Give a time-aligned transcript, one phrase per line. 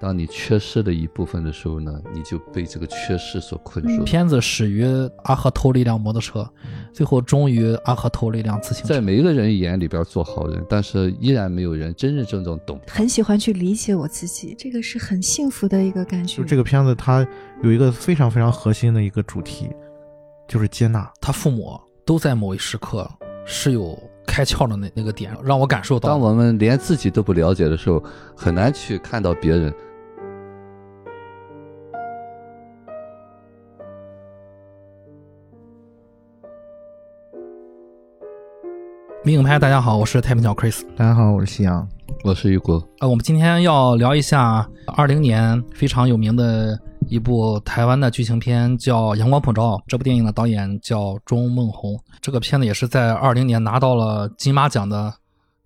[0.00, 4.04] 当你缺失的一部分的时候呢，你就被这个缺失所困住。
[4.04, 4.84] 片子始于
[5.24, 6.48] 阿和偷了一辆摩托车，
[6.92, 8.94] 最后终于阿和偷了一辆自行车。
[8.94, 12.80] 在每一个人眼里边做好人，但是依然没有人真真正正懂。
[12.86, 16.36] 很喜欢去理解我自己，这个是很幸福的一个感觉。
[16.36, 17.26] 就这个片子，它
[17.64, 19.68] 有一个非常非常核心的一个主题，
[20.46, 21.10] 就是接纳。
[21.20, 23.10] 他父母都在某一时刻
[23.44, 26.08] 是有开窍的那那个点，让我感受到。
[26.08, 28.00] 当我们连自己都不了解的时候，
[28.36, 29.74] 很难去看到别人。
[39.28, 40.82] 迷影拍，大家好，我是太平鸟 Chris。
[40.96, 41.86] 大家好，我是夕阳，
[42.24, 42.82] 我是雨果。
[43.00, 49.72] 呃，我们今天要聊一下二零年非常有名的一部台湾的剧情片，叫《阳光普照》。
[49.86, 51.94] 这部电影的导演叫钟孟宏。
[52.22, 55.12] 这个片子也是在二零年拿到了金马奖的，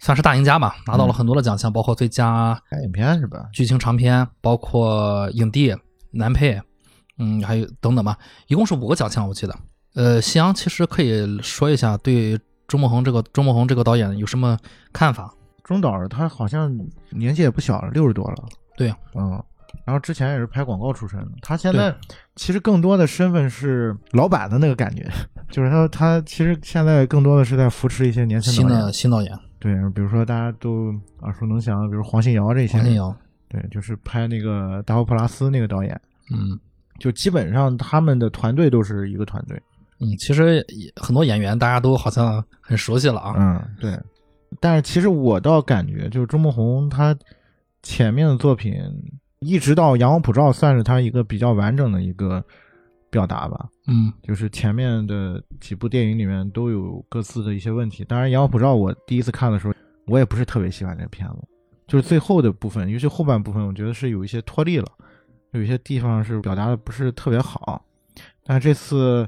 [0.00, 3.48] 算是大赢家吧，拿到了很多的奖项，包括最佳影片是吧？
[3.52, 5.72] 剧情长片，包括影帝、
[6.10, 6.60] 男配，
[7.16, 8.18] 嗯，还有等等吧，
[8.48, 9.54] 一共是五个奖项，我记得。
[9.94, 12.36] 呃，夕阳其实可以说一下对。
[12.72, 14.56] 钟梦宏这个钟孟宏这个导演有什么
[14.94, 15.30] 看法？
[15.62, 16.74] 中导他好像
[17.10, 18.44] 年纪也不小了，六十多了。
[18.78, 19.32] 对，嗯，
[19.84, 21.32] 然后之前也是拍广告出身的。
[21.42, 21.94] 他现在
[22.34, 25.06] 其实更多的身份是老板的那个感觉，
[25.52, 29.38] 就是他他其实现在更多的是在扶持一些年轻新的新导演。
[29.58, 32.78] 对，比如说大家都耳熟能详，比如黄信尧这些。
[32.78, 33.14] 黄信尧，
[33.50, 36.00] 对，就是拍那个《大佛普拉斯》那个导演。
[36.32, 36.58] 嗯，
[36.98, 39.60] 就基本上他们的团队都是一个团队。
[40.02, 43.34] 嗯，其实很多演员大家都好像很熟悉了啊。
[43.38, 43.96] 嗯，对。
[44.60, 47.16] 但是其实我倒感觉，就是钟孟宏他
[47.82, 48.74] 前面的作品，
[49.38, 52.44] 一直到《阳光普照》，算是他一个比较完整的一个
[53.10, 53.68] 表达吧。
[53.86, 58.04] 嗯，就是前面的几部电影里面都有各自的一些问题。
[58.04, 59.72] 当然，《阳光普照》我第一次看的时候，
[60.06, 61.36] 我也不是特别喜欢这个片子，
[61.86, 64.86] 就是最后的部分，尤其后半部分，我觉得是有一些脱力了，
[65.52, 67.84] 有一些地方是表达的不是特别好。
[68.44, 69.26] 但是这次。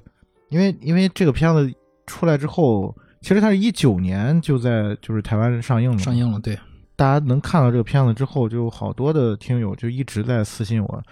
[0.55, 1.69] 因为因为这个片子
[2.07, 6.57] 出来之后，其实它是一九年就在就是台湾上映了，上映了，对，
[6.95, 11.03] 大家能看到这个片子之后，就好多的听友就一直在私信我，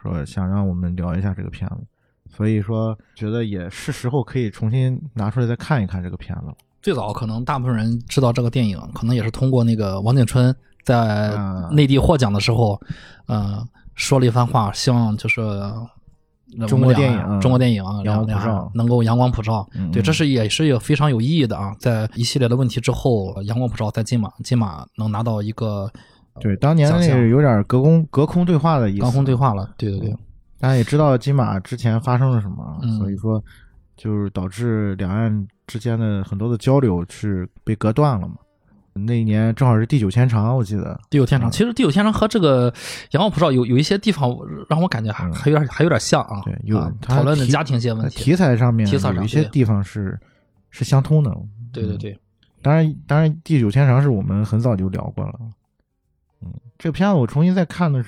[0.00, 1.78] 说想让我们聊一下这个片子，
[2.30, 6.54] 所以说觉得也是时候可以重新拿出来再看一看这个片子了。
[6.80, 10.54] 最早可能大部分人知道这个电影，可能也是通过那个王景春
[10.84, 11.36] 在
[11.72, 12.80] 内地获奖的时候，
[13.26, 13.66] 嗯，
[13.96, 15.42] 说了一番话，希望就是。
[16.68, 21.74] 中国电影，中国电影，阳光普照能够阳光普照，对，这是也是有非常有意义的啊！
[21.78, 25.90] 在一系列的问题之后，阳光普照在金马，金马能拿到一个，
[26.40, 30.10] 对，当年那个有点隔空隔空对话的意思，隔空对话了，对对对，
[30.60, 33.42] 大家也知道金马之前发生了什么，所以说
[33.96, 38.36] 就是导致两岸之间的很多的交流是被隔断了嘛。
[39.04, 41.50] 那一年正好是地久天长，我记得地久天长。
[41.50, 42.72] 其实地久天长和这个
[43.10, 44.36] 阳光普照有有一些地方
[44.68, 46.40] 让我感觉还还有点还有点像啊。
[46.44, 50.18] 对，有讨论的家庭些问题，题材上面有一些地方是
[50.70, 51.36] 是相通的。
[51.72, 52.18] 对对对，
[52.62, 55.34] 当然当然地久天长是我们很早就聊过了。
[56.42, 58.04] 嗯，这个片子我重新再看的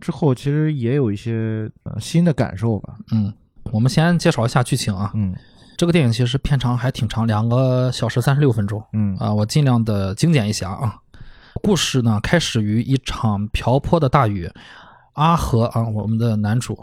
[0.00, 2.96] 之后，其实也有一些新的感受吧。
[3.12, 3.32] 嗯，
[3.72, 5.10] 我们先介绍一下剧情啊。
[5.14, 5.34] 嗯。
[5.76, 8.82] 这个电影其实片长还挺长，两个小时三十六分钟。
[8.92, 10.96] 嗯啊，我尽量的精简一下啊。
[11.62, 14.50] 故事呢，开始于一场瓢泼的大雨。
[15.12, 16.78] 阿和啊，我们的男主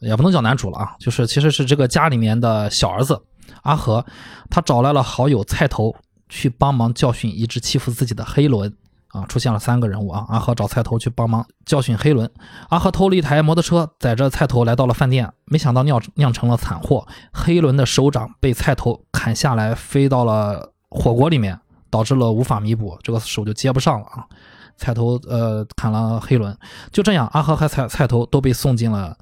[0.00, 3.20] 也不能叫男主了啊，就是其实是这个家里面的小儿子
[3.62, 4.04] 阿和，
[4.50, 5.94] 他找来了好友菜头
[6.28, 8.72] 去帮忙教训一直欺负自己的黑轮。
[9.12, 10.26] 啊，出现了三个人物啊！
[10.28, 12.30] 阿和找菜头去帮忙教训黑伦。
[12.68, 17.06] 阿和偷了一台摩托车，载着菜头来到了饭店，没想到酿酿成了惨祸。
[17.32, 21.58] 黑伦的手掌被菜头砍下来，飞到了火锅里面，
[21.88, 24.26] 导致了无法弥补，这个手就接不上了啊！
[24.76, 26.56] 菜头呃砍了黑伦，
[26.92, 29.16] 就这样，阿和和菜菜头都被送进了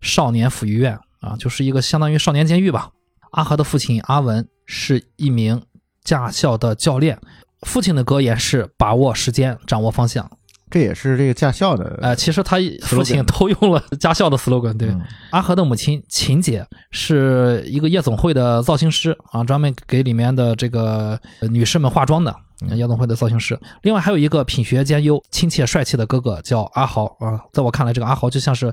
[0.00, 2.90] 少年抚育院啊，就是一个相当于少年监狱吧。
[3.32, 5.60] 阿和的父亲阿文是一名
[6.04, 7.18] 驾校的教练。
[7.66, 10.30] 父亲的格言是把握时间，掌握方向，
[10.70, 11.98] 这也是这个驾校的。
[12.02, 14.76] 哎，其实他父亲都用了驾校的 slogan。
[14.76, 14.94] 对，
[15.30, 21.18] 阿和的母亲秦姐是一个夜总会的造型师啊，专门给里面的这个
[21.50, 22.34] 女士们化妆的
[22.74, 23.58] 夜总会的造型师。
[23.82, 28.72] 另外还有一个品学兼优、亲切帅气的哥哥叫阿豪啊，在我看来，这个阿豪就像是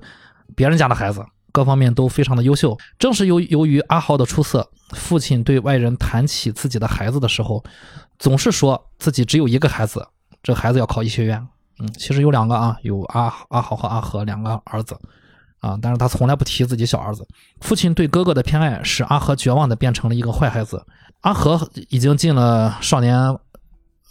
[0.56, 2.78] 别人家的孩子，各方面都非常的优秀。
[2.98, 7.64] 正是由由于阿豪的出色，父亲对外人谈起自己的孩子的时候。
[8.18, 10.06] 总是说自己只有一个孩子，
[10.44, 11.48] 这孩子要考医学院。
[11.80, 14.94] 嗯，其实有两个啊，有阿阿豪和阿和两个儿子
[15.62, 17.26] 啊，但是他从来不提自己小儿子。
[17.62, 20.86] 父亲对哥哥的偏爱使阿和绝望的变成了一个坏孩子。
[21.22, 23.38] 阿和已经进了少年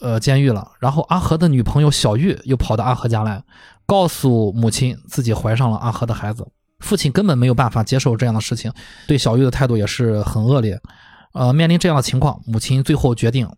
[0.01, 0.73] 呃监狱了。
[0.81, 3.45] 然后阿和的女朋友小玉又跑到阿和家来，
[3.85, 6.49] 告诉母亲自己怀上了阿和的孩子。
[6.81, 8.73] 父亲根本没有办法接受这样的事情，
[9.07, 10.81] 对小玉的态度也是很恶劣。
[11.33, 13.49] 呃，面临这样的情况，母亲最后决定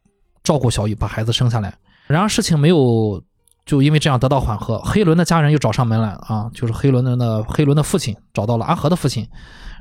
[0.42, 1.74] 照顾小玉，把孩子生下来。
[2.06, 3.22] 然而事情没有
[3.64, 9.28] 就因为这样得到缓和，黑伦的家人又找上门来啊，就是黑伦的黑伦的父亲找到了阿和的父亲，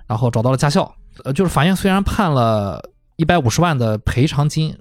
[0.05, 0.93] 然后找到了驾校。
[1.23, 2.81] 呃，就是法院虽然判了
[3.15, 4.77] 一百五十万的赔偿金。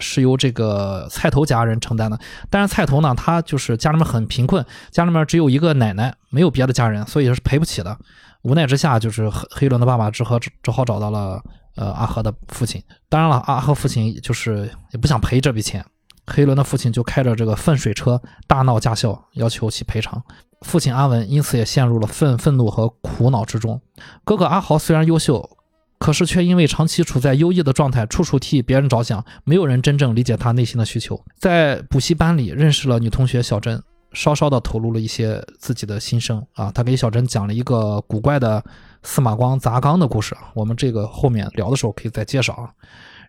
[0.00, 2.18] 是由这个菜头家人承担的，
[2.48, 7.96] 但是菜头呢，他就是家里面很贫困，家里面只有一个奶奶，没有别的家人，所以是赔不起的。
[8.42, 11.40] 无奈之下，就是黑黑伦的爸爸只好只好找到了
[11.76, 12.82] 呃阿和的父亲。
[13.08, 15.84] 当然了，阿和父亲就是也不想赔这笔钱，
[16.26, 20.22] 黑伦的父亲就开着这个粪水车大闹驾校，要求其赔偿。
[20.62, 23.80] 父亲阿文因此也陷入了愤愤怒和苦恼之中。
[24.24, 25.58] 哥哥阿豪虽然优秀。
[26.00, 31.22] 可是却因为长期处在优异的状态，处处替别人着想，没有人真正理解他内心的需求。
[31.38, 33.80] 在补习班里认识了女同学小珍，
[34.14, 36.72] 稍稍的透露了一些自己的心声啊。
[36.72, 38.64] 他给小珍讲了一个古怪的
[39.02, 42.70] 司马光砸缸的故事，我们这个后面聊的时候可以再介绍啊。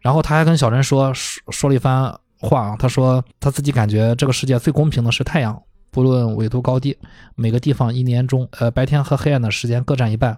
[0.02, 6.98] 然后他还跟小珍说说说了一番话啊，他说他自己感觉这个世界最公平的是太阳，不论纬度高低，
[7.36, 10.38] 每个地方一年中呃白天和黑暗的时间各占一半。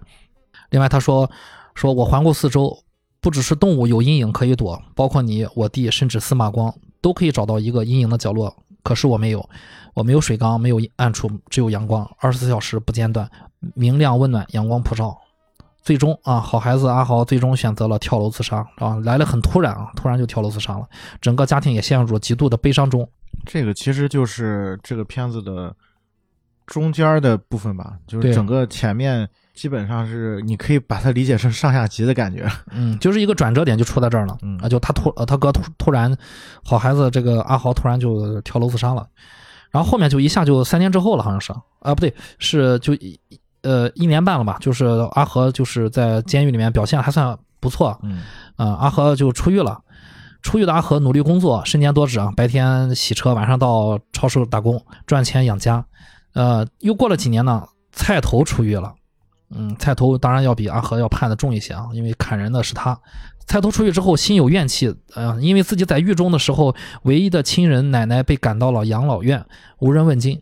[0.70, 1.30] 另外他说。
[1.74, 2.78] 说我环顾四周，
[3.20, 8.54] 不只是动物有阴影可以躲，包括你、我弟，甚至司马光都可以找到一个阴影的角落。
[8.82, 9.48] 可是我没有，
[9.94, 13.28] 我没有水缸，没有暗处，只有阳光，二十四小时不间断，
[13.74, 15.16] 明亮温暖，阳光普照。
[15.82, 20.86] 最终啊，好孩子阿豪最终选择了跳楼自杀啊，来了很突然啊，突然就跳楼自杀了，
[21.20, 23.08] 整个家庭也陷入了极度的悲伤中。
[23.44, 25.74] 这个其实就是这个片子的
[26.66, 29.28] 中间的部分吧，就是整个前面。
[29.54, 34.58] 基本上是你可以把它理解成上下级的感觉，嗯，就是一个转折点就出在这儿了，嗯。
[34.58, 36.14] 啊，就他突呃他哥突突然，
[36.64, 39.06] 好孩子这个阿豪突然就跳楼自杀了，
[39.70, 41.52] 然后后面就一下就三年之后了，好像是。
[41.78, 43.20] 啊不对是就一
[43.62, 48.22] 呃一年半了吧，就是阿和就是在监狱里面表现还算不错，嗯。
[48.56, 49.80] 啊阿和就出狱了，
[50.42, 55.84] 出狱的阿和努力工作，身兼多职啊，白天洗车，晚上到超市打工赚钱养家，
[56.32, 58.94] 呃又过了几年呢，菜头出狱了。
[59.50, 62.98] 嗯，菜头当然要比阿和要判的重一些啊，因为砍人的是他。
[63.46, 69.44] 菜头出狱之后心有怨气，呃，因为自己在狱中的时候，唯一的亲人奶奶被赶到了养老院，
[69.80, 70.40] 无人问津。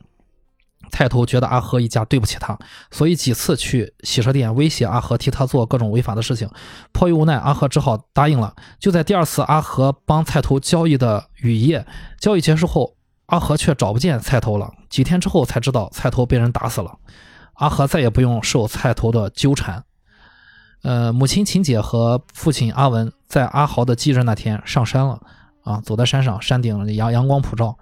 [0.91, 2.59] 菜头觉得阿和一家对不起他，
[2.91, 6.49] 所以几次去洗车店威胁阿和替他做各种违法的事情。
[6.93, 8.55] 迫于无奈，阿和只好答应了。
[8.79, 11.87] 就在第二次阿和帮菜头交易的雨夜，
[12.21, 12.95] 交易结束后，
[13.27, 14.71] 阿和却找不见菜头了。
[14.91, 16.99] 几天之后才知道菜头被人打死了。
[17.63, 19.85] 阿和再也不用受菜头的纠缠。
[20.83, 25.21] 呃，母亲秦姐和父亲阿文在阿豪的忌日那天上山了
[25.63, 27.79] 啊，走在山上，山顶阳阳光普照。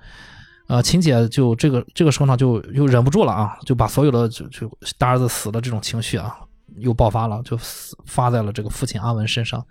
[0.68, 6.36] 呃，秦姐就这个这个时候呢，就又忍不住了啊，就把所有的就就大儿子死的这种情绪啊，
[6.76, 7.58] 又爆发了，就
[8.04, 9.64] 发在了这个父亲阿文身上。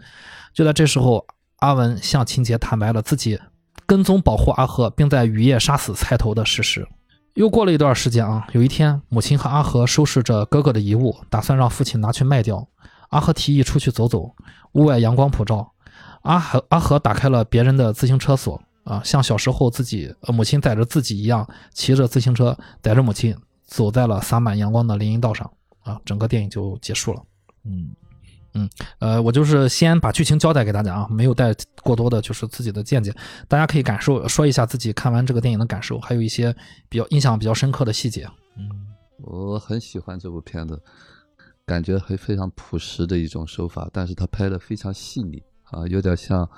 [0.55, 1.23] 就在这时候，
[1.57, 3.39] 阿文向秦姐坦白了自己
[3.85, 6.88] 跟踪保护阿和，并在雨夜杀死菜头的事实。
[7.35, 12.67] 又过了一段时间啊，有一天，母亲和阿和收拾着哥哥的遗物，打算让父亲拿去卖掉。
[13.09, 14.35] 阿和提议出去走走，
[14.73, 15.71] 屋外阳光普照。
[16.23, 25.50] 阿和阿和打开了别人的自行车锁啊，像小时候自己母亲载着自己一样，骑着自行车载着母亲走在了洒满阳光的林荫道上
[25.83, 27.21] 啊，整个电影就结束了。
[27.63, 27.95] 嗯。
[28.53, 31.53] 嗯，呃，我就是先把剧情交代给大家啊，没有带
[31.84, 33.13] 过多的，就是自己的见解，
[33.48, 36.56] 大家可以感受说一下自己看完这个电影的感受，还有一些
[36.89, 38.27] 比较印象比较深刻的细节。
[38.58, 38.68] 嗯，
[39.22, 40.82] 我很喜欢这部片子，
[41.65, 46.50] 感觉很非常朴实的一种手法，但是它拍的非常细腻啊，有点像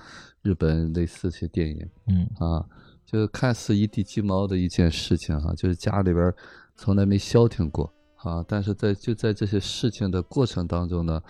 [0.41, 1.89] 日本类似些电影。
[2.07, 2.65] 嗯，啊，
[3.05, 6.33] 就是看似一地鸡毛的一件事情哈，就是家里边
[6.77, 11.21] 从来没消停过啊，但是在就在这些事情的过程当中呢。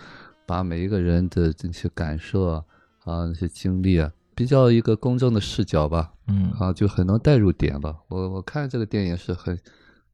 [0.52, 2.64] 把每一个人的这些感受啊，
[3.04, 7.96] 啊那些经历啊，比较一个公正的视角吧，嗯，啊就很能带入点吧。
[8.08, 9.58] 我我看这个电影是很，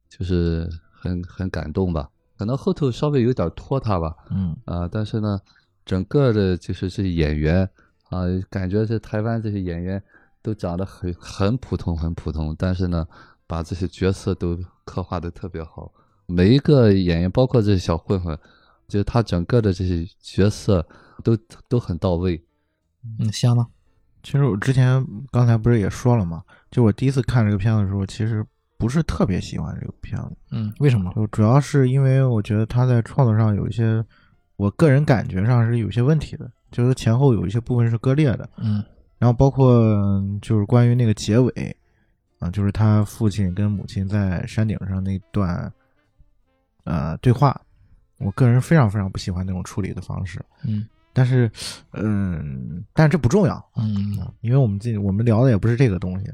[0.07, 2.09] 就是很很感动吧。
[2.37, 5.37] 可能后头稍微有点拖沓吧，嗯啊，但是呢，
[5.83, 7.69] 整个的就是这些演员
[8.09, 10.01] 啊，感觉这台湾这些演员
[10.41, 13.05] 都长得很很普通很普通，但是呢，
[13.45, 15.91] 把这些角色都刻画的特别好。
[16.27, 18.39] 每一个演员，包括这些小混混。
[18.89, 20.85] 就他整个的这些角色
[21.23, 21.37] 都
[21.69, 22.43] 都很到位，
[23.19, 23.67] 嗯，香吗？
[24.21, 26.43] 其实我之前刚才不是也说了吗？
[26.69, 28.45] 就我第一次看这个片子的时候，其实
[28.77, 30.31] 不是特别喜欢这个片子。
[30.51, 31.09] 嗯，为什么？
[31.15, 34.03] 就主要是因为我觉得他在创作上有一些，
[34.57, 38.49] 我个人感觉上是有些问题的，就是前后有一些部分是割裂的。
[38.57, 38.83] 嗯，
[39.17, 41.77] 然后包括嗯就是关于那个结尾
[42.39, 45.71] 啊，就是他父亲跟母亲在山顶上那段
[46.83, 47.59] 呃对话，
[48.19, 50.39] 我个人非常非常不喜欢那种处理的方式。
[50.63, 51.51] 嗯但是，
[51.93, 56.31] 嗯，但是这不重要，嗯啊，因为我们今我们聊的也不是这个东西。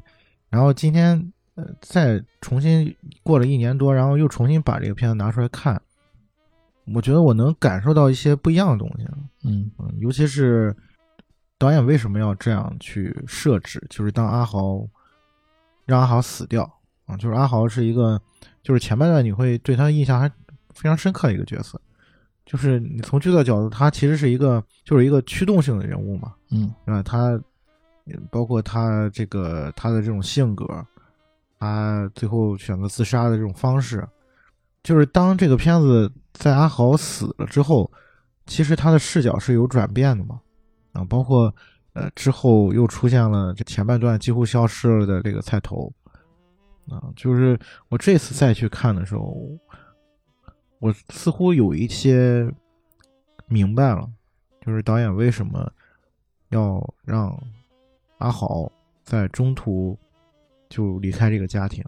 [0.50, 5.82] 然后今天呃，再重新过了一年多，然后又重新把这个片子拿出来看，
[6.94, 9.08] 我觉得我能感受到一些不一样的东西。
[9.46, 10.76] 嗯嗯，尤其是
[11.58, 14.86] 导演为什么要这样去设置，就是当阿豪
[15.86, 16.70] 让阿豪死掉
[17.06, 18.22] 啊，就是阿豪是一个，
[18.62, 20.30] 就是前半段你会对他印象还
[20.76, 21.82] 非常深刻的一个角色。
[22.46, 27.02] 就是你从剧作角度，他其实是一个就是一个驱动性的人物嘛，嗯对吧？
[27.02, 27.32] 他
[28.06, 30.68] 嗯包括他这个他的这种性格，
[31.58, 34.08] 他最后选择自杀的这种方式，
[34.84, 37.92] 就是当这个片子在阿豪死了之后，
[38.46, 40.40] 其实他的视角是有转变的嘛，
[40.94, 41.52] 啊，包括
[41.94, 45.92] 呃之后又出现了这前半段几乎消失了的这个菜头，
[46.92, 47.58] 啊，就是
[47.90, 49.36] 我这次再去看的时候，
[50.86, 52.48] 我似乎有一些
[53.48, 54.08] 明白了，
[54.64, 55.74] 就是导演为什么
[56.50, 57.36] 要让
[58.20, 58.72] 阿豪
[59.04, 59.98] 在中途
[60.70, 61.84] 就离开这个家庭，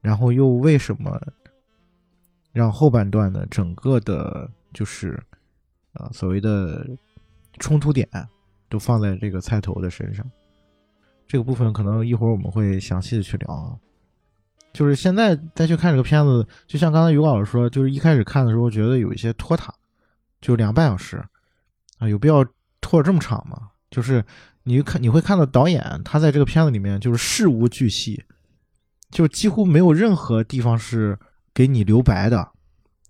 [0.00, 1.20] 然后又为什么
[2.50, 5.22] 让后半段的整个的，就是
[5.92, 6.88] 呃所谓的
[7.58, 8.08] 冲突点
[8.70, 10.24] 都放在这个菜头的身上。
[11.26, 13.78] 这个部分可能一会儿我们会详细的去聊啊。
[14.72, 19.74] 就是现在再去看这个片子，就像刚才于老师说，就是一开始看的时候觉得有一些拖沓，
[20.40, 21.22] 就两个半小时
[21.98, 22.44] 啊，有必要
[22.80, 23.70] 拖这么长吗？
[23.90, 24.24] 就是
[24.64, 28.22] 你看你会看到导演他在这个片子里面就是事无巨细，
[29.10, 31.18] 就几乎没有任何地方是
[31.54, 32.48] 给你留白的，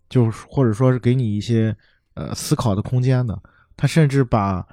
[0.08, 1.76] 就是或者说是给你一些
[2.14, 3.38] 呃思考的空间的。
[3.76, 4.66] 他甚至把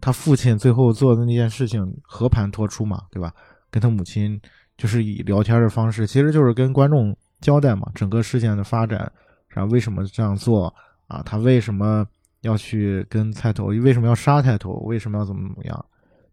[0.00, 3.32] 他父亲最后做的那件事情和盘托出嘛，对吧？
[3.70, 4.40] 跟他母亲
[4.80, 9.12] 就是以聊天的方式，其实就是跟观众交代嘛，整个事件的发展，
[9.46, 10.74] 然后为什么这样做
[11.06, 11.20] 啊？
[11.22, 12.06] 他为什么
[12.40, 13.66] 要去跟菜头？
[13.66, 14.72] 为什么要杀菜头？
[14.86, 15.84] 为什么要怎么怎么样？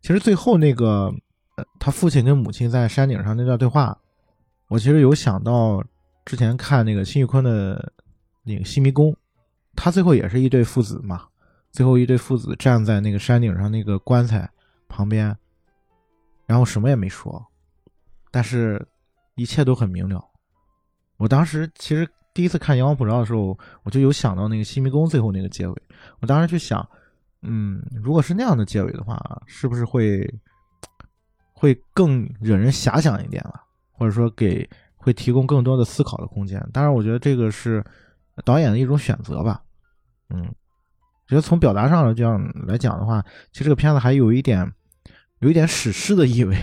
[0.02, 1.14] 其实最后那个，
[1.58, 3.98] 呃，他父亲跟母亲在山顶上那段对话，
[4.70, 5.84] 我其实有想到
[6.24, 7.92] 之前看那个辛玉坤的
[8.44, 9.12] 那个《西迷宫》，
[9.76, 11.26] 他最后也是一对父子嘛，
[11.74, 14.50] 最后一对父子站在那个山顶上那个棺材
[14.88, 15.36] 旁边，
[16.46, 17.46] 然后什么也没说，
[18.38, 18.80] 但是
[19.34, 20.24] 一切都很明了。
[21.18, 25.76] 我当时其实第一次看《阳光普照》的时候，我就有想到那个西迷宫最后那个结尾。
[26.20, 26.88] 我当时去想，
[27.42, 30.32] 嗯，如果是那样的结尾的话，是不是会
[31.52, 33.60] 会更惹人遐想一点了，
[33.92, 36.64] 或者说给会提供更多的思考的空间？
[36.72, 37.84] 当然，我觉得这个是
[38.46, 39.64] 导演的一种选择吧。
[40.30, 40.46] 嗯，
[41.28, 43.20] 觉得从表达上来讲来讲的话，
[43.52, 44.72] 其实这个片子还有一点
[45.40, 46.56] 有一点史诗的意味，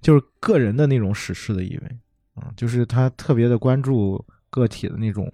[0.00, 1.98] 就是个人的那种史诗的意味。
[2.34, 5.26] 啊，就是他特别的关注个体的那种，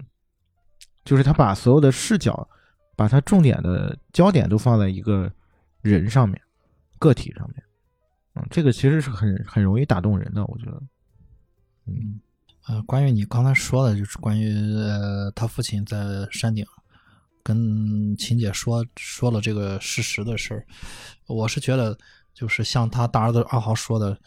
[1.03, 2.47] 就是他把所有的视角，
[2.95, 5.29] 把他重点的焦点都放在一个
[5.81, 6.41] 人上面，
[6.97, 7.61] 个体上面，
[8.35, 10.81] 嗯，这个其实是很很容易打动人的，我觉得，
[11.87, 12.21] 嗯
[12.69, 16.65] 呃，关于你刚才说的，就是关于呃他父亲在山顶
[17.43, 20.65] 跟秦姐说说了这个事实的事儿，
[21.27, 21.97] 我是觉得
[22.33, 24.17] 就是像他大儿子二号说的，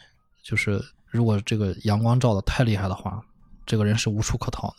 [0.48, 3.20] 就是如果这个阳光照的太厉害的话，
[3.66, 4.76] 这个人是无处可逃的。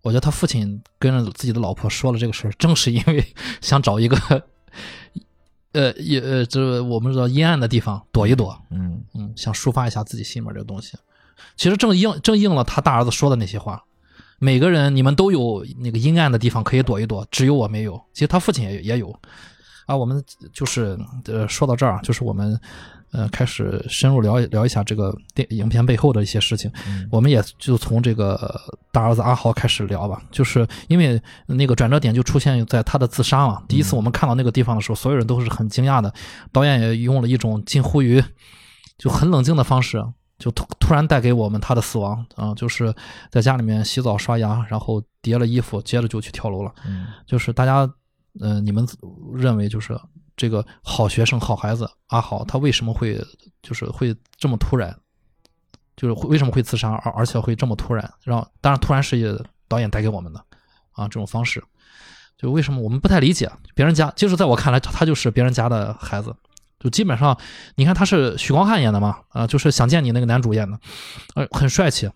[0.00, 3.22] 我觉得他父亲跟着自己的老婆说了这个事儿，正是因为
[3.60, 4.16] 想找一个
[5.72, 10.96] 呃也呃这我们知道阴暗的地方躲一躲，嗯嗯，想抒发一下自己心里面这个东西。
[11.56, 13.84] 其实正应正应了他大儿子说的那些话。
[14.38, 18.02] 每个人你们都有那个阴暗的地方可以躲一躲，只有我没有。
[18.12, 19.14] 其实他父亲也也有。
[19.86, 22.58] 啊，我们就是呃说到这儿啊，就是我们
[23.12, 26.70] 呃开始深入聊一聊一下这个电影片背后的一些事情。
[26.86, 33.62] 嗯我们也就从这个大儿子阿豪开始聊吧，就是因为那个转折点就出现在他的自杀嘛。
[33.68, 36.12] 第一次我们看到那个地方的时候，所有人都是很惊讶的，
[36.50, 38.22] 导演也用了一种近乎于
[38.98, 40.02] 就很冷静的方式，
[40.38, 42.94] 就突突然带给我们他的死亡啊、就是
[43.30, 46.72] 在家里面洗澡刷牙，然后叠了衣服，接着就去跳楼了。
[46.86, 47.88] 嗯就是大家，
[48.40, 48.86] 呃，你们
[49.34, 49.98] 认为就是
[50.42, 53.16] 这个好学生、好孩子阿豪，他为什么会
[53.62, 54.92] 就是会这么突然，
[55.94, 58.12] 就是会为什么会自杀，而而且会这么突然？
[58.24, 59.32] 让当然突然是也
[59.68, 60.44] 导演带给我们的
[60.90, 61.62] 啊这种方式，
[62.36, 66.34] 就为什么我们不太理解别人家，就是在我看来，他就是别人家的孩子。
[66.80, 67.38] 就基本上，
[67.76, 70.76] 你看他是许光汉演的嘛，啊、就是想见你那个男主演的，
[71.36, 72.10] 呃，很帅气，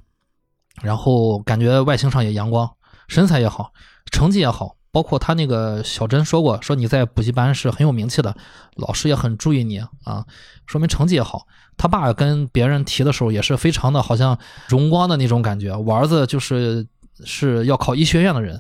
[0.83, 2.69] 然后感觉外形上也阳光，
[3.07, 3.73] 身材也好，
[4.11, 8.35] 成绩也好，包括他那个小珍说过，说你在补习班是很有名气的，
[8.77, 10.25] 老师也很注意你啊，
[10.65, 11.47] 说明成绩也好。
[11.77, 14.39] 他爸跟别人提的时候也是非常的好像
[14.69, 16.87] 荣光的那种感觉，我儿子就是
[17.27, 18.59] 是要考医学院的人。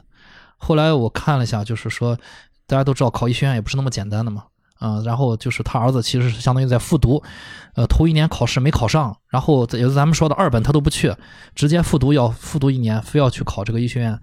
[0.59, 2.15] 后来我看了一下，就是说
[2.67, 4.45] 大家都知道考医学院也不是那么简单的嘛，
[4.79, 7.23] 啊，然后就是他儿子其实是相当于在复读，
[7.77, 11.15] 呃，头一年考试没考上，然后也是咱们说的二本他都不去，
[11.55, 14.21] 直接复读要复读一年，非要去考这个医学院。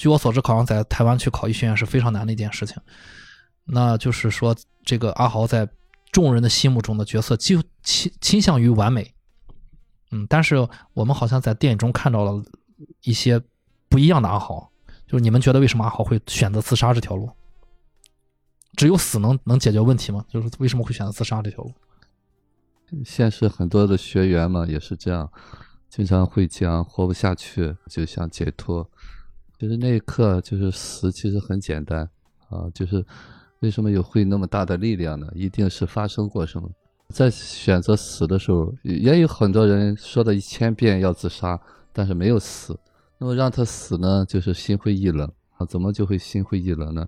[0.00, 2.80] 据我所知，考上在台湾去考医学院是非常难的一件事情。
[3.66, 5.68] 那就是说，这个阿豪在
[6.10, 9.12] 众人的心目中的角色，就倾倾向于完美。
[10.10, 12.42] 嗯，但是我们好像在电影中看到了
[13.02, 13.38] 一些
[13.90, 14.72] 不一样的阿豪。
[15.06, 17.28] 就是你们觉得为什么阿豪会选择自杀这条路？
[18.78, 20.24] 只有死能能解决问题吗？
[20.30, 21.74] 就是为什么会选择自杀这条路？
[23.04, 25.30] 现实很多的学员嘛也是这样，
[25.90, 28.90] 经常会讲活不下去就想解脱。
[29.60, 32.00] 其实那一刻就是死，其实很简单
[32.48, 33.04] 啊，就是
[33.58, 35.30] 为什么有会那么大的力量呢？
[35.34, 36.66] 一定是发生过什么。
[37.10, 41.60] 在选择死的时候，也有很多人说了一千遍要自杀，
[41.92, 42.74] 但是没有死。
[43.18, 45.66] 那么让他死呢，就是心灰意冷啊。
[45.66, 47.06] 怎么就会心灰意冷呢？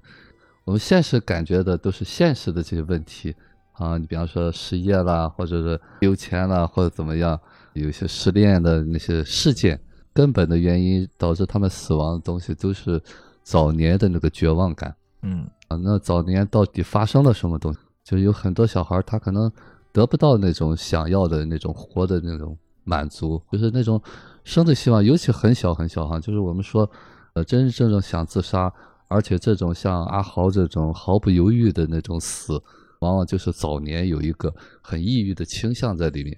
[0.64, 3.34] 我们现实感觉的都是现实的这些问题
[3.72, 7.40] 啊，你比方说失业啦，或者是有钱啦，或者怎么样，
[7.72, 9.80] 有些失恋的那些事件。
[10.12, 13.00] 根本的原因导致他们死亡的东西都是
[13.42, 14.94] 早年的那个绝望感。
[15.22, 17.78] 嗯啊，那早年到底发生了什么东西？
[18.04, 19.50] 就是有很多小孩他可能
[19.92, 24.02] 得不到那种想要的那种活的那种满足，就是那种
[24.42, 26.90] 生的希望，尤其很小很小哈，就是我们说，
[27.34, 28.72] 呃，真真正正想自杀，
[29.06, 32.60] 而且这种像阿豪这种毫不犹豫的那种死，
[32.98, 36.36] 往往就是早年有一个很抑郁的倾向在里面。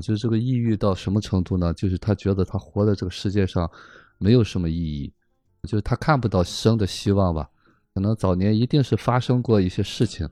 [0.00, 1.72] 就是这个抑郁到什么程度呢？
[1.74, 3.70] 就是他觉得他活在这个世界上
[4.18, 5.12] 没有什么意义，
[5.62, 7.48] 就是他看不到生的希望吧。
[7.94, 10.28] 可能早年一定是发生过一些事情，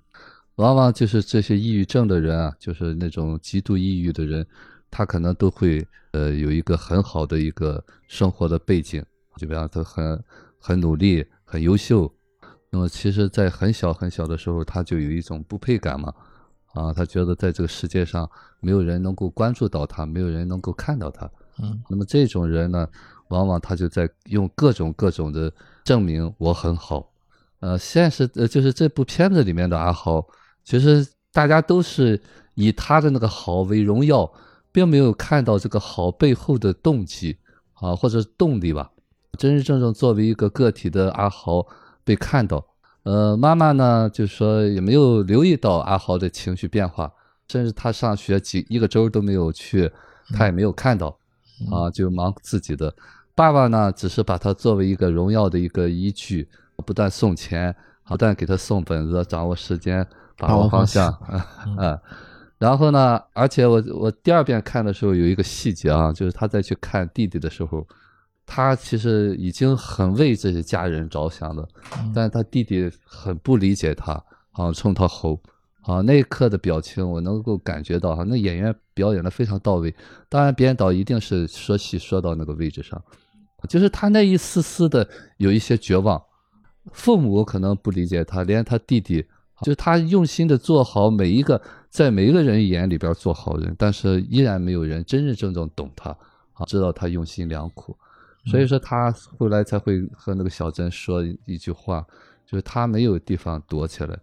[0.57, 4.47] 往往就是这些抑郁症的人啊，就是那种极度抑郁的人，
[4.91, 9.03] 他可能都会呃有一个很好的一个生活的背景，
[9.37, 10.23] 就比方他很
[10.59, 12.13] 很努力、很优秀。
[12.71, 16.13] 那么其实，在很小很小的时候，他就有一种不配感嘛。
[16.75, 18.29] 啊，他觉得在这个世界上
[18.65, 21.31] 没有人能够关注到他，没有人能够看到他。
[21.63, 22.89] 嗯，那么这种人呢，
[23.29, 25.53] 往往他就在用各种各种的
[25.85, 27.13] 证明我很好。
[27.61, 30.27] 呃，现实呃就是这部片子里面的阿豪，
[30.65, 32.21] 其实大家都是
[32.55, 34.31] 以他的那个好为荣耀，
[34.73, 37.39] 并没有看到这个好背后的动机
[37.75, 38.91] 啊或者动力吧。
[39.39, 41.67] 真真正正作为一个个体的阿豪
[42.05, 42.65] 被看到。
[43.05, 47.13] 呃，妈妈呢，就说也没有留意到阿豪的情绪变化，
[47.49, 49.91] 甚至他上学几一个周都没有去，
[50.35, 51.09] 他也没有看到，
[51.71, 52.95] 啊，就忙自己的。
[53.35, 56.49] 爸爸呢，只是把他作为一个荣耀的一个依据，
[56.85, 57.75] 不断送钱，
[58.07, 61.11] 不断给他送本子，掌握时间，把握方向，
[61.77, 62.01] 啊，
[62.59, 67.87] 然后呢，而且我我第二遍看的时候有一个细节啊，就是他在去看弟弟的时候。
[68.47, 71.67] 他其实已经很为这些家人着想了，
[72.15, 75.41] 但是他弟弟很不理解他，啊，冲他吼，
[75.87, 79.95] 啊，那一刻的表情我能够感觉到，哈，那演员表演的非常到位。
[80.29, 83.03] 当然，编导一定是说戏说到那个位置上，
[83.69, 86.23] 就是他那一丝丝的有一些绝望，
[86.93, 89.27] 父母可能不理解他，连他弟弟，
[89.61, 96.11] 就是他用心的做好每一个，在每一个人眼里边做好人，但是依然没有人真真正正懂他，
[96.55, 97.97] 啊，知道他用心良苦。
[98.47, 102.07] 所以说他后来才会和那个小珍说一句话，
[102.47, 104.19] 就是他没有地方躲起来，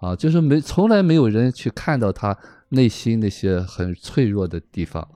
[0.00, 2.36] 啊，就是没从来没有人去看到他
[2.70, 5.06] 内心那些很脆弱的地方，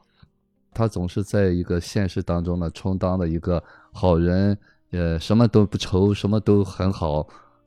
[0.72, 4.56] 他总是在一个现实当中呢充当了一个好人，
[4.90, 7.26] 呃，什么都不愁，什么都很好，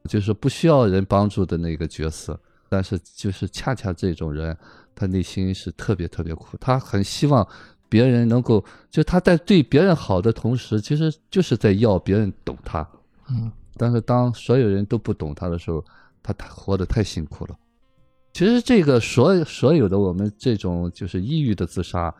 [0.09, 2.39] 就是不需要人帮助的那个角色。
[2.67, 4.57] 但是就是恰恰这种人，
[4.95, 7.47] 他内心是特别特别苦，他很希望。
[7.87, 12.85] 别人能够，就他在对别人好的同时，其实就是在要别人懂他。
[13.29, 15.85] 嗯，但是当所有人都不懂他的时候，
[16.33, 17.57] 他活得太辛苦了。
[18.33, 22.13] 其实这个所所有的我们这种就是抑郁的自杀，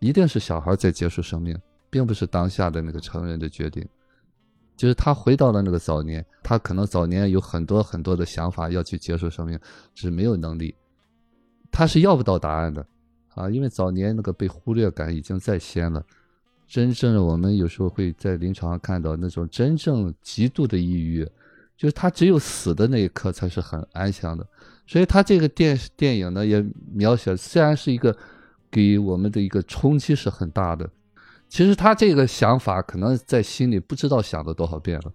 [0.00, 3.86] 一定是小孩在结束生命，并不是当下的那个成人的决定。
[4.76, 9.58] 就是他回到了那个早年，他可能早年有很多很多的想法要去结束生命，
[9.94, 10.74] 只是没有能力，
[11.70, 12.84] 他是要不到答案的。
[13.34, 16.04] 啊，因为早年那个被忽略感已经在先了，
[16.66, 21.26] 真正的我们有时候会在临床上看到那种真正极度的抑郁，
[21.82, 24.46] 就是他只有死的那一刻才是很安详的。
[24.86, 28.16] 所以他这个电电影呢也描写，虽然是一个
[28.70, 30.88] 给我们的一个冲击是很大的，
[31.48, 35.12] 其实他这个想法可能在心里不知道想了多少遍了，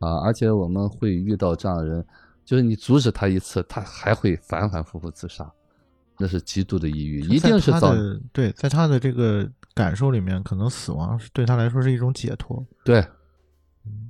[0.00, 2.04] 啊，而且我们会遇到这样的人，
[2.44, 5.48] 就是你阻止他一次，他还会反反复复自杀，
[6.18, 12.66] 那是极度的抑郁，一定是在他的对，在他的这个感受里面，可能死亡是对他来说是一种解脱。
[12.84, 13.06] 对，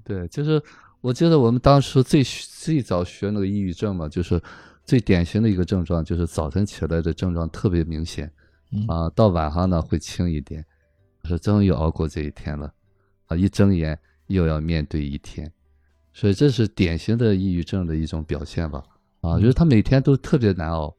[0.03, 0.63] 对，就是
[1.01, 4.41] 我记得我们当时最最早学那个抑郁症嘛，就是
[4.85, 8.31] 最典型的一个症状就是早晨起来的症状特别明显，
[8.73, 8.87] 嗯。
[8.87, 10.63] 啊，到晚上呢会轻一点，
[11.25, 12.71] 说终于熬过这一天了，
[13.27, 15.51] 啊，一睁眼又要面对一天，
[16.13, 18.83] 所以这是典型的抑郁症的一种表现吧，
[19.23, 20.95] 啊，就是他每天都特别难熬，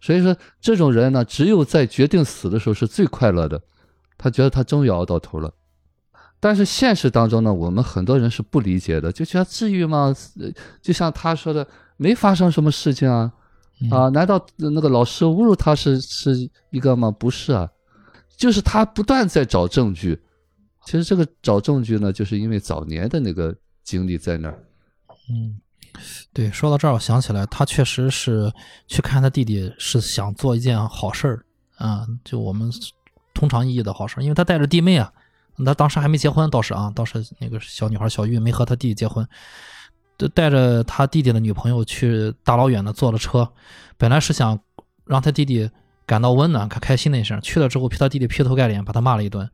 [0.00, 3.62] 所以说这种人呢，只有在决定死的时候是最快乐的，
[4.18, 5.54] 他觉得他终于熬到头了。
[6.44, 10.14] 但是现实当中呢，我们很多人是不理解的，就觉得至于吗？
[10.38, 10.52] 呃
[10.82, 13.32] 就像他说的，没发生什么事情啊，
[13.80, 17.10] 嗯啊，难道那个老师侮辱他是是一个吗？
[17.10, 17.66] 不是啊，
[18.36, 20.20] 就是他不断在找证据。
[20.84, 24.62] 其实这个找证据呢，就是因为早年的那个经历在那儿。
[25.30, 25.58] 嗯，
[26.34, 28.52] 对，说到这儿，我想起来，他确实是
[28.86, 31.46] 去看他弟弟，是想做一件好事儿
[31.78, 32.70] 啊，就我们
[33.32, 35.10] 通常意义的好事儿，因为他带着弟妹啊，
[35.62, 39.28] 他当时还没结婚，倒是啊，倒是那个小女孩小玉没和他弟弟结婚，
[40.16, 43.46] 就带着他弟弟的女朋友去大老远的坐了车，
[43.98, 44.58] 本来是想
[45.04, 45.68] 让他弟弟
[46.06, 49.48] 感到温暖、开开心的一声，去了之后，他弟弟劈头盖脸把他骂了一顿，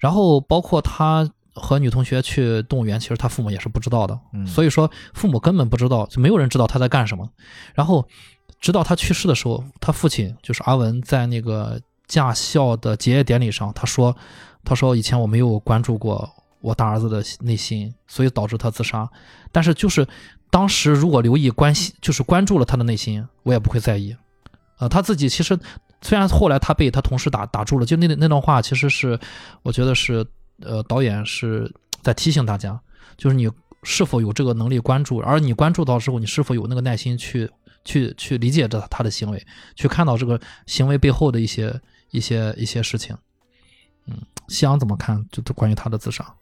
[0.00, 7.28] 然后包括他和女同学去动物园，其实他父母也是不知道的，嗯所以说父母根本不知道，就没有人知道他在干什么。
[7.74, 8.06] 然后
[8.60, 14.16] 直到他去世的时候，他父亲就是阿文在那个驾校的结业典礼上，他说
[14.64, 16.28] ：“他说以前我没有关注过
[16.60, 19.08] 我大儿子的内心，所以导致他自杀。
[19.50, 20.06] 但是就是
[20.50, 24.16] 当时如果留意关心，就是关注了他的内心，我也不会在意。
[24.78, 25.58] 呃，他自己其实
[26.00, 29.18] 虽然后来他被他同事打打住了，就那那段话其实是
[29.62, 30.26] 我觉得是
[30.60, 32.80] 呃导演是在提醒大家，
[33.16, 33.48] 就是你
[33.82, 37.50] 是否有这个能力关注，而你关注到之后，你是否有那个耐心去
[37.84, 39.44] 去去理解这他的行为，
[39.74, 43.16] 去看到这个行为背后的一些一些一些事情。
[44.52, 45.26] 嗯，夕阳怎么看？
[45.30, 46.34] 就关于他的自杀。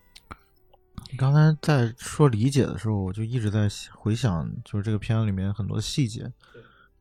[1.12, 6.30] 你刚才在说理解的时候，我就一直在回想，就是这个片子里面很多细节，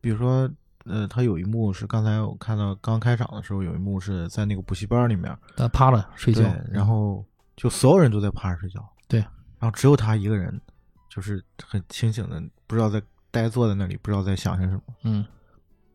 [0.00, 0.48] 比如说，
[0.84, 7.24] 呃，他有一幕是刚才我看到刚开场的时候，有一幕是在那个补习班里面，他趴了睡觉，，然后
[7.56, 9.20] 就所有人都在趴着睡觉，对，
[9.58, 10.60] 然后只有他一个人，
[11.08, 15.26] 就是很清醒的，不知道在呆坐在那里，不知道在想些什么，嗯。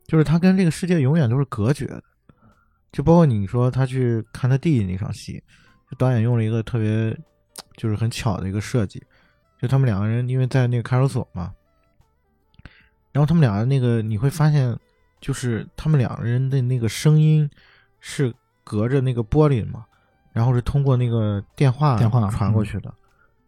[0.07, 2.03] 就是他跟这个世界永远都是隔绝的，
[2.95, 5.43] 就包括你说他去看他弟弟那场戏，
[5.91, 7.13] 就导演用了一个特别
[7.75, 9.03] 就是很巧的一个设计，
[9.61, 11.53] 就他们两个人因为在那个看守所嘛，
[13.11, 14.73] 然后他们俩那个你会发现，
[15.19, 17.49] 就是他们两个人的那个声音
[17.99, 19.85] 是隔着那个玻璃嘛，
[20.31, 22.93] 然后是通过那个电话电话传过去的，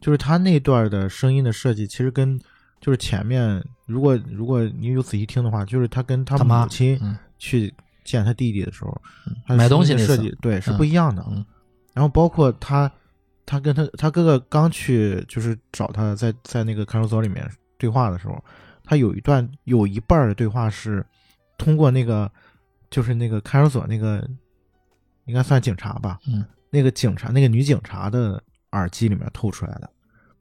[0.01, 2.38] 就是他那段的声音的设计其实跟
[2.81, 7.17] 就是前面如果如果你有仔细听的话，就是他跟他母亲嗯。
[7.39, 7.71] 去
[8.08, 9.02] 见他弟弟的时候，
[9.56, 11.46] 买东西的设计对是嗯不一样的，嗯。
[11.93, 12.89] 然后包括他，
[13.46, 18.41] 他跟他他哥哥刚去就是找他在在那个看守所里面对话的时候，
[18.84, 21.06] 他有一段有一半的对话是
[21.58, 22.32] 通过那个
[22.89, 24.26] 就是那个看守所那个
[25.26, 28.41] 应该算警察吧，嗯，那个警察那个女警察的
[28.72, 29.89] 耳机里面透出来的，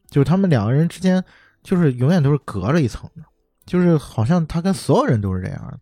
[0.08, 1.24] 就是他们两个人之间
[1.62, 3.22] 就是永远都是隔着一层的，
[3.64, 5.78] 就是好像他跟所有人都是这样的，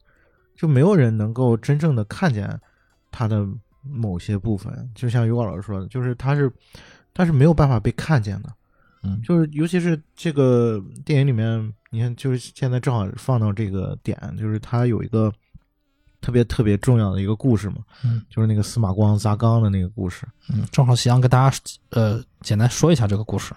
[0.56, 2.60] 就没有人能够真正的看见
[3.10, 3.46] 他的
[3.82, 6.50] 某些部分，就像于果老师说的，就是他是
[7.12, 8.52] 他是没有办法被看见的，
[9.02, 15.32] 嗯就是尤其是这个电影里面，你看，就是现在正好放到这个点，就是他有一个
[16.20, 21.56] 特别特别重要的一个故事嘛，嗯就是那个司马光砸缸的那个故事，嗯，正好夕阳跟大家
[21.90, 23.54] 呃简单说一下这个故事。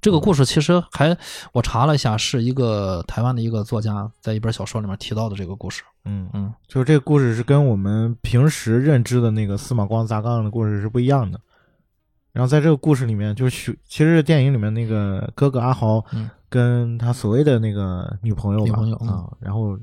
[0.00, 1.16] 这个故事其实还
[1.52, 5.82] 我查了一下，是一个台湾的一个作家在一本小说里面提到的这个故事。
[6.04, 11.40] 嗯嗯就是这个故事是跟我们平时认知的那个司马光砸缸的故事是不一样的。
[12.32, 19.76] 然后在这个故事里面，就是许其实电影里面那个哥哥阿豪嗯跟他所谓的那个女朋友吧女朋友嗯啊，然后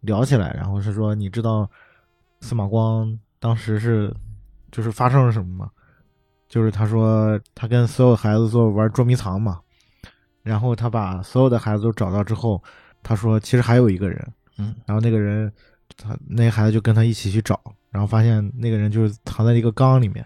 [0.00, 1.70] 聊起来，然后是说你知道
[2.40, 4.12] 司马光当时是
[4.72, 5.70] 就是发生了什么吗？
[6.52, 9.58] 就是他说他跟所有孩子做玩捉迷藏嘛，
[10.42, 12.62] 然后他把所有的孩子都找到之后，
[13.02, 14.74] 他说其实还有一个人，嗯。
[14.84, 15.50] 然后那个人，
[15.96, 20.22] 他那个孩子就跟他一起去找，然后发现那个人就是藏在一个缸里面，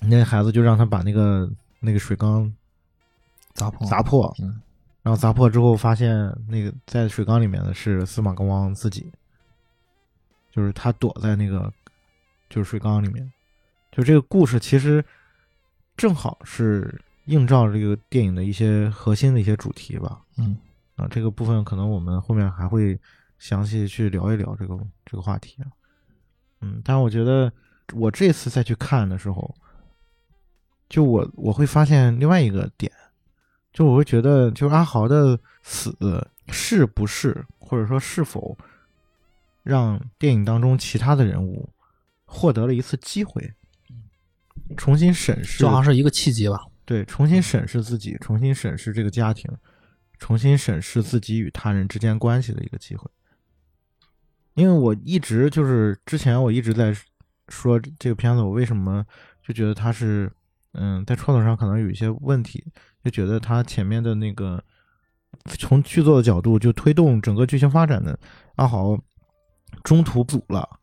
[0.00, 1.46] 那个孩子就让他把那个
[1.78, 2.50] 那个水缸
[3.52, 4.62] 砸破砸破，嗯。
[5.02, 9.12] 然后砸破之后发现那个在水缸里面的是司马光自己，
[10.50, 11.70] 就是他躲在那个
[12.48, 13.30] 就是水缸里面，
[13.92, 15.04] 就这个故事其实
[15.96, 20.20] 正好是映照这个电影的一些核心的一些主题吧。
[20.36, 20.56] 嗯
[20.96, 22.98] 啊，这个部分可能我们后面还会
[23.38, 25.66] 详细去聊一聊这个这个话题啊。
[26.60, 27.52] 嗯，但是我觉得
[27.94, 29.54] 我这次再去看的时候，
[30.88, 32.90] 就我我会发现另外一个点，
[33.72, 35.96] 就我会觉得，就是阿豪的死
[36.48, 38.56] 是不是，或者说是否
[39.62, 41.68] 让电影当中其他的人物
[42.24, 43.52] 获得了一次机会，
[44.76, 46.60] 重新审视，就好像是一个契机吧。
[46.84, 49.50] 对，重新审视自己，重新审视这个家庭，
[50.18, 53.10] 重新审视自己与他人之间关系的一个机会。
[54.54, 56.94] 因为我一直就是之前我一直在
[57.48, 59.04] 说这个片子，我为什么
[59.42, 60.30] 就觉得它是
[60.72, 62.64] 嗯在创作上可能有一些问题，
[63.02, 64.62] 就觉得它前面的那个
[65.58, 68.18] 从剧作的角度就推动整个剧情发展的
[68.56, 68.96] 阿豪
[69.82, 70.78] 中途阻了，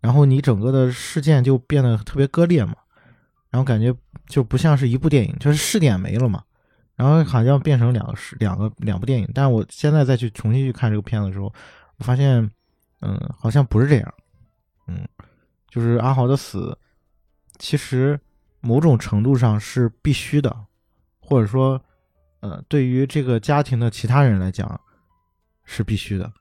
[0.00, 2.74] 然后你整个的事件就变得特别割裂嘛，
[3.52, 3.94] 然后感觉
[4.26, 6.42] 就不像是一部电影，就是试点没了嘛，
[6.96, 9.30] 然后好像变成两个是两个两部电影。
[9.34, 11.52] 但是我现在再去重新去看这个片子的时候，
[11.98, 12.50] 我发现，
[13.02, 14.14] 嗯，好像不是这样，
[14.88, 15.06] 嗯，
[15.68, 16.76] 就是阿豪的死，
[17.58, 18.18] 其实
[18.60, 20.56] 某种程度上是必须的，
[21.20, 21.78] 或者说，
[22.40, 24.80] 呃，对于这个家庭的其他人来讲
[25.64, 26.32] 是必须的，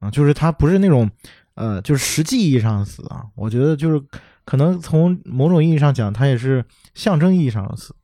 [0.00, 1.08] 啊，就是他不是那种，
[1.54, 4.02] 呃，就是实际意义上死啊，我觉得就是
[4.44, 7.94] 可能从某种意义上讲，他也是象征意义上的死，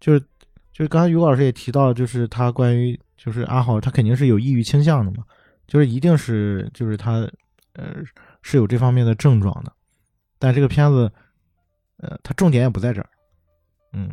[0.00, 0.20] 就是
[0.72, 5.24] 就是刚才于老师也提到，就是他关于就是阿豪，他肯定是有抑郁倾向的嘛，
[5.66, 7.12] 就是一定是就是他
[7.74, 7.94] 呃
[8.42, 9.72] 是有这方面的症状的，
[10.38, 11.10] 但这个片子
[11.98, 13.08] 呃他重点也不在这儿，
[13.92, 14.10] 嗯，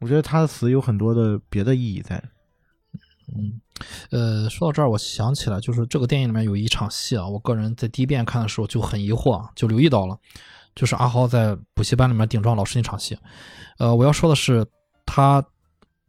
[0.00, 2.22] 我觉得他的死有很多的别的意义在，
[3.34, 3.60] 嗯，
[4.10, 10.18] 呃，说到这儿，我想起来，就是这个电影里面有一场戏啊，我个人在第一遍看的时候就很疑惑啊，就留意到了，
[10.74, 13.18] 就是阿豪在补习班里面顶撞老师那场戏。
[13.78, 14.66] 呃，我要说的是，
[15.06, 15.44] 他，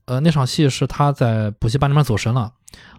[0.05, 2.51] 呃，那场戏是他在补习班里面走神了，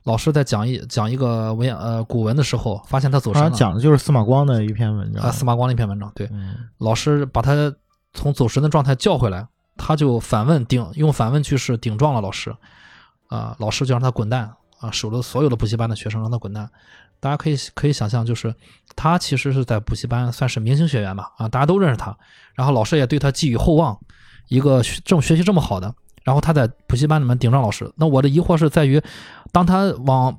[0.05, 7.72] 老师在讲一讲一个文呃古文的时候，发现他走神了，讲的就是司马光的一篇文章啊，司马光那篇文章，对，嗯老师把他
[8.14, 9.46] 从走神的状态叫回来，
[9.77, 12.55] 他就反问顶用反问句式顶撞了老师，
[13.29, 16.70] 啊、老师就让他滚蛋啊，守了所有的补习班的学生让他滚蛋。
[17.24, 18.54] 大家可以可以想象，就是
[18.94, 22.14] 他其实是在补习班算是明星学员吧，啊，大家都认识他，
[22.54, 23.98] 然后老师也对他寄予厚望，
[24.48, 27.90] 一个学这么学习这么好的，然后他在补习班里面顶撞老师。
[27.96, 29.00] 那我的疑惑是在于，
[29.52, 30.38] 当他往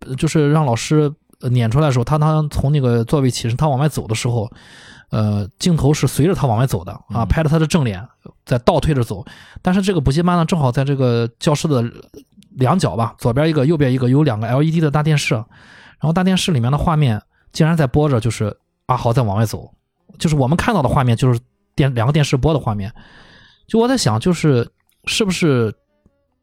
[0.00, 1.10] 呃就是让老师
[1.40, 4.52] 呃撵出来的时候，他当从那个座位起身，他往外走的时候，
[5.08, 8.06] 呃，镜头是随着他往外走的啊，嗯拍着他的正脸
[8.44, 9.24] 在倒退着走。
[9.62, 11.82] 但是这个补习班呢，正好在这个教室的
[12.50, 15.42] 两角吧，左边一个，右边一个，有两个 LED 的大电视，
[16.00, 17.20] 然后大电视里面的画面
[17.52, 18.56] 竟然在播着，就是
[18.86, 19.70] 阿豪在往外走，
[20.18, 21.40] 就是我们看到的画面，就是
[21.74, 22.92] 电两个电视播的画面。
[23.66, 24.68] 就我在想，就是
[25.04, 25.74] 是不是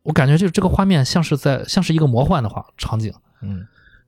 [0.04, 3.14] 我感觉就是这个画面像是在像是一个魔幻的画场景。
[3.42, 3.66] 嗯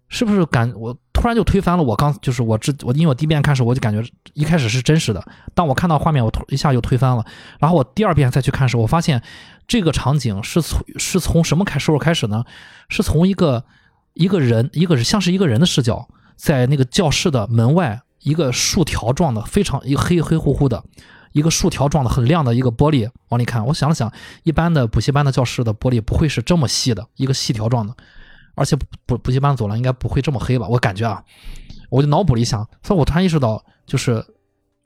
[0.09, 4.01] 是不是感我突然就推翻了我刚就是我这我因为我第一遍看时候我就感觉
[4.33, 5.21] 一开始是真实的，
[5.53, 7.25] 当我看到画面我突一下就推翻了，
[7.59, 9.21] 然后我第二遍再去看时候，我发现
[9.67, 12.45] 这个场景是从是从什么开时候开始呢？
[12.87, 13.65] 是从一个
[14.17, 20.83] 一个人一个是像是一个人的视角，在那个教室的门外一个竖条状的非常一个黑黑乎乎的。
[21.33, 27.95] 一个竖条状的很亮的一个玻璃往里看，我想了想，一般的补习班的教室的玻璃不会是这么细的，一个细条状的，
[28.55, 28.75] 而且
[29.05, 30.67] 补补习班走廊应该不会这么黑吧？
[30.67, 31.23] 我感觉啊，
[31.91, 34.25] 我就脑补了一下，所以我突然意识到，就是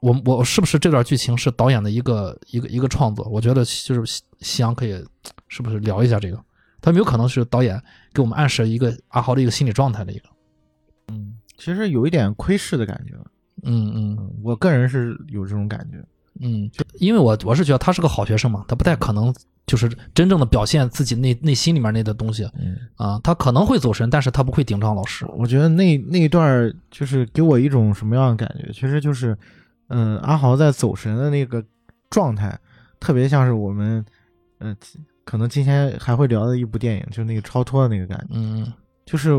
[0.00, 3.26] 我我是不是这段剧情是导演的一个一个一个创作？
[3.30, 5.02] 我觉得就是夕阳可以
[5.48, 6.38] 是不是聊一下这个？
[6.82, 10.28] 他有没有可能是导演给我们暗示一个阿豪的一个心理状态的一个？
[11.08, 13.14] 嗯，其实有一点窥视的感觉，
[13.62, 16.04] 嗯嗯嗯，我个人是有这种感觉，
[16.40, 19.34] 嗯，因为我我是觉得他是个好学生嘛，他不太可能
[19.66, 22.76] 就是真正的表现自己内内心里面那的东西嗯。
[22.96, 25.26] 啊，他可能会走神，但是他不会顶撞老师。
[25.36, 28.72] 我觉得那那一段就是给我一种什么样的感觉？
[28.72, 29.36] 其实就是，
[29.88, 31.64] 嗯、阿豪在走神的那个
[32.10, 32.58] 状态，
[32.98, 34.04] 特别像是我们，
[34.58, 34.74] 呃，
[35.24, 38.72] 可能今天还会聊的一部电影，就是那个超脱的那个感觉，嗯，
[39.04, 39.30] 就是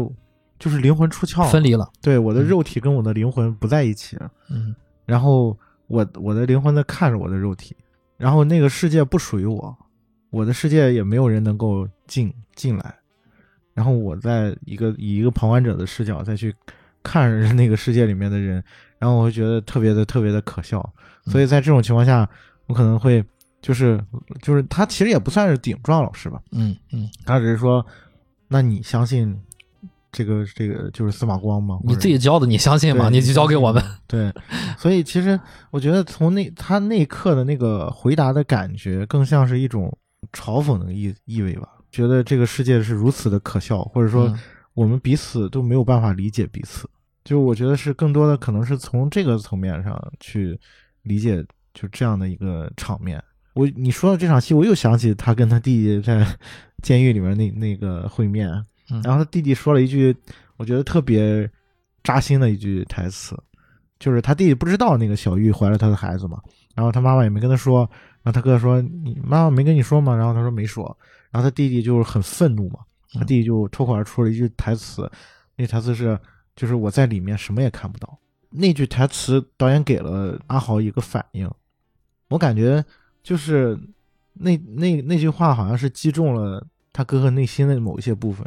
[0.59, 1.89] 就是灵魂出窍，分离了。
[2.01, 2.47] 对我的嗯。
[2.47, 4.15] 肉体跟我的灵魂不在一起。
[4.15, 4.75] 了，嗯。
[5.05, 7.75] 然后我我的灵魂在看着我的肉体，
[8.17, 9.77] 然后那个世界不属于我，
[10.29, 12.95] 我的世界也没有人能够进进来，
[13.73, 16.55] 然后我在一个以一个旁观者的视角再去
[17.03, 18.63] 看着那个世界里面的人，
[18.97, 20.93] 然后我会觉得特别的特别的可笑，
[21.25, 22.27] 所以在这种情况下，
[22.67, 23.21] 我可能会
[23.63, 23.99] 就是
[24.41, 27.83] 就是他其实也不算是顶撞老师吧，嗯嗯，他只是说，
[28.49, 29.35] 那你相信
[30.11, 31.79] 这个这个就是司马光吗？
[31.83, 33.09] 你自己教的，你相信吗？
[33.09, 33.81] 你就交给我们。
[34.05, 34.31] 对，
[34.77, 35.39] 所以其实
[35.71, 39.97] 我觉得从那他那一刻的那个回答的感觉，更像是一种
[40.33, 44.39] 嘲讽的意意味吧，觉得这个世界是如此的可笑，或者说嗯
[44.73, 46.89] 我们彼此都没有办法理解彼此。
[47.23, 50.59] 就我觉得是更多的可能是从这个层面上去
[51.03, 51.41] 理解，
[51.73, 53.23] 就这样的一个场面。
[53.53, 56.25] 我你说到这场戏，我又想起他跟他弟弟在
[56.81, 58.49] 监狱里面那那个会面，
[58.89, 60.15] 嗯然后他弟弟说了一句
[60.57, 61.49] 我觉得特别
[62.03, 63.37] 扎心的一句台词，
[63.99, 66.41] 就是他弟弟不知道那个小玉怀了他的孩子嘛，
[66.75, 67.89] 然后他妈妈也没跟他说，
[68.21, 70.15] 然后他哥说你妈妈没跟你说吗？
[70.15, 70.85] 然后他说没说，
[71.31, 72.79] 然后他弟弟就是很愤怒嘛，
[73.13, 75.09] 他弟弟就脱口而出了一句台词，
[75.55, 76.19] 那台词是
[76.55, 78.17] 就是我在里面什么也看不到。
[78.49, 81.49] 那句台词导演给了阿豪一个反应，
[82.29, 82.83] 我感觉
[83.23, 83.79] 就是
[84.33, 88.45] 那那那句话好像是击中了他哥哥内心的某一些部分，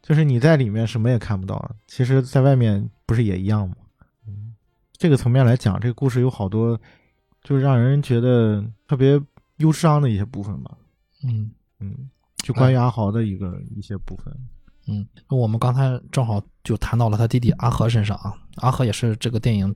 [0.00, 3.74] 就是你在里面什么也看不到，其实在外面不是也一样吗？
[4.26, 4.54] 嗯，
[4.92, 6.80] 这个层面来讲，这个故事有好多
[7.42, 9.20] 就是让人觉得特别
[9.56, 10.76] 忧伤的一些部分吧。
[11.24, 11.50] 嗯
[11.80, 14.34] 嗯，就关于阿豪的一个、一些部分。
[14.86, 19.74] 嗯，我们刚才正好就谈到了他弟弟阿和身上啊，阿和也是这个电影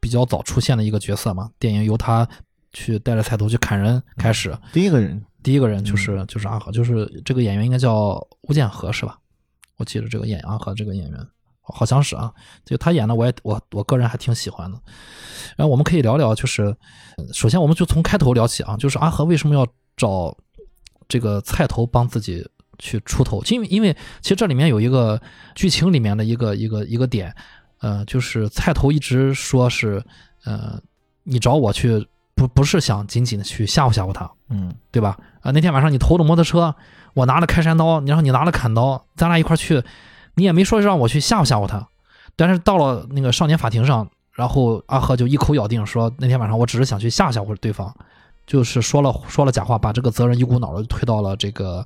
[0.00, 1.50] 比较早出现的一个角色嘛。
[1.58, 2.28] 电影由他
[2.72, 9.18] 去带着菜头去砍人开始，第一个人，第一个人就是、就是阿和，就是这个演员应该叫吴建和是吧？
[9.76, 11.26] 我记得这个演阿和这个演员
[11.60, 12.32] 好像是啊，
[12.64, 14.80] 就他演的我也我我个人还挺喜欢的。
[15.56, 16.64] 然后我们可以聊聊，就是
[17.16, 20.36] 呃首先我们就从开头聊起啊，就是阿和为什么要找
[21.08, 22.46] 这个菜头帮自己
[22.78, 23.42] 去出头？
[23.44, 25.20] 因为因为其实这里面有一个
[25.54, 27.34] 剧情里面的一个一个一个点，
[27.80, 30.04] 呃，就是菜头一直说是
[30.44, 30.80] 呃
[31.24, 32.06] 你找我去
[32.38, 35.18] 不不是想仅仅的去吓唬吓唬他，嗯对吧？
[35.40, 36.74] 啊，那天晚上你偷了摩托车，
[37.14, 39.82] 我拿了开山刀，然后你拿了砍刀，咱俩一块去，
[40.36, 41.88] 你也没说让我去吓唬吓唬他。
[42.36, 47.92] 但是到了那个少年法庭上，然后阿和就一口咬定说那天晚上我只是想去吓唬吓唬对方，
[48.46, 51.84] 就是说了说了假话，把这个责任一股脑的推到了这个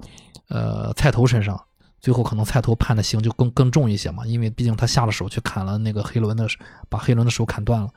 [0.48, 1.58] 呃菜头身上。
[2.00, 6.48] 最后可能菜头判的刑就更更重一些嘛，因为毕竟他下了手去砍了那个黑伦的，
[6.88, 7.88] 把黑伦的手砍断了。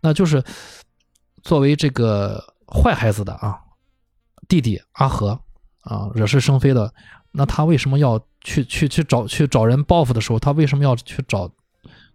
[0.00, 0.42] 那就是
[1.46, 3.56] 作为这个坏孩子的啊，
[4.48, 5.38] 弟弟阿和
[5.82, 6.92] 啊，惹是生非的，
[7.30, 11.48] 那他为什么要去去去找去找人报复的时候，他为什么要去找，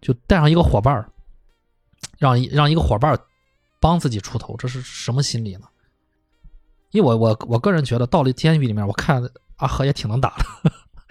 [0.02, 1.10] 就带上一个伙伴儿，
[2.18, 3.18] 让一让一个伙伴儿
[3.80, 5.66] 帮自己出头，这是什么心理呢？
[6.90, 9.22] 因为我我我个人觉得，到了监狱里面，我看
[9.56, 10.44] 阿和也挺能打的。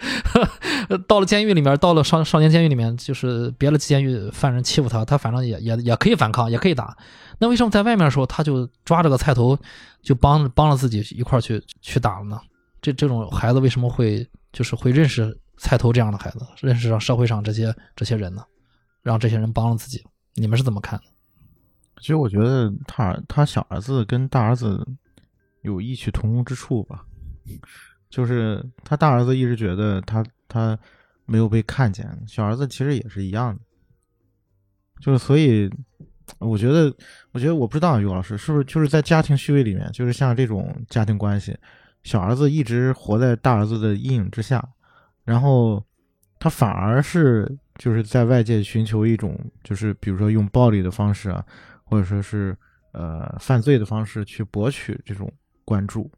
[1.06, 6.96] 到了监狱里面，到了少少年监狱里面，就是别的监狱犯人欺负他，他反正也也也可以反抗，也可以打。
[7.38, 9.58] 那为什么在外面的时候，他就抓着个菜头，
[10.02, 12.40] 就帮帮了自己一块去去打了呢？
[12.80, 18.44] 这这种孩子为什么会就是会认识菜头这样的孩子，认识上社会上这些这些人呢？
[19.02, 21.04] 让这些人帮了自己，你们是怎么看的？
[22.00, 24.84] 其实我觉得他他小儿子跟大儿子
[25.62, 27.04] 有异曲同工之处吧，
[28.12, 30.78] 就是他大儿子一直觉得他他
[31.24, 33.60] 没有被看见，小儿子其实也是一样的，
[35.00, 35.68] 就是所以
[36.38, 36.94] 我觉得
[37.32, 41.58] 我觉得我不知道于老师是不是就是在家庭序位里面，就是像这种家庭关系，
[42.02, 44.62] 小儿子一直活在大儿子的阴影之下，
[45.24, 45.82] 然后
[46.38, 51.44] 他反而是就是在外界寻求一种就是比如说用暴力的方式啊。
[51.84, 52.56] 或者说是
[52.92, 55.30] 呃犯罪的方式去博取这种
[55.62, 56.10] 关注，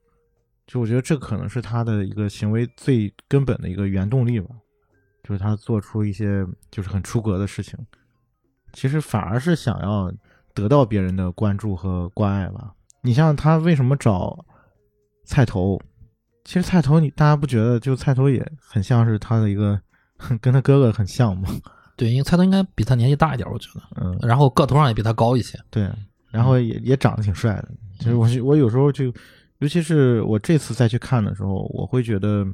[0.66, 4.48] 就我觉得这可能是他的一个行为最根本的一个原动力吧，
[5.22, 7.79] 就是他做出一些就是很出格的事情，
[8.72, 10.12] 其实反而是想要
[10.55, 12.72] 得到别人的关注和关爱吧。
[13.03, 14.44] 你像他为什么找
[15.24, 15.81] 菜头？
[16.44, 19.81] 其实菜头你大家不觉得就菜头也很像是他的一个
[20.40, 21.48] 跟他哥哥很像吗？
[21.96, 25.59] 对，因为菜头应该比他年纪大一点，我觉得，嗯，然后个头上也比他高一些。
[25.70, 25.90] 对，
[26.31, 27.68] 然后也也长得挺帅的。
[27.98, 29.12] 其实我我有时候就，
[29.64, 32.46] 尤其是我这次再去看的时候，我会觉得，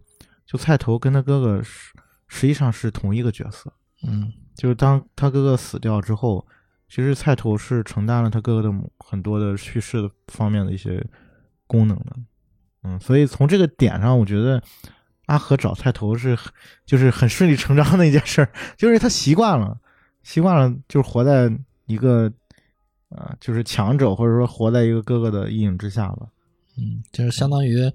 [0.46, 1.92] 就菜头跟他哥哥实
[2.28, 3.72] 实际上是同一个角色。
[4.06, 6.46] 嗯就是当他哥哥死掉之后，
[6.88, 11.04] 其实菜头是承担了他哥哥的很多的叙事的方面的一些
[11.66, 12.16] 功能的。
[12.84, 14.62] 嗯，所以从这个点上，我觉得
[15.26, 16.38] 阿和找菜头是
[16.86, 19.80] 就是很顺理成章的一件事儿，就是他习惯了，
[20.22, 21.50] 习惯了就是活在
[21.86, 22.32] 一个
[23.08, 26.28] 呃就是强者或者说活在一个哥哥的阴影之下吧。
[26.80, 27.92] 嗯，就是相当于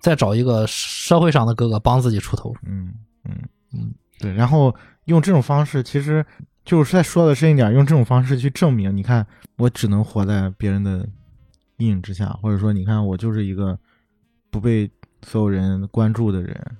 [0.00, 2.52] 再找一个社会上的哥哥帮自己出头。
[2.64, 2.92] 嗯
[3.24, 3.36] 嗯
[3.72, 6.24] 嗯，对，然后用这种方式，其实
[6.64, 11.08] 就是再说的深一点，用这种方式去证明，你看我只能活在别人的
[11.76, 13.78] 阴影之下，或者说你看我就是一个
[14.50, 14.90] 不被
[15.24, 16.76] 所有人关注的人，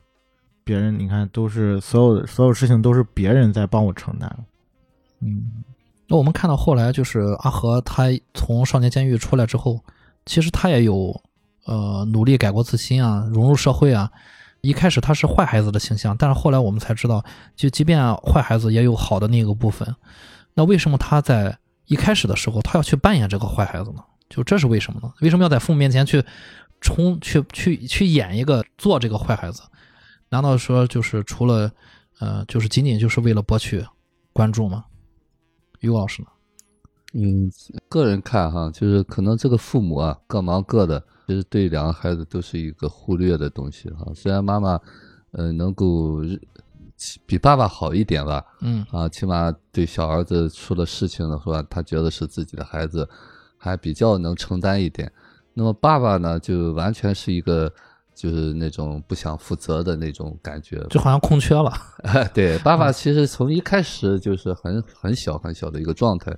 [0.65, 4.45] 别人你看都是所有的所有事情都是别人在帮我承担。
[5.21, 5.65] 嗯，
[6.07, 9.79] 那我们看到后来就是阿和他从少年监狱出来之后，
[10.27, 11.21] 其实他也有
[11.69, 14.11] 呃努力改过自新啊，融入社会啊。
[14.61, 19.95] 一开始他是坏孩子的形象，但是后来我们才知道，就即便坏孩子也有好的那个部分。
[20.55, 21.57] 那为什么他在
[21.87, 24.03] 一开始的时候他要去扮演这个坏孩子呢？
[24.29, 25.13] 就这是为什么呢？
[25.21, 26.25] 为什么要在父母面前去
[26.81, 29.63] 冲去去去演一个做这个坏孩子？
[30.29, 31.71] 难道说就是除了
[32.19, 33.87] 呃，就是仅仅就是为了博取
[34.33, 34.85] 关注吗？
[35.79, 36.29] 于老师呢？
[37.15, 37.51] 嗯，
[37.89, 44.11] 个人看哈，就是可能这个父母啊各忙各的，其实对两个孩子都是一个忽略的东西哈。
[44.15, 44.81] 虽然妈妈，
[45.33, 46.23] 呃，能够
[47.27, 53.07] 比爸爸好一点吧，嗯啊，起码对小儿子出了事情的话，他觉得是自己的孩子，
[53.59, 55.13] 还比较能承担一点。
[55.53, 57.71] 那么爸爸呢，就完全是一个
[58.15, 61.71] 就是那种不想负责的那种感觉，就好像空缺了。
[62.33, 66.35] 对，爸爸其实从一开始就是很很小很小的一个状态。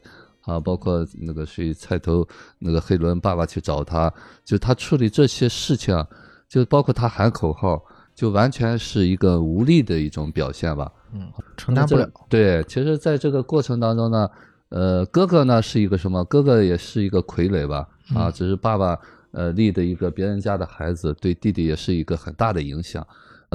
[0.50, 2.26] 啊，包括那个谁菜头，
[2.58, 4.12] 那个黑伦爸爸去找他，
[4.44, 6.04] 就他处理这些事情，
[6.48, 7.80] 就包括他喊口号，
[8.16, 10.90] 就完全是一个无力的一种表现吧。
[11.12, 12.10] 嗯，承担不了。
[12.28, 14.28] 对，其实，在这个过程当中呢，
[14.70, 16.24] 呃，哥哥呢是一个什么？
[16.24, 17.86] 哥哥也是一个傀儡吧？
[18.12, 18.98] 啊，只是爸爸
[19.30, 23.06] 呃立的一个别人家的孩子，对弟弟也是一个很大的影响。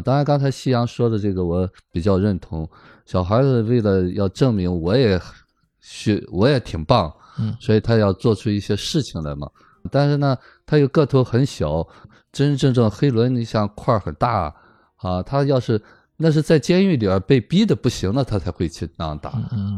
[0.02, 2.70] 当然，刚才夕阳说的这个我比较认同，
[3.06, 5.20] 小孩子为了要证明我也。
[5.88, 9.48] 学我也挺棒，嗯，所以他要做出一些事情来嘛。
[9.92, 11.88] 但是呢，他又个头很小，
[12.32, 14.52] 真真正正黑轮，你想块儿很大
[14.96, 15.22] 啊。
[15.22, 15.80] 他要是
[16.18, 19.30] 那是在监狱里边被逼的不行了，他才会去那样打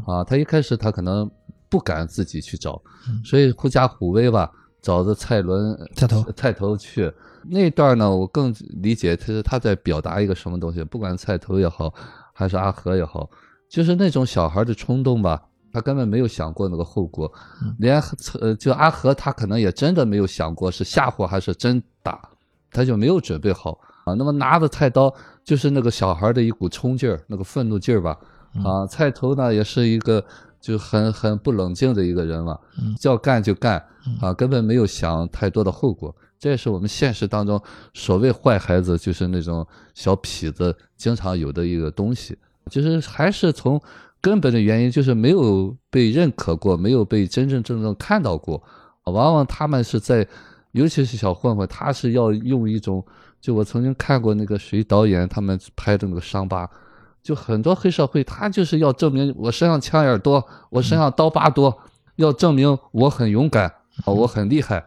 [0.06, 0.24] 啊。
[0.24, 1.30] 他一开始他可能
[1.68, 2.82] 不敢自己去找，
[3.26, 4.50] 所以狐假虎威吧，
[4.82, 7.12] 找着蔡伦、菜头、菜头去
[7.44, 8.10] 那段呢。
[8.10, 11.94] 我更理解他是他在表达一个什么东西，不管菜头也好，
[12.34, 13.30] 还是阿和也好，
[13.70, 15.44] 就是那种小孩的冲动吧。
[15.78, 17.32] 他根本没有想过那个后果，
[17.78, 18.02] 连
[18.42, 22.20] 呃，就阿和他可能也真的没有想过是吓唬还是真打，
[22.72, 24.16] 他就没有准备好啊。
[24.16, 25.14] 那么拿着菜刀
[25.44, 28.18] 就是那个小孩的一股冲劲儿，那个愤怒劲儿吧。
[28.66, 30.26] 啊，菜头呢也是一个
[30.60, 32.60] 就很很不冷静的一个人了，
[33.00, 33.78] 叫干就干
[34.20, 36.16] 啊，根本没有想太多的后果。
[36.40, 37.62] 这也是我们现实当中
[37.94, 42.36] 所谓坏孩子，就是那种小痞子经常有的一个东西，
[42.72, 43.80] 就是还是从。
[44.20, 48.62] 根本的原因就是没有被认可过，没有被真真正正看到过。
[49.06, 50.28] 往往他们是在，
[50.72, 53.02] 尤其是小混混，他是要用一种，
[53.40, 56.70] 就我曾经看过那个谁导演他们拍的那个伤疤，
[57.24, 61.78] 就很多黑社会，他就是要证明我身上枪眼多，我身上刀疤多，
[62.18, 63.68] 要证明我很勇敢
[64.04, 64.84] 啊，我很厉害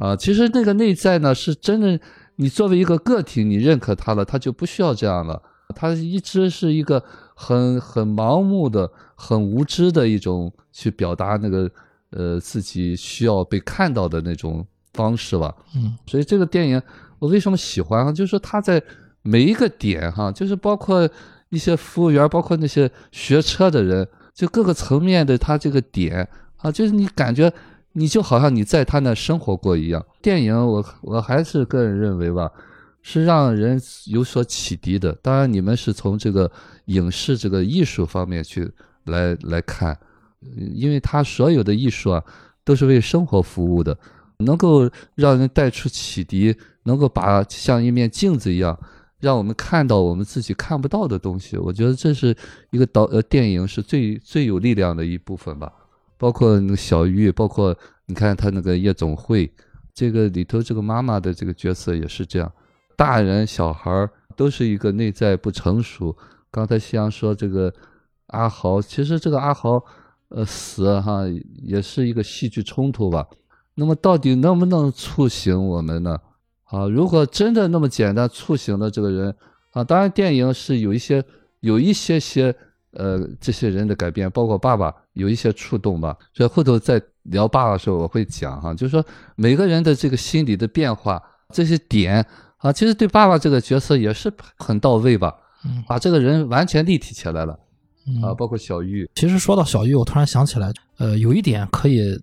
[0.00, 0.16] 啊。
[0.16, 2.00] 其实那个内在呢，是真的，
[2.36, 5.40] 你作为一个个体，你认可他了，他就不需要这样了。
[5.76, 7.04] 他一直是一个。
[7.42, 11.70] 很很盲目的、很无知的一种去表达那个
[12.10, 15.54] 呃自己需要被看到的那种方式吧。
[15.74, 16.80] 嗯，所以这个电影
[17.18, 18.14] 我为什么喜欢？
[18.14, 18.82] 就是他在
[19.22, 21.08] 每一个点哈，就是包括
[21.48, 26.28] 一些服务员，包括那些学车的人，就各个层面的他这个点
[26.58, 27.50] 啊，就是你感觉
[27.92, 30.04] 你就好像你在他那生活过一样。
[30.20, 32.50] 电影我我还是个人认为吧。
[33.02, 35.12] 是让人有所启迪的。
[35.22, 36.50] 当然，你们是从这个
[36.86, 38.70] 影视这个艺术方面去
[39.04, 39.98] 来来看，
[40.74, 42.22] 因为他所有的艺术啊，
[42.64, 43.96] 都是为生活服务的，
[44.38, 48.78] 能够让人带出启迪，能够把像一面镜子一样，
[49.18, 51.56] 让我们看到我们自己看不到的东西。
[51.56, 52.36] 我觉得这是
[52.70, 55.72] 一个导呃电影是最最有力量的一部分吧。
[56.18, 57.74] 包括那个小玉，包括
[58.04, 59.50] 你看他那个夜总会，
[59.94, 62.52] 这个里头这个妈妈的这个角色也是这样。
[63.00, 66.14] 大人小孩都是一个内在不成熟。
[66.50, 67.72] 刚才夕阳说这个
[68.26, 69.82] 阿豪，其实这个阿豪，
[70.28, 71.22] 呃，死哈
[71.62, 73.26] 也是一个戏剧冲突吧。
[73.76, 76.18] 那么到底能不能促醒我们呢？
[76.64, 79.34] 啊，如果真的那么简单促醒了这个人
[79.72, 81.24] 啊，当然电影是有一些
[81.60, 82.54] 有一些些
[82.90, 86.14] 呃这些人的改变，包括爸爸有一些触动吧。
[86.34, 89.02] 所以后头在聊爸爸的时候我会讲哈，就是说
[89.36, 92.26] 每个人的这个心理的变化这些点。
[92.60, 95.34] 啊，其实对爸爸这个角色也是很到位吧，
[95.86, 97.58] 把这个人完全立体起来了，
[98.22, 99.08] 啊，包括小玉。
[99.14, 102.20] 其实说到小玉，我突然想起来，呃，有一点可以，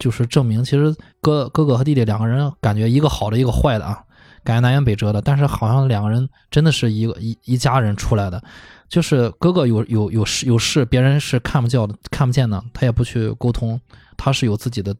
[0.00, 4.02] 就是证明，其实哥哥哥和弟弟两个人感觉一个好的，一个坏的啊，
[4.42, 8.42] 感觉南辕北辙的，但是好像两个人真的是一个一一家人出来的，
[8.88, 13.80] 就是哥哥有有有事有事，别人是看不见的，看不见的，他也不去沟通，
[14.16, 14.92] 他是有自己的，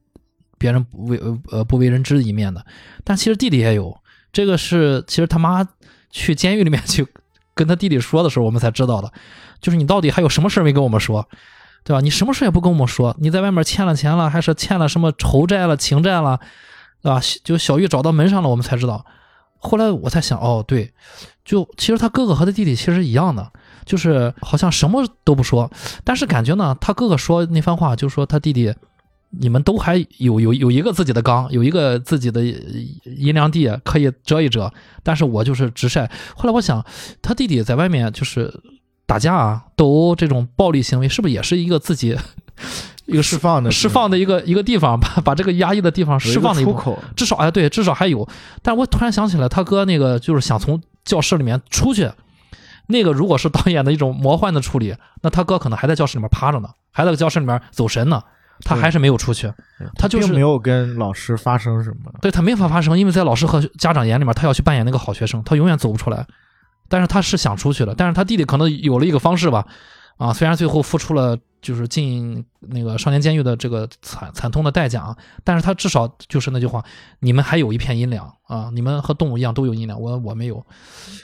[0.56, 1.20] 别人不为
[1.50, 2.64] 呃不为人知的一面的，
[3.02, 3.92] 但其实弟弟也有。
[4.36, 5.66] 这个是其实他妈
[6.10, 7.06] 去监狱里面去
[7.54, 9.10] 跟他弟弟说的时候，我们才知道的，
[9.62, 11.26] 就是你到底还有什么事没跟我们说，
[11.84, 12.02] 对吧？
[12.02, 16.38] 你什么事也不跟我们说，你在外面欠了钱了，还是欠了什么仇债了、情债了，
[17.00, 17.18] 对吧？
[17.44, 19.06] 就小玉找到门上了，我们才知道。
[19.56, 20.92] 后来我才想，哦，对，
[21.42, 23.50] 就其实他哥哥和他弟弟其实一样的，
[23.86, 25.72] 就是好像什么都不说，
[26.04, 28.74] 但是感觉呢，他哥哥说那番话，就说他弟弟，
[29.30, 34.72] 你们都还有有有一个自己的缸，有一个自己的阴凉地可以遮一遮，
[35.02, 36.10] 但是我就是直晒。
[36.36, 36.84] 后来我想，
[37.20, 38.52] 他弟弟在外面就是
[39.04, 42.16] 打架啊、斗殴这种暴力行为，是不是也是一个自己
[43.04, 48.26] 一 个释放的释放的一个一个地方，把把这个压抑的地方释放的出口，至少哎，对，至少还有。
[48.62, 52.10] 但是我突然想起来，他哥那个就是想从教室里面出去，
[52.86, 58.22] 那个如果是导演的一种魔幻的处理，那他哥可能还在教室里面趴着呢，还在教室里面走神呢，
[58.60, 59.52] 他还是没有出去。
[59.96, 62.12] 他就是并没有跟老师发生什么。
[62.20, 66.26] 对他没法发生，因为在老师和家长眼里面，他要去扮演那个好学生，他永远走不出来。
[66.88, 69.66] 但是他是想出去了，但是他弟弟可能有了一个方式吧，
[70.18, 76.84] 啊，虽然最后付出了就是进那个少年监狱的这个惨惨痛的代价啊，但是他至少就是那句话，
[77.18, 80.54] 你们还有一片阴凉啊，你们和动物一样都有阴凉，我我没有，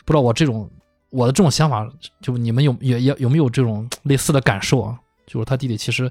[0.05, 0.69] 不知道我这种
[1.11, 1.89] 我的这种想法，
[2.21, 4.99] 就你们有也也有没有这种类似的感受啊？
[5.29, 6.11] 就是他弟弟其实，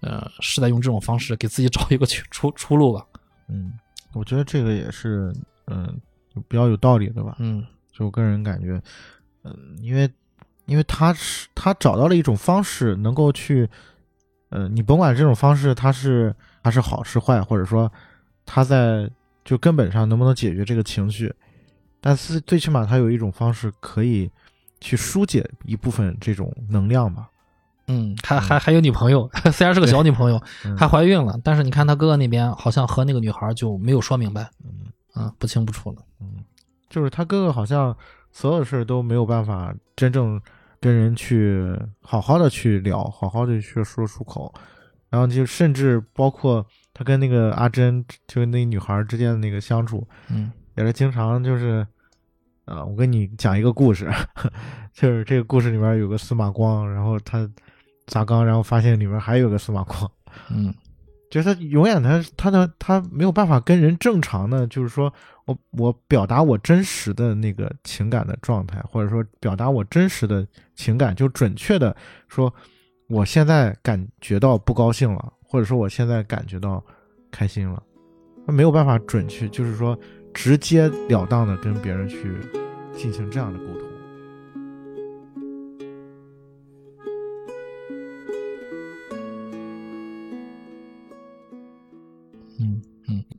[0.00, 3.04] 呃，是在用这种方式给自己找一个去出出路吧。
[3.48, 3.72] 嗯，
[4.12, 5.32] 我觉得这个也是，
[5.66, 6.00] 嗯，
[6.48, 7.36] 比较有道理的吧。
[7.38, 8.80] 嗯就我个人感觉，
[9.42, 10.08] 嗯，因为
[10.66, 13.68] 因为他是他找到了一种方式，能够去，
[14.50, 17.90] 呃，你甭管这种方式它是它是好是坏，或者说
[18.46, 19.10] 他在
[19.44, 21.34] 就根本上能不能解决这个情绪，
[22.00, 24.30] 但是最起码他有一种方式可以
[24.80, 27.28] 去疏解一部分这种能量吧。
[27.88, 36.02] 嗯，还还还有女朋友， 虽然是个小女朋友，嗯还怀孕了，但是你看他哥哥那边好像和那个女孩就没有说明白，嗯啊，不清不楚的。
[36.20, 36.44] 嗯，
[36.88, 37.96] 就是他哥哥好像
[38.30, 40.40] 所有事儿都没有办法真正
[40.80, 44.52] 跟人去好好的去聊，好好的去说出口，
[45.08, 51.84] 然后就甚至包括他跟那个阿珍，就是那女孩之间的那个相处，嗯也是经常就是，
[52.64, 54.08] 啊，我跟你讲一个故事，
[54.94, 57.48] 就是这个故事里面有个司马光，然后他
[58.08, 60.10] 砸缸，然后发现里面还有个司马光，
[60.50, 60.74] 嗯。
[61.30, 65.12] 就是他永远他他的他没有办法跟人正常的，就是说
[65.44, 71.94] 我我表达我真实的那个情感的状态，或者说表达我真实的情感，就准确的
[72.28, 72.50] 说，
[73.10, 76.82] 我现在感觉到不高兴了，或者说我现在感觉到
[77.30, 77.82] 开心了，
[78.46, 79.94] 他没有办法准确，就是说
[80.32, 82.34] 直截了当的跟别人去
[82.94, 83.87] 进行这样的沟通。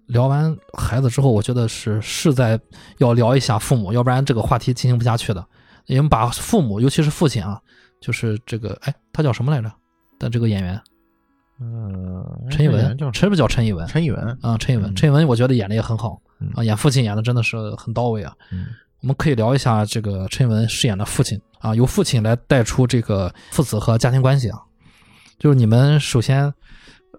[0.09, 2.59] 聊完孩子之后，我觉得是是在
[2.97, 5.45] 要聊一下父母，要不然这个话题进行不下去的。
[5.85, 7.59] 你们把父母，尤其是父亲啊，
[8.01, 9.71] 就是这个，哎，他叫什么来着？
[10.19, 10.81] 的这个演员
[11.61, 13.87] 嗯，陈以文，叫是不是叫陈以文？
[13.87, 18.33] 陈以文，啊，陈以文，嗯陈以文，我觉得演的也很好嗯啊，演父亲演的真的是很到位啊。
[18.51, 18.67] 嗯
[19.01, 24.59] 我们可以聊一下这个陈以文饰演的父亲啊，由父亲来带出这个父子和家庭关系啊。
[25.37, 26.53] 就是你们首先，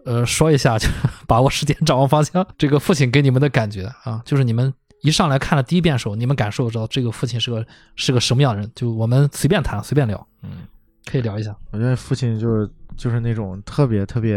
[0.05, 0.89] 呃，说一下，就
[1.27, 4.73] 把握时间，掌握方向，这个父亲给你们的感觉啊，就是你们
[5.03, 8.71] 一上来看了第一遍时候，你们感受到这个父亲是个是个什么样的人？
[8.75, 10.67] 就我们随便谈，随便聊，嗯。
[11.07, 11.57] 可以聊一下。
[11.73, 14.37] 我觉得父亲就是就是那种特别特别，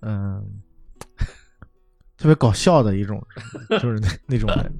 [0.00, 0.44] 嗯，
[2.18, 3.24] 特别搞笑的一种，
[3.70, 4.72] 就是那那种人，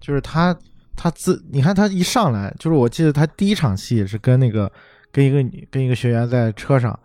[0.00, 0.56] 就是他
[0.96, 4.72] 他自你看他一上来，就是我记得他第一场戏是跟那个
[5.12, 6.98] 跟一个女跟一个学员在车上，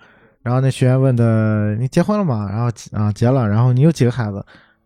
[0.46, 2.48] 然后那学员问的你结婚了吗？
[2.48, 4.46] 然后啊结了，然后你有几个孩子？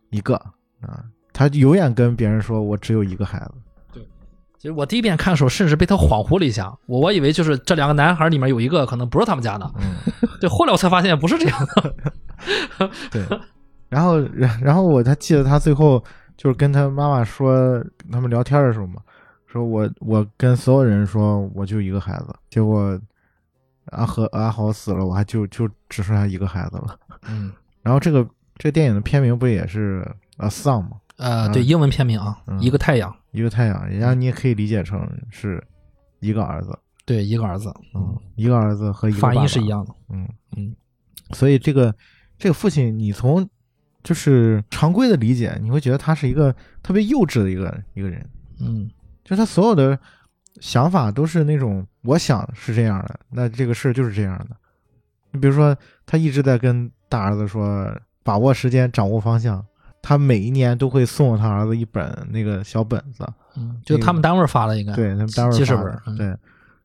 [0.09, 0.35] 一个
[0.79, 1.03] 啊，
[1.33, 3.53] 他永远跟别人说我只有一个孩子。
[3.91, 4.01] 对
[4.57, 9.95] 其实我第一遍看的时候，甚至被他恍惚了一下，我我以为就是这两个男孩里面有一个可能不是他们家的，嗯。
[10.39, 12.89] 对，后来我才发现不是这样的。
[13.11, 13.21] 对，
[13.89, 16.01] 然后然然后我他记得他最后
[16.37, 19.01] 就是跟他妈妈说，他们聊天的时候嘛，
[19.45, 22.97] 说我我跟所有人说我就一个孩子，结果
[23.91, 26.99] 阿和阿豪死了，我还就就只剩下一个孩子了。
[27.27, 28.23] 嗯， 然后这个
[28.55, 30.05] 这个电影的片名不也是
[30.37, 30.91] 啊 Sun 吗？
[31.17, 35.61] 呃，对，英文片名啊，嗯一个太阳，一个太阳，人家你也可以理解成是
[36.19, 39.93] 一个儿子，对，一个儿子，嗯，一个儿子和一个发爸爸音是一样的。
[40.09, 40.27] 嗯。
[40.55, 40.73] 嗯，
[41.35, 41.93] 所以这个
[42.37, 43.47] 这个父亲，你从
[44.01, 48.29] 就是常规的理解，你会觉得他是一个特别幼稚的一个一个人，
[48.61, 48.89] 嗯。
[49.25, 49.99] 就他所有的
[50.59, 54.55] 想法都是那种我想是这样的，那这个事儿就是这样的。
[55.31, 57.91] 你比如说，他一直在跟大儿子说
[58.23, 59.63] 把握时间，掌握方向。
[60.01, 64.93] 他每一年都会送他儿子一本那个小本子，嗯，就他们单位发的应该。
[64.93, 66.37] 对他们单位记事发的本嗯对。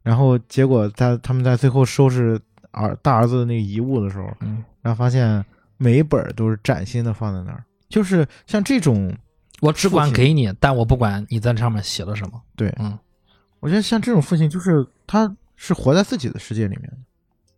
[0.02, 2.38] 然后结果在他们在最后收拾
[2.72, 5.44] 儿大儿子的那个遗物的时候，嗯然后发现
[5.76, 9.16] 每一本都是崭新的放在那儿，就是像这种，
[9.60, 12.42] 我只管给你，但我不管你在上面写了什么。
[12.56, 12.98] 对嗯，
[13.64, 16.82] 我觉得像这种父亲，就是他是活在自己的世界里面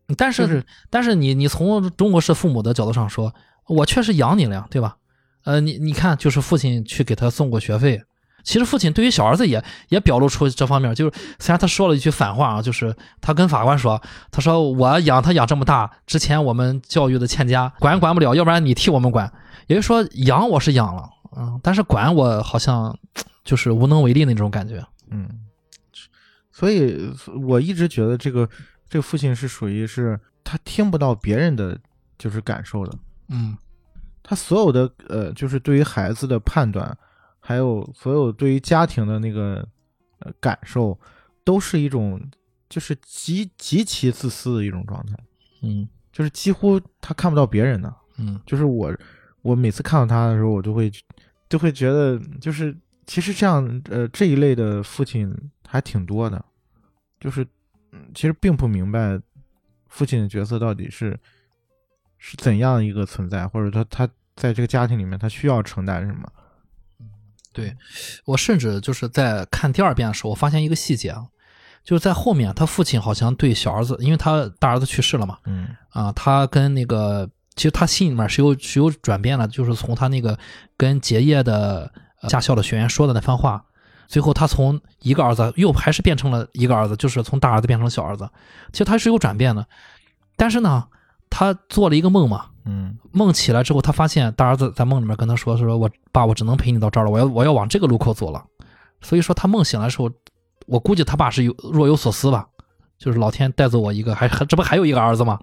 [0.06, 0.14] 的。
[0.16, 3.34] 但是、就是但是你你从中国式父母的角度上说，
[3.66, 4.98] 我确实养你了呀，对吧？
[5.42, 8.00] 呃，你你看，就是父亲去给他送过学费。
[8.44, 14.00] 其实父亲对于小儿子也也表露出这方面，就是虽然他说了一句反话啊，就是他跟法官说，
[14.30, 19.28] 他说我养他养这么大，之前我们教育的欠佳，管管不了，要不然你替我们管。
[19.66, 22.96] 也就是说，养我是养了，嗯，但是管我好像
[23.44, 24.80] 就是无能为力那种感觉。
[25.10, 25.28] 嗯，
[26.56, 27.12] 所以
[27.46, 28.48] 我一直觉得这个
[28.88, 31.78] 这个父亲是属于是他听不到别人的
[32.16, 32.98] 就是感受的，
[33.28, 33.54] 嗯。
[34.22, 36.96] 他所有的呃就是对于孩子的判断，
[37.40, 39.68] 还有所有对于家庭的那个
[40.20, 40.98] 呃感受，
[41.44, 42.18] 都是一种
[42.70, 45.14] 就是极极其自私的一种状态，
[45.60, 45.86] 嗯。
[46.10, 47.94] 就是几乎他看不到别人的。
[48.16, 48.40] 嗯。
[48.46, 48.90] 就是我，
[49.42, 50.90] 我每次看到他的时候，我就会
[51.50, 52.74] 就会觉得，就是
[53.06, 55.30] 其实这样，呃，这一类的父亲
[55.68, 56.44] 还挺多的，
[57.20, 57.46] 就是，
[57.92, 59.20] 嗯，其实并不明白
[59.88, 61.18] 父亲的角色到底是
[62.18, 66.30] 是怎样一个存在，或者他他在这个家庭里面他需要承担什么。
[67.52, 67.74] 对
[68.26, 71.26] 我甚至就是在看第二遍的时候，我发现一个细节啊，
[71.82, 80.38] 就是在后面他父亲好像对小儿子，因为他大儿子去世了嘛，嗯啊，他跟那个其实他心里面是有是有转变的，就是从他那个
[80.76, 81.90] 跟结业的、
[82.20, 83.64] 呃驾校的学员说的那番话，
[84.06, 88.28] 最后他从一个儿子又还是变成了一个儿子，就是从大儿子变成了小儿子，
[88.72, 89.66] 其实他是有转变的，
[90.36, 90.86] 但是呢，
[91.30, 98.44] 他做了一个梦嘛，嗯梦起来之后，他发现大儿子在梦里面跟他说：“说我爸，我只能陪你到这儿了，我要我要往这个路口走了。”
[99.02, 100.10] 所以说他梦醒来的时候，
[100.66, 102.46] 我估计他爸是有若有所思吧，
[102.98, 105.38] 就是老天带走我一个，还还这不还有一个儿子吗？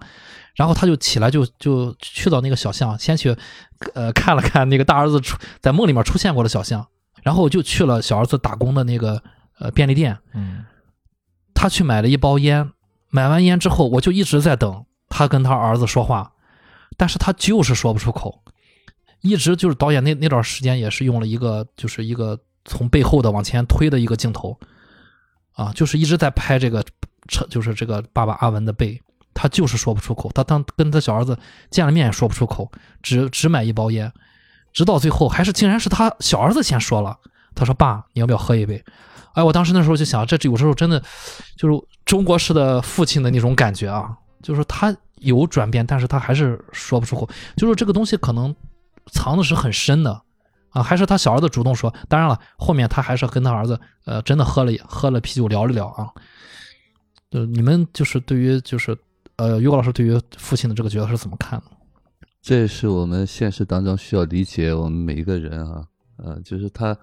[0.54, 3.36] 然后他就起来就就去到那个小巷，先去
[3.94, 6.86] 呃看了看那个大儿子出在梦里面出现过的小巷，
[7.24, 9.20] 然后我就去了小儿子打工的那个
[9.58, 10.64] 呃便利店，嗯。
[11.56, 12.72] 他去买了一包烟，
[13.08, 16.30] 买完烟之后，我就一直在等他跟他儿子说话，
[16.98, 18.42] 但是他就是说不出口，
[19.22, 24.58] 一直就是导演那那段时间也是用了一个就是一个从背后的往前推的一个镜头，
[25.52, 26.84] 啊，就是一直在拍这个
[27.28, 29.00] 车，就是这个爸爸阿文的背，
[29.32, 31.38] 他就是说不出口，他当跟他小儿子
[31.70, 32.70] 见了面也说不出口，
[33.00, 34.12] 只只买一包烟，
[34.74, 37.16] 直到最后还是竟然是他小儿子先说了，
[37.54, 38.84] 他说爸，你要不要喝一杯？
[39.32, 41.02] 哎，我当时那时候就想，这有时候真的
[41.56, 44.10] 就是中国式的父亲的那种感觉啊，
[44.42, 48.54] 就是他有转变，但是他还是说不出口，就是这个东西可能
[49.12, 50.20] 藏的是很深的
[50.70, 51.92] 啊，还是他小儿子主动说。
[52.08, 56.08] 当然了，后面他还是跟他儿子呃真的喝了喝了啤酒聊了聊啊。
[57.30, 58.96] 呃，你们就是对于就是
[59.36, 61.64] 呃于果老师对于父亲的这个角色是怎么看的？
[62.44, 65.82] 这也是我们现实当中需要理解我们每一个人啊，
[66.18, 66.94] 呃，就是他，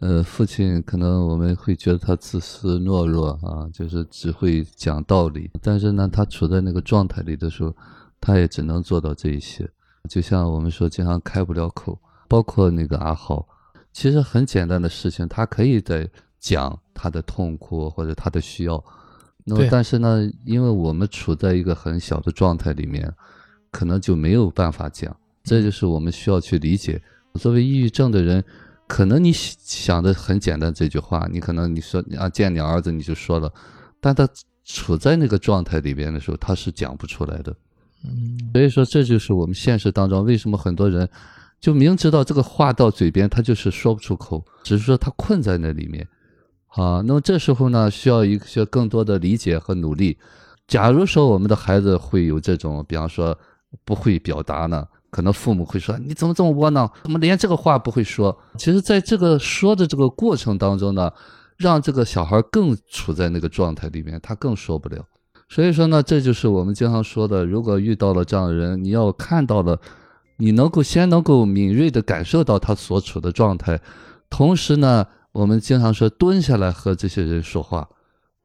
[0.00, 7.72] 呃，父亲可能我们会觉得他自私懦弱啊，就是只会讲道理，但是呢，他处在那个状态里的时候，
[8.20, 9.70] 他也只能做到这一些。
[10.10, 13.46] 就像我们说，经常开不了口，包括那个阿浩，
[13.92, 16.10] 其实很简单的事情，他可以在
[16.40, 18.84] 讲他的痛苦或者他的需要，
[19.44, 23.14] 那么但是呢，因为我们处在一个很小的状态里面，
[23.72, 27.02] 可能就没有办法讲，这就是我们需要去理解。
[27.34, 28.44] 作为抑郁症的人，
[28.86, 33.52] 可能你想想的很简单，这句话，你可能你说啊见你儿子你就说了，
[34.00, 34.28] 但他
[34.64, 37.52] 处在那个状态里边的时候，他是讲不出来的。
[38.04, 41.08] 嗯所以说，这就是我们现实当中为什么很多人
[41.60, 46.06] 就明知道这个话到嘴边，他就是说不出口，只是说他困在那里面。
[46.66, 50.18] 好，那么这时候呢，需要一些更多的理解和努力。
[50.66, 53.38] 假如说我们的孩子会有这种，比方说
[53.84, 56.90] 不会表达呢，可能父母会说：“你怎么这么窝囊？
[57.02, 61.10] 怎么连这个话不会说？”其实，在这个说的这个过程当中呢，
[61.56, 65.04] 让这个小孩更处在那个状态里面，他更说不了。
[65.48, 69.78] 所以说呢，这就是我们经常说的，如果遇到了这样的人，你要看到了，
[70.38, 73.78] 你能够先能够敏锐的感受到他所处的状态，
[74.30, 77.86] 同时呢，我们经常说蹲下来和这些人说话，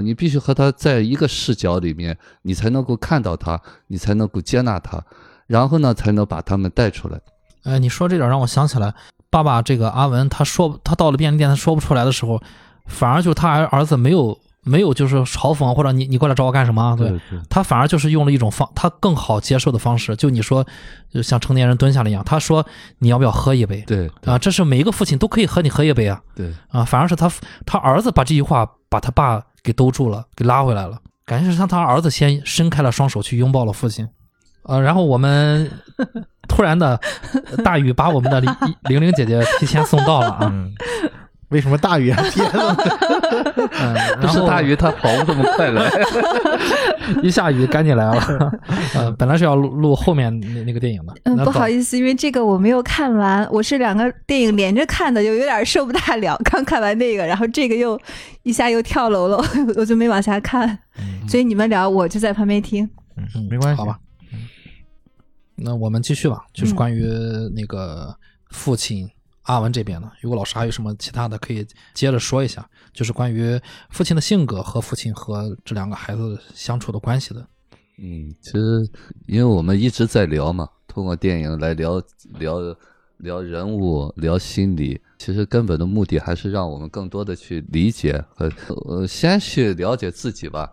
[0.03, 5.03] 你必须和他在一个视角里面，你才能够看到他，你才能够接纳他，
[5.47, 7.19] 然后呢，才能把他们带出来。
[7.63, 8.93] 哎，你说这点让我想起来，
[9.31, 12.39] 爸爸这个阿文，他说他到了便利店，他说不出来的时候，
[12.85, 17.19] 反而就是他儿儿子没有没有就是嘲讽或者你你过来找我干什么对，
[17.49, 20.63] 他反而就是用了一种方他更好接受的方式，就你说
[21.11, 22.63] 就像成年人蹲下了一样，他说
[22.99, 24.37] 你要不要喝一杯对啊？
[24.37, 26.85] 这是每一个父亲都可以和你喝一杯啊对，啊！
[26.85, 27.29] 反而是他
[27.65, 34.07] 他儿子把这句话把他爸给兜住了，给拉回来了，感觉是像他儿子先伸开了双手去拥抱了父亲。
[34.63, 35.69] 呃，然后我们
[36.47, 36.97] 突然的
[37.65, 40.53] 大雨把我们的玲玲姐姐提前送到了啊。
[41.49, 42.75] 为什么大雨还 天了？
[43.79, 45.89] 嗯，不是大鱼，它跑不这么快来。
[47.23, 48.51] 一下雨赶紧来了。
[48.93, 51.13] 呃， 本来是要录录后面那那个电影的。
[51.23, 56.37] 嗯，不好，意思，因为这个我没有看完，我是两个电影连着看的，就有点受不大了。
[56.43, 57.97] 刚看完那个，然后这个又
[58.43, 59.41] 一下又跳楼了，
[59.77, 60.67] 我就没往下看。
[60.99, 62.83] 嗯所以你们聊，我就在旁边听。
[63.17, 63.97] 嗯嗯，没关系，好吧。
[65.55, 67.03] 那我们继续吧，就是关于
[67.55, 68.15] 那个
[68.51, 69.09] 父亲
[69.47, 70.09] 阿文这边呢。
[70.21, 77.45] 如果老师还有什么其他的，可以接着说一下，就是关于父亲的性格和父亲和这两个孩子相处的关系的。
[77.99, 78.87] 嗯，其实
[79.25, 82.01] 因为我们一直在聊嘛，通过电影来聊
[82.37, 82.59] 聊
[83.17, 88.51] 聊人物、聊心理，其实根本的目的还是让我们更多的去理解和
[88.85, 90.71] 呃，先去了解自己吧。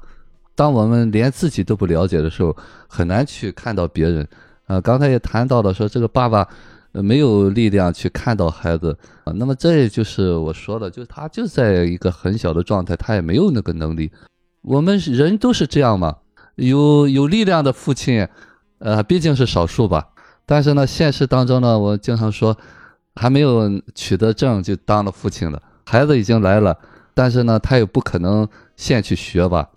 [0.54, 2.54] 当我们连自己都不了解的时候，
[2.86, 4.28] 很难去看到别人。
[4.66, 6.48] 呃，刚才也谈到了说，这个爸爸
[6.94, 14.10] 呃没有力量去看到孩子啊、那么这也就是我说的，就是他就在一个很小的状态，他也没有那个能力。
[14.62, 16.16] 我们人都是这样嘛，
[16.56, 18.26] 有有力量的父亲，
[18.78, 20.08] 呃，毕竟是少数吧。
[20.46, 22.56] 但是呢，现实当中呢，我经常说，
[23.14, 26.76] 还没有取得证就当了父亲了，孩子已经来了，
[27.14, 29.68] 但是呢，他也不可能现去学吧。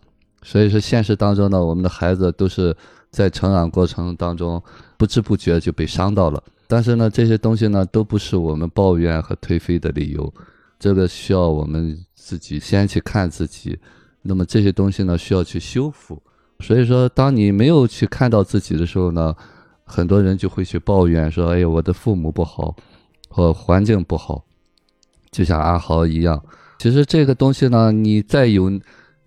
[0.43, 2.75] 所以说，现实当中呢，我们的孩子都是
[3.09, 4.61] 在成长过程当中
[4.97, 6.43] 不知不觉就被伤到了。
[6.67, 10.33] 但是呢，这些东西呢，都不是我们抱怨和颓废的理由，
[10.77, 13.79] 这个需要我们自己先去看自己。
[14.21, 16.21] 那么这些东西呢，需要去修复。
[16.59, 19.33] 所以说，当你没有去看到自己的时候呢，
[19.85, 22.75] 很多人就会去抱怨说：“哎呀，我的父母不好，
[23.29, 24.43] 或环境不好。”
[25.31, 26.43] 就像阿豪一样，
[26.79, 28.71] 其实这个东西呢，你再有，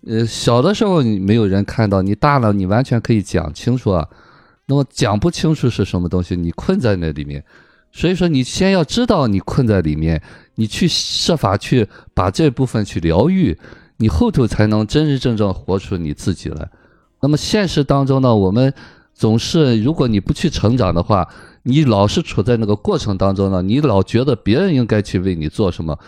[0.05, 4.07] 呃，小的时候你没有人看到，你大了你完全可以讲清楚啊。
[4.71, 7.43] 那么讲不清楚是什么东西，你困在那里面。
[7.91, 10.23] 所以说，你先要知道你困在里面，
[10.55, 13.59] 你去设法去把这部分去疗愈，
[13.97, 16.69] 你后头才能真真正正活出你自己来。
[17.21, 18.73] 那么现实当中呢，我们
[19.13, 21.27] 总是，如果你不去成长的话，
[21.63, 25.99] 你老是处在那个过程当中呢，你老觉得别人应该去为你做什么，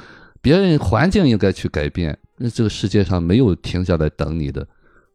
[0.42, 4.66] 别人环境应该去改变，那这个世界上没有停下来等你的，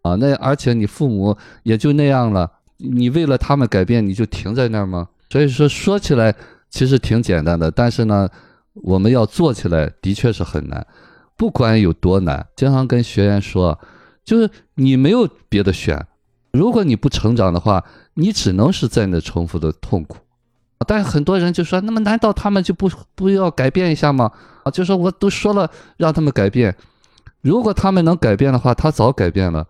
[0.03, 5.09] 啊，那而且你父母也就那样了，你为了他们改变，你就停在那儿吗？
[5.31, 6.35] 所以说说起来
[6.70, 8.29] 其实挺简单的，但是呢，
[8.74, 10.87] 我们要做起来的确是很难，
[11.37, 13.79] 不管有多难，经常跟学员说。
[14.24, 16.07] 就是你没有别的选，
[16.53, 20.18] 如果你不成长的话，你只能是在那重复的痛苦。
[20.87, 24.31] 但很多人就说，那么难道他们就不不要改变一下吗？
[24.64, 26.76] 啊，就说我都说了让他们改变，
[27.41, 29.66] 如果他们能改变的话，他早改变了。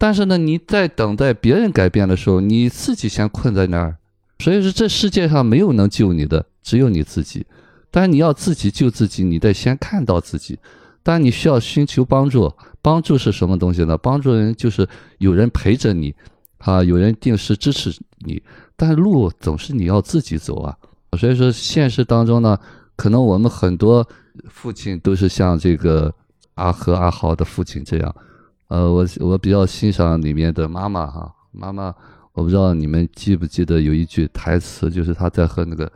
[0.00, 3.98] 但是呢，你在等待别人改变的时候，你自己先困在那儿。
[4.38, 7.44] 所以说，这世界上没有能救你的，只有你自己。
[7.90, 10.58] 但你要自己救自己，你得先看到自己。
[11.02, 13.98] 但你需要寻求帮助，帮助是什么东西呢？
[13.98, 14.88] 帮助人就是
[15.18, 16.14] 有人陪着你，
[16.56, 18.42] 啊，有人定时支持你。
[18.76, 20.74] 但路总是你要自己走啊。
[21.18, 22.58] 所以说，现实当中呢，
[22.96, 24.08] 可能我们很多
[24.48, 26.14] 父亲都是像这个
[26.54, 28.16] 阿和阿豪的父亲这样。
[28.70, 31.92] 呃，我我比较欣赏里面的妈妈哈，妈妈，
[32.32, 35.90] 我不知道你们记不记得有一句台词，就是她在和那个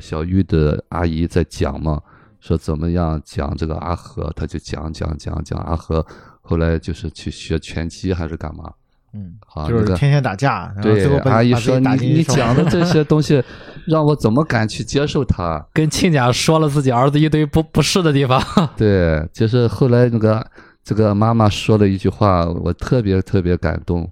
[0.00, 2.00] 小玉的阿姨在讲嘛。
[2.40, 6.04] 说怎么样讲这个阿和，她就讲讲讲讲阿和，
[6.42, 8.70] 后来就是去学拳击还是干嘛？
[9.14, 13.42] 嗯，好，那个就是天天打架，然后最对后把阿姨说你你讲的这些 东西，
[13.86, 15.64] 让我怎么敢去接受它？
[15.72, 18.42] 跟亲家说了自己儿子一堆不不是的地方。
[18.76, 20.46] 对，就是后来那个
[20.84, 24.10] 这个妈妈说了一句话，我特别特别感动，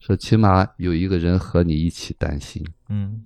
[0.00, 2.64] 说起码有一个人和你一起担心。
[2.88, 3.20] 嗯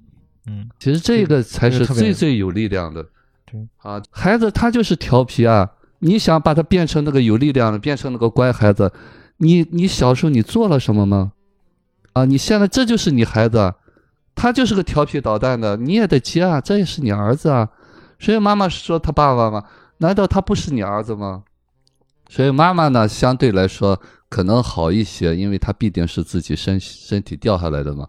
[0.47, 3.07] 嗯其实这个才是最最有力量的。
[3.47, 5.71] 对啊，孩子他就是调皮啊，
[6.01, 8.93] 你想把他变成那个有力量的，变成那个乖孩子，
[9.37, 11.33] 你你小时候你做了什么吗？
[12.15, 13.73] 啊，你现在这就是你孩子，
[14.35, 17.69] 他就是个调皮捣蛋的，你也得接啊，这也是你儿子啊。
[18.19, 19.63] 所以妈妈说他爸爸吗？
[19.99, 21.45] 难道他不是你儿子吗？
[22.29, 28.07] 所以妈妈呢，相对来说可能好一些，因为她毕竟是自己身身体掉下来的嘛。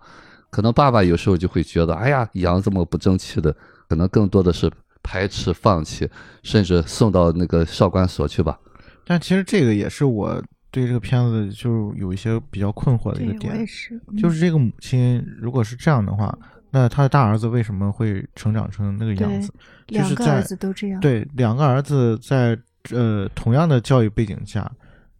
[0.49, 3.55] 可能爸爸有时候就会觉得，哎呀，养这么不争气的，
[3.87, 4.69] 可能更多的是
[5.03, 6.09] 排斥、放弃，
[6.43, 8.59] 甚至送到那个少管所去吧。
[9.05, 16.35] 但其实这个也是我对这个片子就有一些比较困惑的一个点我也，是，嗯就是这个母亲如果是这样的话，
[16.71, 19.53] 那他的大儿子为什么会成长成那个样子？
[19.87, 20.99] 就是在两个儿子都这样。
[20.99, 22.57] 对，两个儿子在
[22.91, 24.69] 呃同样的教育背景下，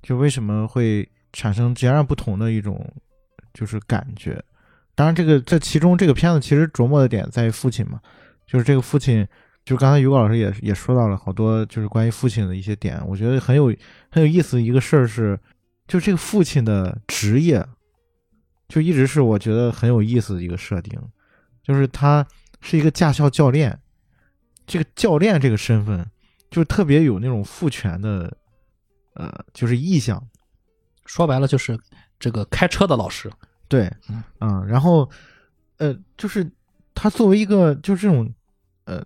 [0.01, 2.91] 就为什么会产生截然不同的一种
[3.53, 4.43] 就是感觉？
[4.95, 8.01] 当然，这个这其中这个片子其实琢磨的点在于父亲嘛，
[8.45, 9.25] 就是这个父亲，
[9.63, 13.73] 就刚才于果老师也也说到了好多就是关于父亲的一些点，我觉得很有
[14.11, 15.39] 很有意思的一个事儿是，
[15.87, 17.65] 就这个父亲的职业，
[18.67, 20.99] 就一直是我觉得很有意思的一个设定，
[21.63, 22.27] 就是他
[22.59, 23.79] 是一个驾校教练，
[24.67, 26.05] 这个教练这个身份，
[26.49, 28.35] 就特别有那种父权的，
[29.13, 30.21] 呃，就是意向。
[31.05, 31.79] 说白了就是
[32.19, 33.31] 这个开车的老师，
[33.67, 35.09] 对，嗯嗯，然后，
[35.77, 36.47] 呃，就是
[36.93, 38.31] 他作为一个就是这种，
[38.85, 39.03] 呃，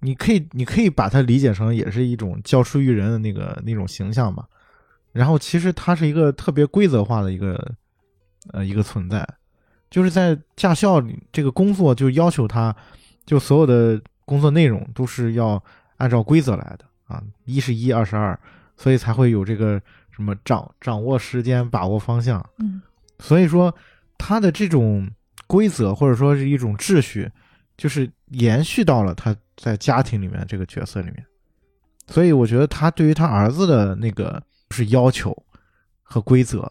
[0.00, 4.48] 你可以你可以把它理解成也是一种教书育人的那个那种形象吧。
[5.12, 7.74] 然后其实他是一个特别规则化的一个
[8.52, 9.26] 呃一个存在，
[9.90, 12.74] 就是在驾校里这个工作就要求他，
[13.26, 15.62] 就所有的工作内容都是要
[15.98, 18.38] 按照规则来的啊，一是一，二是二，
[18.76, 19.80] 所以才会有这个
[20.10, 22.44] 什么掌掌握时间，把握方向。
[22.58, 22.82] 嗯
[23.20, 23.74] 所以说，
[24.16, 25.10] 他的这种
[25.48, 27.28] 规则或者说是一种秩序，
[27.76, 31.26] 就是延续到了他在家庭里面这个角色里面。
[32.06, 34.40] 所以我觉得他对于他儿子的那个
[34.70, 35.36] 是要求
[36.04, 36.70] 和规则，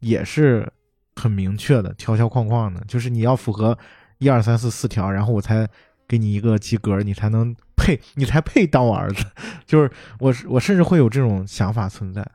[0.00, 0.68] 也是
[1.14, 3.78] 很明确的，条条框框的，就是你要符合
[4.18, 5.68] 一二三四四条，然后我才
[6.08, 9.24] 给你一个及格，你才能配，你才配当我儿子。
[9.64, 12.26] 就是我我甚至会有这种想法存在。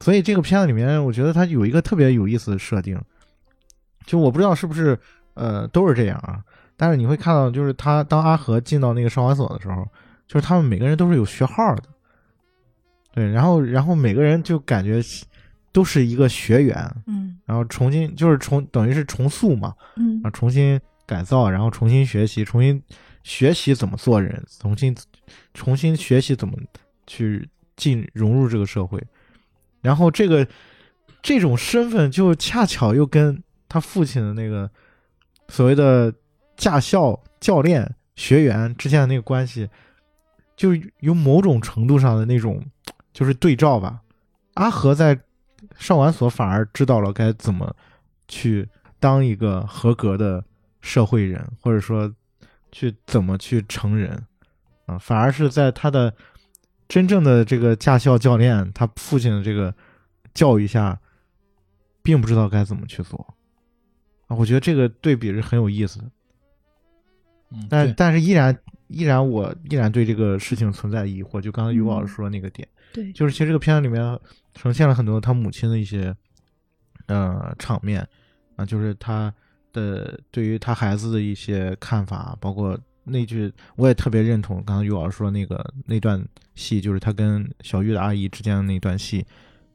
[0.00, 3.00] 所以这个片子里面，我觉得它有一个特别有意思的设定，
[4.04, 4.98] 就我不知道是不是
[5.34, 6.42] 呃都是这样啊，
[6.76, 9.86] 但是你会看到，就是他当阿和进到那个少管所的时候，
[10.26, 11.84] 就是他们每个人都是有学号的，
[13.14, 15.00] 对，然后然后每个人就感觉
[15.70, 17.38] 都是一个学员，嗯。
[17.44, 20.20] 然后重新就是重等于是重塑嘛，嗯。
[20.24, 22.82] 啊，重新改造，然后重新学习，重新
[23.24, 24.96] 学习怎么做人，重新
[25.54, 26.56] 重新学习怎么
[27.06, 29.02] 去进融入这个社会，
[29.80, 30.46] 然后这个
[31.22, 34.70] 这种身份就恰巧又跟他父亲的那个
[35.48, 36.12] 所谓的
[36.56, 39.68] 驾校教练学员之间的那个关系，
[40.56, 40.70] 就
[41.00, 42.62] 有某种程度上的那种
[43.12, 44.00] 就是对照吧。
[44.54, 45.18] 阿和在
[45.78, 47.74] 少管所反而知道了该怎么
[48.28, 48.68] 去
[49.00, 50.44] 当一个合格的
[50.82, 52.12] 社会人，或者说
[52.72, 54.20] 去怎么去成人
[54.86, 56.12] 啊，反而是在他的
[56.88, 59.72] 真正的这个驾校教练他父亲的这个
[60.34, 60.98] 教育下，
[62.02, 63.34] 并不知道该怎么去做
[64.26, 64.34] 啊。
[64.34, 66.10] 我觉得这个对比是很有意思的，
[67.50, 68.58] 嗯，但对但是依然
[68.88, 71.40] 依然我依然对这个事情存在疑惑。
[71.40, 72.66] 就刚才于老师说的那个点。
[72.92, 74.18] 对，就是其实这个片子里面
[74.54, 76.14] 呈现了很多他母亲的一些
[77.06, 78.06] 呃场面
[78.56, 79.32] 啊，就是他
[79.72, 89.24] 的对于他孩子的一些看法，包括那句我也特别认同，刚刚于老师说那个那段戏，就是他跟小玉的阿姨之间的那段戏，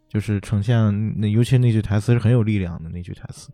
[0.08, 3.50] 就是呈现那尤其那句台词是很有力量的那句台词，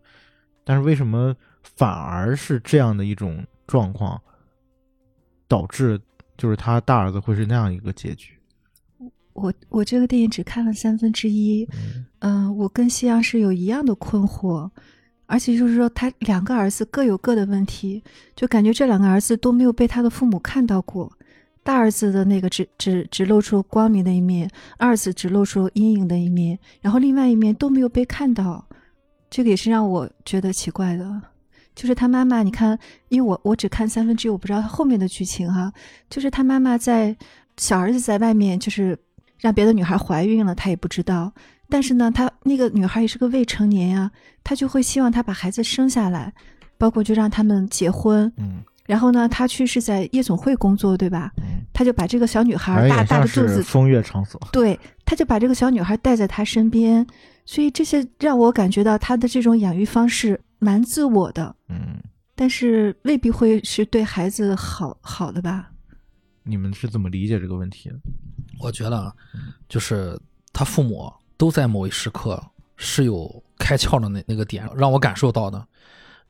[0.64, 4.20] 但是为什么反而是这样的一种状况，
[5.48, 6.00] 导致
[6.36, 8.32] 就是他大儿子会是那样一个结局？
[9.32, 14.70] 我我这个电影只看了三分之一，嗯嗯、我跟西阳是有一样的困惑，
[15.26, 18.02] 而且就是说他两个儿子各有各的问题，
[18.36, 21.10] 就感觉这两个儿子都没有被他的父母看到过。
[21.62, 28.68] 大儿子的那个只只只露出光明的一面，二儿子只露出阴影的一面，然后另外一面都没有被看到，
[29.30, 31.22] 这个也是让我觉得奇怪的。
[31.74, 35.72] 就是他妈妈，你看，因为我我只看三分之一，我不知道他后面的剧情哈。
[36.10, 37.16] 就是他妈妈在
[37.56, 38.96] 小儿子在外面，就是
[39.38, 41.32] 让别的女孩怀孕了，他也不知道。
[41.68, 44.10] 但是呢，他那个女孩也是个未成年呀、
[44.42, 46.32] 他就会希望他把孩子生下来，
[46.78, 48.32] 包括就让他们结婚。
[48.36, 51.32] 嗯然后呢，他去是在夜总会工作，对吧？
[51.38, 51.64] 嗯。
[51.72, 54.38] 他就把这个小女孩大大的肚子风月场所。
[54.52, 57.04] 对，他就把这个小女孩带在他身边，
[57.46, 61.96] 所以这些让我感觉到他的这种养育方式蛮自我的，嗯，
[62.34, 65.70] 但是未必会是对孩子好好的吧？
[66.42, 67.96] 你们是怎么理解这个问题的？
[68.60, 69.12] 我觉得啊，
[69.66, 70.20] 就是
[70.52, 72.42] 他父母都在某一时刻
[72.76, 75.64] 是有开窍的那那个点，让我感受到的。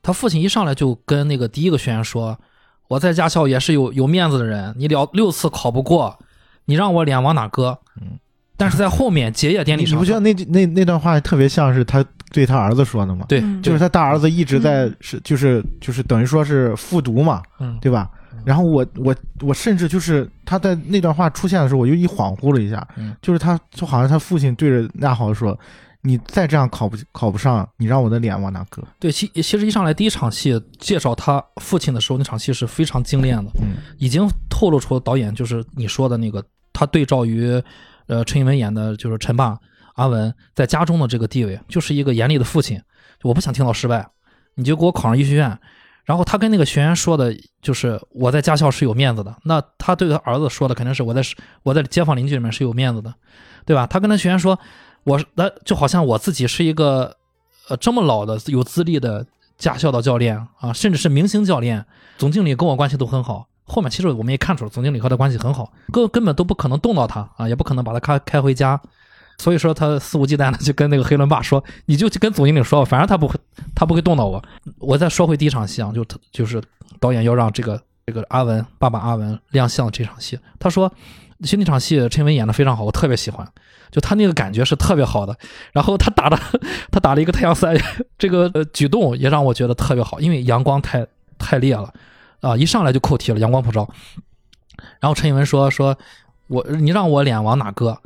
[0.01, 2.39] 他父亲一上来就跟那个第一个学员说
[2.87, 6.19] ：“我在驾校也是有有面子的人，你了六次考不过，
[6.65, 8.19] 你让我脸往哪搁？”嗯，
[8.55, 13.25] 但是在后面结业典礼上，你你不觉得那那那段话特别像是他对他儿子说的吗？
[13.27, 18.09] 对，嗯就是他大儿子一直在嗯是就是就是等于说是复读嘛，嗯，对吧？
[18.45, 25.59] 然后我我我甚至就是他在那段话出现的时候，我就一恍惚了一下，嗯就是他就好像他父亲对着亚豪说
[26.03, 37.61] ：“你再这样考不考不上，你让我的脸往哪搁对，其其实一上来第一场戏介绍他父亲的时候，那场戏是非常精炼的，？”嗯已经透露出导演就是你说的那个，他对照于
[38.07, 39.57] 呃陈以文演的就是陈爸
[39.95, 42.79] 阿文在家中的这个地位，就是一个严厉的父亲，
[43.23, 44.07] 我不想听到失败，
[44.53, 45.57] 你就给我考上医学院。
[46.05, 49.35] 然后他跟那个学员说的，就是我在驾校是有面子的。
[49.43, 51.21] 那他对他儿子说的肯定是我在
[51.63, 53.13] 我在街坊邻居里面是有面子的，
[53.65, 53.87] 对吧？
[53.87, 54.59] 他跟他学员说，
[55.03, 57.17] 我那就好像我自己是一个
[57.69, 59.25] 呃这么老的有资历的
[59.57, 61.83] 驾校的教练啊，甚至是明星教练，
[62.17, 63.47] 总经理跟我关系都很好。
[63.63, 68.79] 后面其实我们也看出了总经理和他关系很好，根根本都不可能动到他啊，也不可能把他开开回家。
[69.37, 73.35] 所以说他肆无忌惮的就跟那个黑伦爸说，你就跟总经理说吧，反正他不会，
[73.75, 74.41] 他不会动到我。
[74.79, 76.61] 我再说回第一场戏啊，就就是
[76.99, 80.39] 导演要让这个这个阿文爸爸阿文亮相这场戏。
[80.59, 80.91] 他说，
[81.41, 83.45] 其实那场戏陈伟演的非常好，我特别喜欢，
[83.91, 85.37] 就他那个感觉是特别好的。
[85.73, 86.39] 然后他打的
[86.89, 87.75] 他打了一个太阳伞，
[88.17, 91.05] 这个举动也让我觉得特别好，因为阳光太
[91.37, 91.93] 太烈了
[92.39, 93.87] 啊，一上来就扣题了，阳光普照。
[94.99, 95.97] 然后陈以文说说，
[96.47, 97.99] 我你让我脸往哪搁？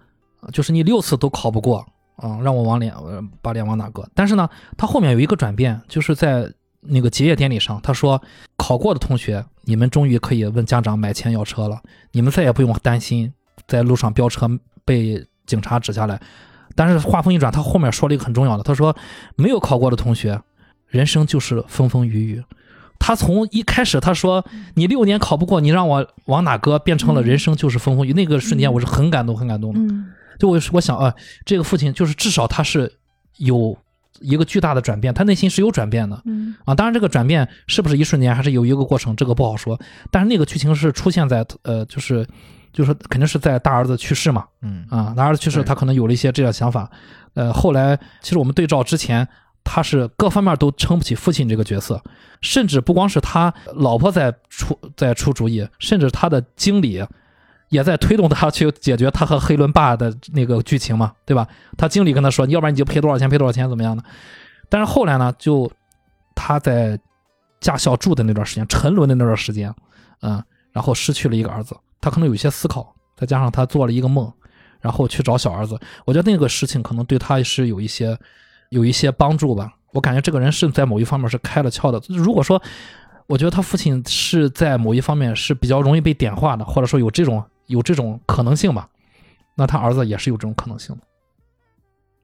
[0.52, 1.86] 就是你六次都考不过
[2.16, 2.94] 啊，让我往脸
[3.42, 4.08] 把脸往哪搁？
[4.14, 8.22] 但是呢，他后面有一个转变，就是在那个结业典礼上，他说
[8.58, 11.82] 考过的同学，你们终于可以问家长买钱要车了，
[12.12, 13.32] 你们再也不用担心
[13.68, 14.50] 在路上飙车
[14.86, 16.20] 被警察指下来。
[16.76, 18.96] 但是话锋一转，他后面说了一个很重要的，他说
[19.36, 20.42] 没有考过的同学，
[20.88, 22.44] 人生就是风风雨雨。
[22.98, 28.14] 他从一开始他说 你六年考不过，你让我往哪搁，变成了人生就是风风雨。
[28.14, 29.94] 那个瞬间我是很感动，很感动的。
[30.40, 31.14] 就我我想啊，
[31.46, 32.92] 这个父亲就是至少他是
[33.38, 33.78] 有
[34.22, 39.80] 一个巨大的转变，他内心是有转变的，嗯啊，当然这个转变是不是一瞬间，还是有一个过程，这个不好说。
[40.10, 42.26] 但是那个剧情是出现在呃，就是
[42.74, 46.90] 就是肯定是在大儿子去世嘛，嗯啊，大儿子去世，他可能有了一些这样想法。
[47.34, 49.28] 呃，后来其实我们对照之前，
[49.64, 52.02] 他是各方面都撑不起父亲这个角色，
[52.42, 57.06] 甚至不光是他老婆在出在出主意，甚至他的经理。
[57.70, 61.48] 也在推动他去解决他和黑伦爸的那个剧情嘛，对吧？
[61.78, 64.04] 他经理跟他说：“要不然你就赔多少钱，赔多少钱，怎么样的？”
[64.70, 65.72] 但是后来呢，就
[66.34, 67.00] 他在
[67.60, 69.74] 驾校住的那段时间，沉沦的那段时间，
[70.22, 74.32] 嗯，然后失去了一个儿子，他可能有一些思考，再加上他做了一个梦，
[74.82, 75.80] 然后去找小儿子。
[76.06, 78.18] 我觉得那个事情可能对他是有一些
[78.70, 79.72] 有一些帮助吧。
[79.92, 82.02] 我感觉这个人是在某一方面是开了窍的。
[82.08, 82.60] 如果说，
[83.28, 87.44] 我觉得他父亲是在某一方面是比较容易被点化的，或者说有这种。
[87.70, 88.90] 有这种可能性吧，
[89.56, 91.02] 那他儿子也是有这种可能性的，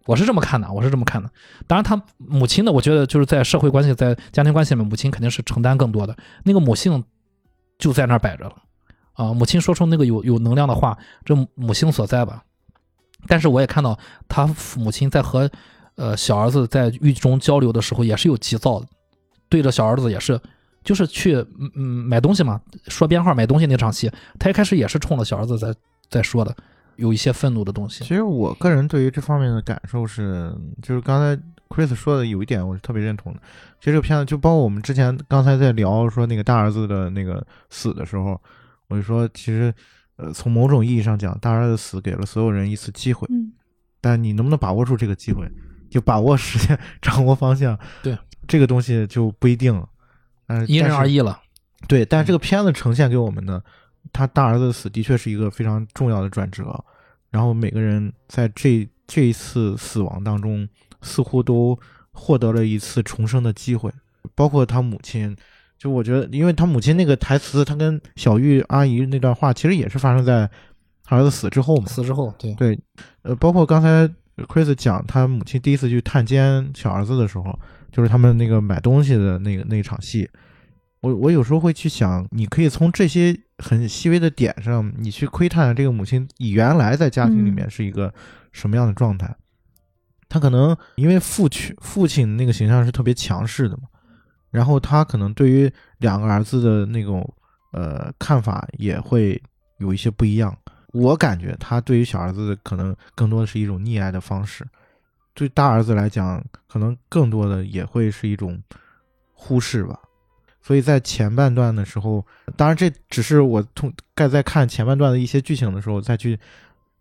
[0.06, 1.30] 我是这么看的，我是这么看的。
[1.68, 6.18] 当然，他母亲呢，我觉得就是在社会关系、在家庭关系里面，母亲肯定是承担更多的。
[6.44, 7.04] 那个母性
[7.78, 8.56] 就在那儿摆着了
[9.14, 12.44] 啊，母亲说出那个有有能量的话，这母性所在吧。
[13.28, 15.50] 但是我也看到他母亲在和
[15.96, 18.88] 呃小儿子在狱中交流的时候，也是有急躁的，
[19.48, 20.42] 对着小儿子也是。
[20.86, 24.10] 就是去嗯嗯买东西嘛，说编号买东西那场戏，
[24.40, 25.76] 他一开始也是冲着小儿子在
[26.10, 26.56] 在说的，
[26.96, 28.04] 有一些愤怒的东西。
[28.06, 33.40] 其实我个人对于这方面的感受是，就是刚才 Chris 说的有一点我是特别认同的。
[33.80, 38.40] 其实这个片子就包括我们之前刚才在聊说那个大儿子的那个死的时候，
[38.88, 39.74] 我就说其实
[40.18, 43.52] 呃从某种意义上讲，大儿子死给了所有人一次机会，嗯，
[44.00, 45.50] 但你能不能把握住这个机会，
[45.90, 48.16] 就把握时间，掌握方向，对
[48.48, 49.90] 这个东西就不一定了。
[50.48, 51.42] 嗯，因人而异了。
[51.88, 53.64] 对，但是这个片子呈现给我们的，
[54.12, 56.84] 他大儿子的死的确是一个非常重要的转折。
[57.30, 60.68] 然后每个人在这这一次死亡当中，
[61.02, 61.78] 似乎都
[62.12, 63.92] 获得了一次重生的机会。
[64.34, 65.36] 包括他母亲，
[65.78, 70.50] 就我觉得，因为他母亲那个台词，他跟小玉阿姨那段话，其实也是发生在
[71.04, 71.86] 他儿子死之后嘛。
[71.86, 72.80] 死之后，对对，
[73.22, 74.10] 呃，包括刚才
[74.48, 77.60] Chris 讲他母亲第一次去探监小儿子的时候。
[77.96, 80.30] 就是他们那个买东西的那个那场戏，
[81.00, 88.14] 我我有时候会去想，你可以从这些很细微的点上，你去窥探这个母亲原来在家庭里面是一个
[88.52, 89.34] 什么样的状态。
[90.28, 93.84] 他可能因为父亲父亲那个形象是特别强势的嘛，
[94.52, 97.34] 然后他可能对于两个儿子的那种
[97.72, 99.42] 呃看法也会
[99.78, 100.54] 有一些不一样。
[100.92, 104.68] 我感觉他对于小儿子可能更多的是一种溺爱的方式。
[105.36, 108.60] 对大儿子来讲，可能更多的也会是一种
[109.34, 110.00] 忽视吧。
[110.62, 112.26] 所以在前半段的时候，
[112.58, 116.40] 当然这只是我从盖在看前半段的一些剧情的时候再去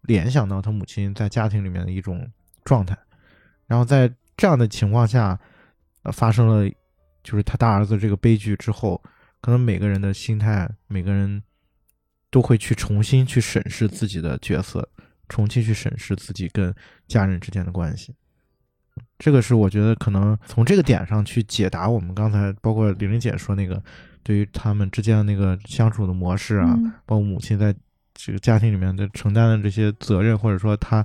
[0.02, 2.30] 联想到他母亲在家庭里面的一种
[2.62, 2.94] 状态。
[3.66, 5.38] 然后在这样的情况下，
[6.12, 6.68] 发生了
[7.22, 9.02] 就是他大儿子这个悲剧之后，
[9.40, 11.42] 可能每个人的心态，每个人
[12.30, 14.86] 都会去重新去审视自己的角色，
[15.30, 16.74] 重新去审视自己跟
[17.08, 18.14] 家人之间的关系。
[19.18, 23.82] 这个是我觉得可能从这个点上去解答我们刚才包括玲玲姐说那个
[24.22, 27.74] 对于他们之间的那个相处的模式啊，包括母亲在
[28.14, 31.04] 这个家庭里面的承担的这些责任，或者说他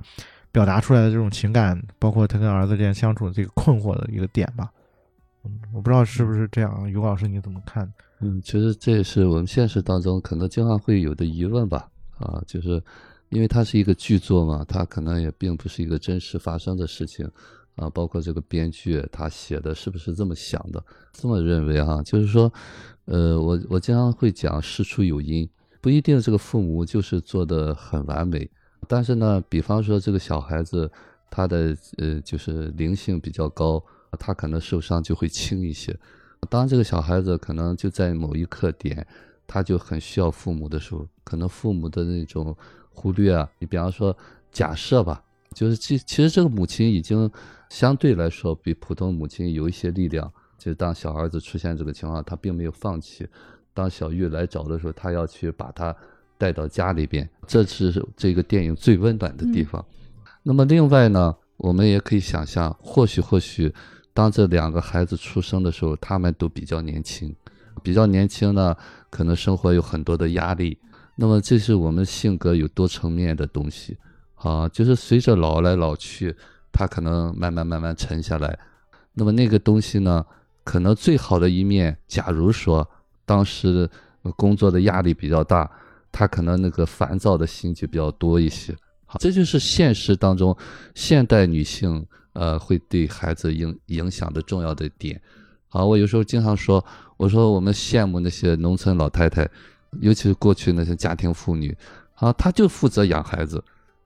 [0.52, 4.70] 表达出来的这种情感，包括他跟儿子之间相处的这个困惑的一个点吧。
[5.44, 7.90] 嗯，我不知道是不是这样，于老师你怎么看？
[8.20, 11.88] 嗯，其实这也是我们现实当中可能经常会有的疑问吧。
[12.18, 12.82] 啊，就是
[13.30, 17.26] 因为它是一个剧作嘛，它可能也并不是一个真实发生的事情
[17.80, 17.90] 啊。
[17.90, 22.02] 包括这个编剧他写的是不是这么想的，这么认为哈？
[22.02, 22.52] 就是说，
[23.06, 25.48] 呃，我我经常会讲事出有因，
[25.80, 28.48] 不一定这个父母就是做的很完美，
[28.86, 30.90] 但是呢，比方说这个小孩子
[31.30, 33.82] 他的呃就是灵性比较高，
[34.18, 35.96] 他可能受伤就会轻一些。
[36.48, 39.06] 当这个小孩子可能就在某一刻点，
[39.46, 42.56] 他就很需要父母的时候，可能父母的那种
[42.88, 44.16] 忽略啊，你比方说
[44.50, 45.22] 假设吧，
[45.54, 47.30] 就是其其实这个母亲已经
[47.68, 53.26] 相对来说比普通母亲有一些力量，就当小儿子出现这个情况，他并没有放弃。
[53.72, 55.94] 当小玉来找的时候，他要去把他
[56.36, 59.84] 带到家里边，这是这个电影最温暖的地方。
[60.42, 63.72] 那么另外呢，我们也可以想象，或许或许。
[64.12, 67.34] 当这两个孩子出生的时候，他们都比较年轻，
[67.80, 68.76] 比较年轻呢，
[69.08, 70.76] 可能生活有很多的压力。
[71.14, 73.96] 那么这是我们性格有多层面的东西，
[74.42, 76.34] 啊，就是随着老来老去，
[76.72, 78.58] 他可能慢慢慢慢沉下来。
[79.14, 80.24] 那么那个东西呢，
[80.64, 82.88] 可能最好的一面，假如说
[83.24, 83.88] 当时
[84.36, 85.70] 工作的压力比较大，
[86.10, 88.74] 他可能那个烦躁的心就比较多一些。
[89.06, 90.56] 好，这就是现实当中
[90.94, 92.06] 现代女性。
[92.32, 95.20] 呃，会对孩子影影响的重要的点。
[95.68, 96.82] 好，我有时候经常说，
[97.16, 99.46] 我说我们羡慕那些农村老太太，
[100.00, 101.76] 尤其是过去那些家庭妇女，
[102.14, 103.62] 啊，她就负责养孩子，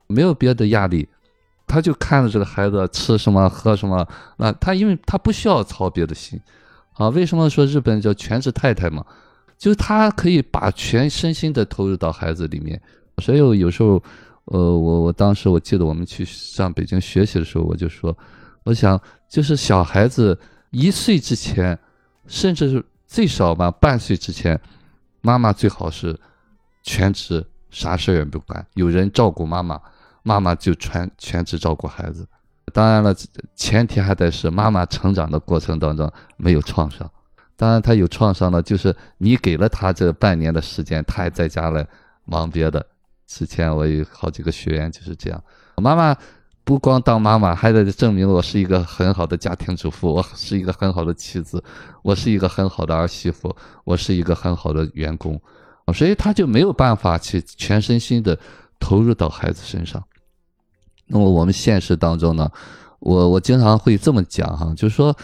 [0.07, 1.07] 没有别的压力，
[1.67, 6.39] 他就看着这个孩子吃什么喝什么，那他因为他不需要操别的心。
[6.93, 9.05] 啊，为什么说日本叫全职太太嘛？
[9.57, 12.81] 就是他可以把全身心的投入到孩子里面，
[13.17, 14.01] 所以有时候。
[14.45, 18.15] 呃，我我当时我记得我们去上北京学习的时候，我就说，
[18.63, 20.39] 我想就是小孩子
[20.69, 21.75] 一岁之前，
[22.27, 24.61] 甚至是最少吧半岁之前，
[25.21, 26.15] 妈妈最好是
[26.83, 29.81] 全职，啥事儿也不管，有人照顾妈妈，
[30.25, 32.27] 妈妈就全全职照顾孩子。
[32.73, 33.15] 当然了，
[33.55, 37.09] 前提还得是妈妈成长的过程当中没有创伤。
[37.55, 41.87] 当然，他有创伤呢，就是你给了他这半年的时间，他还在家来
[42.25, 42.85] 忙别的。
[43.27, 45.41] 之前我有好几个学员就是这样，
[45.77, 46.15] 妈妈
[46.63, 51.63] 不光当妈妈，还得证明我是一个很好的家庭主妇，我是一个很好的妻子，
[52.01, 55.39] 我是一个很好的儿媳妇，我是一个很好的员工，
[55.93, 58.37] 所以他就没有办法去全身心的
[58.79, 60.03] 投入到孩子身上。
[61.07, 62.49] 那么我们现实当中呢，
[62.99, 65.15] 我我经常会这么讲哈，就是说，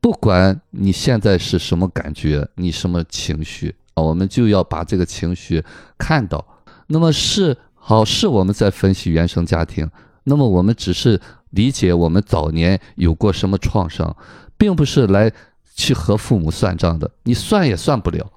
[0.00, 5.64] 不管你现在是什么感觉，你什么情绪啊，我们就要把这个情绪
[5.98, 6.44] 看到。
[6.86, 9.90] 那么是好是我们在分析原生家庭，
[10.24, 11.20] 那么我们只是
[11.50, 14.16] 理解我们早年有过什么创伤，
[14.56, 15.32] 并不是来
[15.74, 18.30] 去和父母算账的，你算也算不了，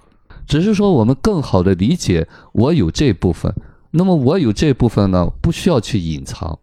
[0.48, 3.54] 只是说我们更好的理解我有这部分，
[3.92, 6.58] 那么我有这部分呢，不需要去隐藏，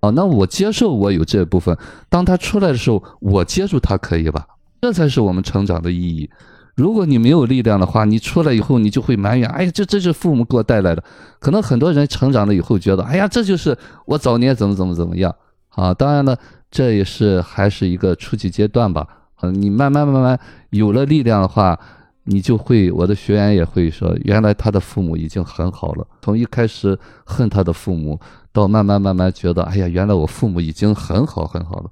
[0.00, 1.76] 啊，那我接受我有这部分，
[2.08, 4.46] 当他出来的时候，我接住他可以吧？
[4.80, 6.28] 这才是我们成长的意义。
[6.74, 11.04] 如果你没有力量的话，你出来以后你就会埋怨，哎呀，这这是父母给我带来的。
[11.38, 13.76] 可能很多人成长了以后觉得，哎呀，这就是
[14.06, 15.34] 我早年怎么怎么怎么样
[15.70, 15.92] 啊。
[15.92, 16.34] 当然了，
[16.70, 19.06] 这也是还是一个初级阶段吧。
[19.42, 20.38] 嗯，你慢慢慢慢
[20.70, 21.78] 有了力量的话，
[22.24, 26.06] 你就会，我的学员也会说，原来他的父母已经很好了。
[26.22, 28.20] 从一开始恨他的父母，
[28.52, 31.90] 到慢慢慢慢觉得，哎呀，原来我父母已经很好很好了。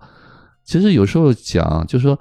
[0.65, 2.19] 其实有时候讲，就是说。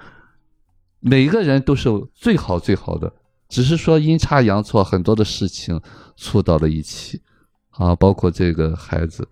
[0.99, 3.14] 每个人都是最好最好的，
[3.48, 5.80] 只是说阴差阳错，很多的事情
[6.18, 7.22] 促到了一起，
[7.69, 9.26] 啊，包括这个孩子，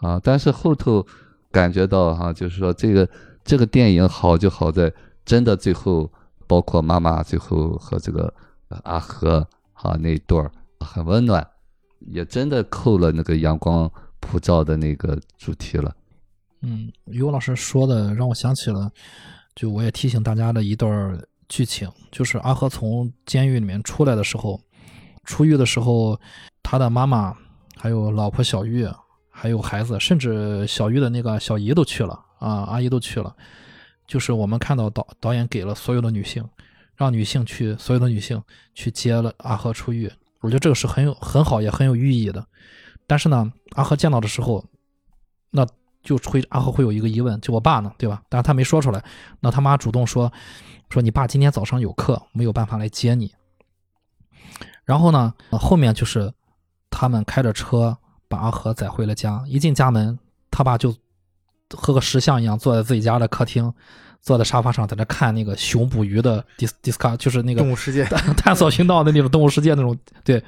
[0.00, 1.04] 啊，但是后头
[1.50, 3.06] 感觉到哈，就是说这个
[3.44, 4.90] 这个电影好就好在
[5.24, 6.10] 真的最后，
[6.48, 8.32] 包括妈妈最后和这个
[8.82, 10.50] 阿和哈那一对儿
[10.80, 11.46] 很温暖，
[12.00, 13.88] 也真的扣了那个阳光
[14.18, 15.94] 普照的那个主题了。
[16.62, 18.90] 嗯，尤老师说的让我想起了。
[19.54, 24.60] 就我也提醒大家的一段剧情，就是阿和从监狱里面出来的时候，
[25.24, 26.16] 出狱的时候，
[26.62, 27.36] 他的妈妈、
[27.76, 28.88] 还有老婆小玉、
[29.30, 33.34] 还有孩子，甚至小玉的那个小姨都去了啊，阿姨都去了。
[34.08, 36.44] 就是我们看到导导演给了所有的女性，
[36.96, 38.42] 让女性去，所有的女性
[38.74, 40.10] 去接了阿和出狱。
[40.40, 42.44] 我觉得这个是很有很好也很有寓意的。
[43.06, 44.64] 但是呢，阿和见到的时候，
[45.50, 45.64] 那。
[46.00, 48.22] 就会阿和会有一个疑问，就我爸呢，对吧？
[48.30, 49.04] 但是他没说出来。
[49.40, 50.32] 那他妈主动说，
[50.88, 53.34] 说你爸今天早上有课，没有办法来接你。
[54.84, 56.32] 然后呢，后面就是
[56.88, 59.44] 他们开着车把阿和载回了家。
[59.48, 60.18] 一进家门，
[60.50, 60.94] 他爸就
[61.76, 63.72] 和个石像一样坐在自己家的客厅，
[64.20, 68.04] 坐在沙发上在那看那个熊捕鱼的 dis disc，就是那个动物世界，
[68.36, 70.42] 探索频道的那种动物世界那种，对，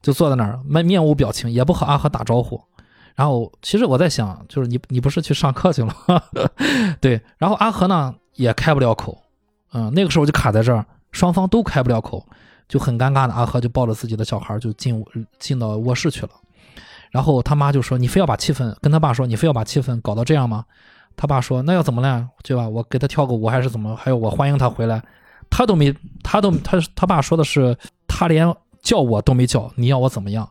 [0.00, 2.60] 就坐在那儿面面无表情，也不和阿和打招呼。
[3.14, 6.22] 然后其实我在想，就是你你不是去上课去了吗？
[7.00, 9.22] 对，然后阿和呢也开不了口，
[9.72, 12.26] 嗯，那个时候就卡在这儿，双方都开不了口，
[12.66, 13.34] 就很尴尬的。
[13.34, 15.04] 阿和就抱着自己的小孩就进
[15.38, 16.30] 进到卧室去了。
[17.12, 20.64] 然后他妈就说：“你非要把气氛跟他爸说，你非要把气氛搞到这样吗？”
[21.14, 22.26] 他爸说：“那要怎么了？
[22.42, 22.66] 对吧？
[22.66, 23.94] 我给他跳个舞还是怎么？
[23.94, 25.00] 还有我欢迎他回来，
[25.50, 25.94] 他都没，
[26.24, 27.76] 他都他他爸说的是，
[28.08, 30.48] 他连叫我都没叫，你要我怎么样？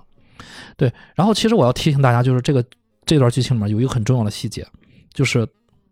[0.77, 0.93] 对。
[1.15, 2.63] 然后其实我要提醒大家，就是这个
[3.07, 4.63] 这段剧情里面有一个很重要的细节，
[5.11, 5.47] 就是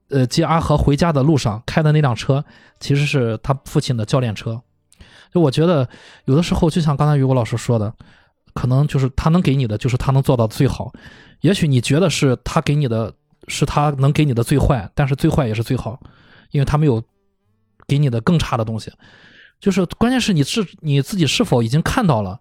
[0.10, 2.46] 呃接阿和回家的路上开的那辆车
[2.80, 4.62] 其实是他父亲的教练车。
[5.34, 5.90] 就我觉得
[6.26, 7.92] 有的时候就像刚才于果老师说的，
[8.54, 10.92] 可能就是他能给你的就是他能做到最好，
[11.42, 13.14] 也许你觉得是他给你的。
[13.48, 16.00] 是他能给你的最坏，但是最坏也是最好，
[16.52, 17.04] 因为他没有
[17.88, 18.92] 给你的更差的东西。
[19.60, 22.40] 就是关键是你是你自己是否已经看到了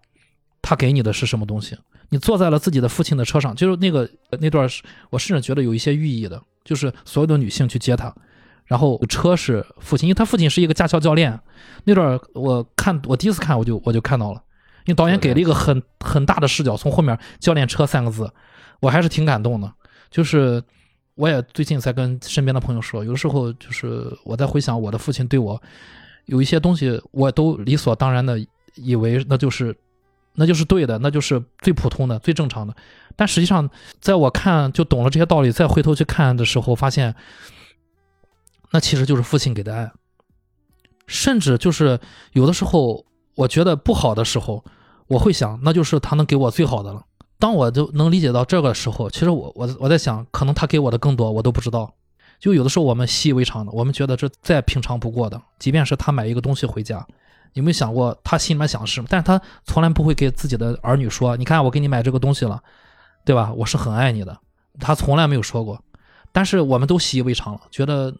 [0.61, 1.75] 他给你的是什么东西？
[2.09, 4.07] 你坐在了自己的父亲的车上，就是那个
[4.39, 8.13] 那段是我甚至觉得有一些寓意的，就是所有的女性去接他，
[8.65, 11.39] 然后车是父亲，因为他父亲是一个驾校教练。
[11.85, 14.43] 那段我看我第一次看我就我就看到了，
[14.85, 18.31] 因为导演给了一个很很大的视角，从后面教练车三个字，
[18.79, 19.73] 我还是挺感动的，
[20.09, 20.63] 就是。
[21.15, 25.61] 我也最近在跟身边的朋友说，有的时候就是我在回想我的父亲对我
[26.27, 28.39] 有一些东西，我都理所当然的
[28.75, 29.75] 以为那就是
[30.33, 32.73] 那就是对的，那就是最普通的、最正常的。
[33.17, 33.69] 但实际上，
[33.99, 37.13] 在我看就懂了这些道理，再回头去看的时候，发现
[38.71, 39.91] 那其实就是父亲给的爱，
[41.05, 41.99] 甚至就是
[42.31, 43.05] 有的时候
[43.39, 44.63] 我觉得不好的时候，
[45.07, 47.01] 我会想那就是他能给我最好的了。
[47.37, 51.89] 当我就能理解到这个时候，其实我我我在想，可能他给我的更多，我都不知道。
[52.37, 55.41] 就有的时候我们习以为常的，我们觉得这再平常不过的。
[55.57, 57.05] 即便是他买一个东西回家，
[57.53, 59.07] 有没有想过他心里面想是什么？
[59.09, 62.61] 但是他从来不会给自己的儿女说：“你看，我给你买这个东西了，
[63.23, 63.53] 对吧？
[63.55, 64.37] 我是很爱你的。”
[64.81, 65.81] 他从来没有说过。
[66.33, 68.13] 但是我们都习以为常了，觉得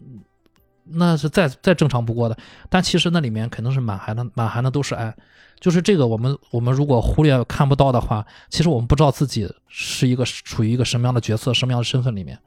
[0.91, 2.37] 那是再再正常不过的。
[2.69, 5.15] 但其实那里面肯定是满含的，满含的都是爱。
[5.59, 12.39] 就是这个，我们我们如果忽略看不到的话，其实我们不知道自己是一个处于一个什么样的角色、什么样的身份里面。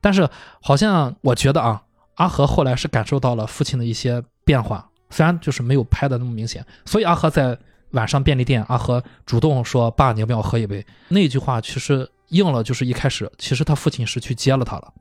[0.00, 0.28] 但是
[0.60, 1.80] 好像我觉得啊，
[2.16, 6.66] 阿和后来是感受到了父亲的一些变化，虽然就是没有拍的那么明显。
[6.84, 7.56] 所以阿和在
[7.92, 14.92] 晚上便利店，阿和主动说：“爸，你要不要喝一杯？”那句话其实应了，就是一开始其实他父亲是去接了他了，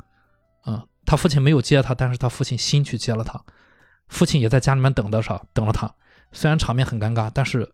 [0.68, 3.42] 嗯，他父亲没有接他，但是他父亲心去接了他，
[4.10, 5.92] 父亲也在家里面等着啥，等了他。
[6.34, 7.72] 虽然场面很尴尬，但是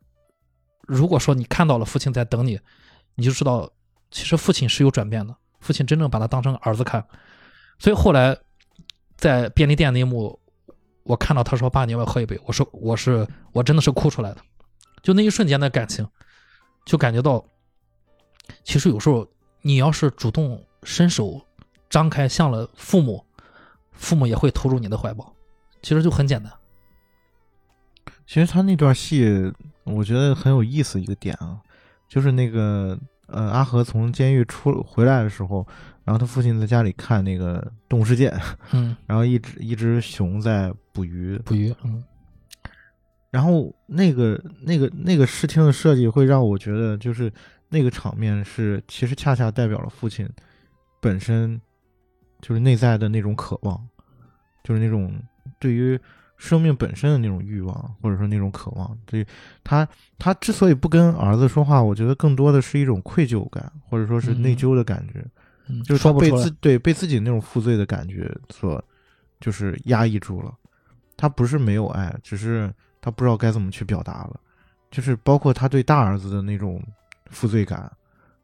[0.83, 2.59] 如果说你看到了父亲在等你，
[3.15, 3.69] 你就知道
[4.11, 5.35] 其实父亲是有转变的。
[5.59, 7.03] 父亲真正把他当成儿子看，
[7.79, 8.37] 所以后来
[9.17, 10.39] 在便利店那一幕，
[11.01, 14.41] 我看到他说：“爸，你要不要喝一杯？”我说：“我是我真的是哭出来的。”
[15.01, 16.07] 就那一瞬间的感情，
[16.85, 17.43] 就感觉到
[18.63, 19.27] 其实有时候
[19.61, 21.41] 你要是主动伸手
[21.93, 23.23] 张开向了父母，
[23.91, 25.31] 父母也会投入你的怀抱。
[25.83, 26.51] 其实就很简单。
[28.25, 29.53] 其实他那段戏，
[29.83, 31.61] 我觉得很有意思一个点啊，
[32.09, 32.97] 就是那个
[33.27, 35.67] 呃阿和从监狱出回来的时候，
[36.03, 38.33] 然后他父亲在家里看那个动物世界，
[38.73, 42.03] 嗯，然后一只一只熊在捕鱼，捕鱼，嗯，
[43.29, 47.31] 然后那个那个那个视听的设计会让我觉得，就是
[47.69, 50.27] 那个场面是其实恰恰代表了父亲
[50.99, 51.61] 本身
[52.43, 53.81] 就是内在的那种渴望，
[54.63, 55.19] 就是那种
[55.57, 55.99] 对于。
[56.35, 59.25] 生命本身的那种欲望，或者说那种渴望，对
[59.63, 59.87] 他，
[60.19, 65.23] 他之所以不跟儿子说话，我觉得更多的是一种愧疚感，或者说是内疚的感觉，
[65.85, 68.83] 就是他被自对被自己那种负罪的感觉所
[69.39, 70.53] 就是压抑住了。
[71.15, 74.37] 他不是没有爱，只是他不知道该怎么去表达了。
[74.91, 76.83] 就是包括他对大儿子的那种
[77.27, 77.89] 负罪感，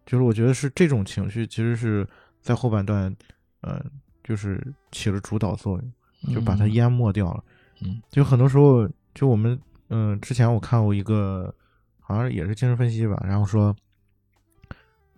[0.06, 2.08] 就是我觉得是这种情绪，其实是
[2.42, 3.14] 在后半段，
[3.62, 3.84] 呃，
[4.24, 4.62] 就是
[4.92, 7.44] 起了主导作用，就把它淹没掉了。
[7.82, 9.60] 嗯，就很多时候，就我们，
[9.90, 11.54] 嗯，之前我看过一个，
[12.00, 13.76] 好像也是精神分析吧，然后说，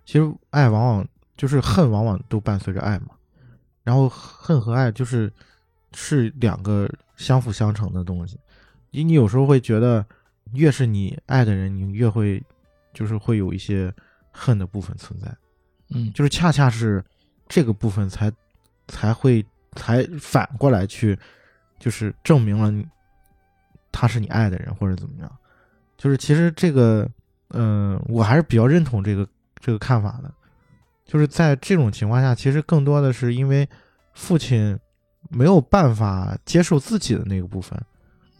[0.05, 3.15] 其实爱往往就是恨，往往都伴随着爱嘛，
[3.83, 5.31] 然后恨和爱就是
[5.93, 8.37] 是两个相辅相成的东西，
[8.91, 10.05] 你你有时候会觉得，
[10.53, 12.43] 越是你爱的人，你越会，
[12.93, 13.91] 就是会有一些
[14.31, 15.35] 恨的部分存在，
[15.89, 17.03] 嗯，就是恰恰是
[17.51, 18.31] 这个部分才
[18.87, 21.19] 才会才反过来去。
[21.77, 22.71] 就是证明了
[23.91, 25.37] 他是你爱的人，或者怎么样。
[25.97, 27.09] 就是其实这个，
[27.49, 29.27] 嗯，我还是比较认同这个
[29.59, 30.31] 这个看法的。
[31.03, 33.67] 就是在这种情况下，其实更多的是因为
[34.13, 34.77] 父亲
[35.31, 37.75] 没有办法接受自己的那个部分，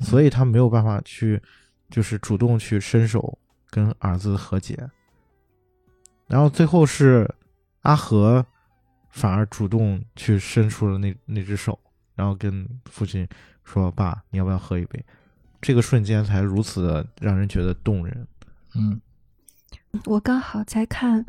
[0.02, 1.42] 所以他没有办法去，
[1.90, 3.36] 就是主动去伸手
[3.72, 4.78] 跟儿子和解。
[6.28, 7.28] 然后最后是
[7.82, 8.46] 阿和
[9.12, 11.78] 反而主动去伸出了那那只手，
[12.16, 13.28] 然后跟父亲
[13.64, 15.06] 说：“爸，你要不要喝一杯？”
[15.62, 18.28] 这个瞬间才如此的让人觉得动人。
[18.74, 19.00] 嗯
[20.06, 21.26] 我刚好在看，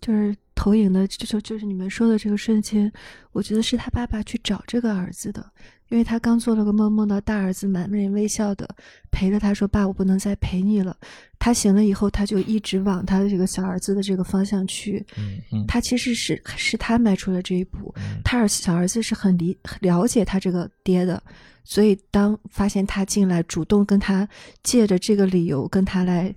[0.00, 2.92] 就是投影的，就就就是你们说的这个瞬间，
[3.32, 5.50] 我觉得是他爸爸去找这个儿子的，
[5.92, 8.66] 因为他刚做了个梦，梦到大儿子满面微笑的
[9.10, 10.96] 陪着他说：“爸，我不能再陪你了。”
[11.38, 15.04] 他醒了以后，他就一直往他的这个小儿子的这个方向去。
[15.18, 21.22] 嗯嗯他其实是是他迈出了这一步，嗯他儿小儿子是很理很了解他这个爹的，
[21.62, 24.26] 所以当发现他进来，主动跟他
[24.62, 26.34] 借着这个理由跟他来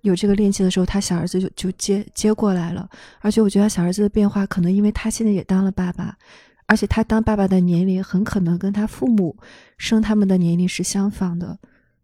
[0.00, 2.88] 有这个链接的时候，他小儿子就就接接过来了。
[3.20, 6.16] 而且我觉得小儿子的变化，可能因为他现在也当了爸爸，
[6.68, 9.36] 而且他当爸爸的年龄很可能跟他父母
[9.78, 11.58] 生他们的年龄是相仿的，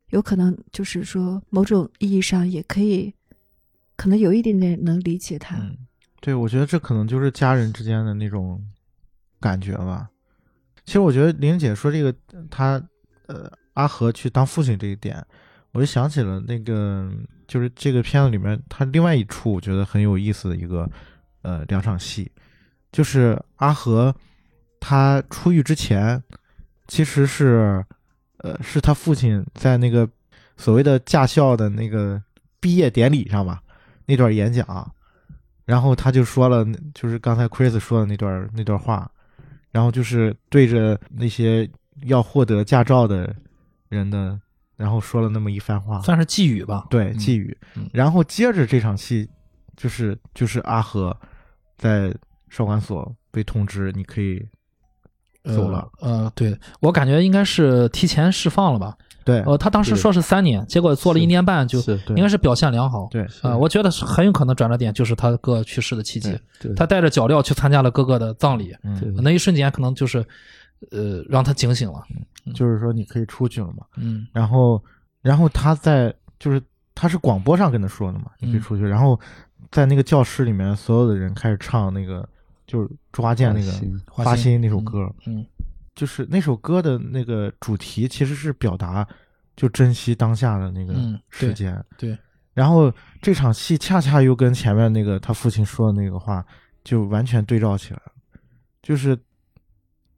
[0.08, 3.12] 有可能就是说某种意义上也可以，
[3.94, 5.54] 可能有一点点能理解他。
[6.20, 8.58] 对，我觉得这可能就是家人之间的那种
[9.38, 10.08] 感觉吧。
[10.86, 12.14] 其实我觉得玲姐说这个，
[12.50, 12.82] 他
[13.26, 15.22] 呃阿和去当父亲这一点，
[15.72, 17.12] 我就想起了那个，
[17.46, 20.90] 就是这个片子里面他另外一处我觉得很有意思的一个
[21.42, 22.32] 呃两场戏，
[22.90, 24.14] 就是阿和
[24.86, 26.22] 他出狱之前，
[26.86, 27.82] 其实是
[28.36, 30.06] 呃是他父亲在那个
[30.58, 32.22] 所谓的驾校的那个
[32.60, 33.62] 毕业典礼上吧，
[34.04, 34.94] 那段演讲，
[35.64, 39.10] 然后他就说了，就是刚才 Chris 说的那段那段话，
[39.70, 41.66] 然后就是对着那些
[42.02, 43.34] 要获得驾照的
[43.88, 44.38] 人的，
[44.76, 46.86] 然后说了那么一番话，算是寄语吧。
[46.90, 47.88] 对嗯寄语嗯。
[47.90, 49.26] 然后接着这场戏，
[49.78, 51.18] 就是就是阿和
[51.78, 52.14] 在
[52.50, 54.46] 少管所被通知，你可以
[55.44, 55.88] 走了。
[56.00, 56.10] 呃。
[56.10, 58.96] 呃，对我感觉应该是提前释放了吧。
[59.24, 63.08] 对呃，他当时说是三年，结果做了一年半就，应该是表现良好。
[63.10, 66.74] 对啊、我觉得很有可能转折点就是他哥去世的契机对。
[66.74, 70.18] 他带着脚镣去参加了哥哥的葬礼，嗯那一瞬间可能就是，
[70.90, 72.02] 呃，让他警醒了。
[72.54, 73.86] 就是说你可以出去了嘛。
[73.96, 74.82] 嗯然后，
[75.22, 76.60] 然后他在就是
[76.94, 78.86] 他是广播上跟他说的嘛，你可以嗯出去。
[78.86, 79.18] 然后
[79.70, 82.28] 在那个教室里面，所有的人开始唱那个
[82.66, 83.72] 就是周华健那个
[84.10, 85.44] 花心《那首歌，嗯
[85.94, 89.06] 就是那首歌的那个主题其实是表达
[89.54, 91.84] 就珍惜当下的那个嗯时间。
[91.96, 92.18] 对，
[92.52, 92.92] 然后
[93.22, 96.44] 这场戏恰恰又跟前面那个他父亲说的那个话
[96.82, 98.12] 就完全对照起来了，
[98.82, 99.16] 就是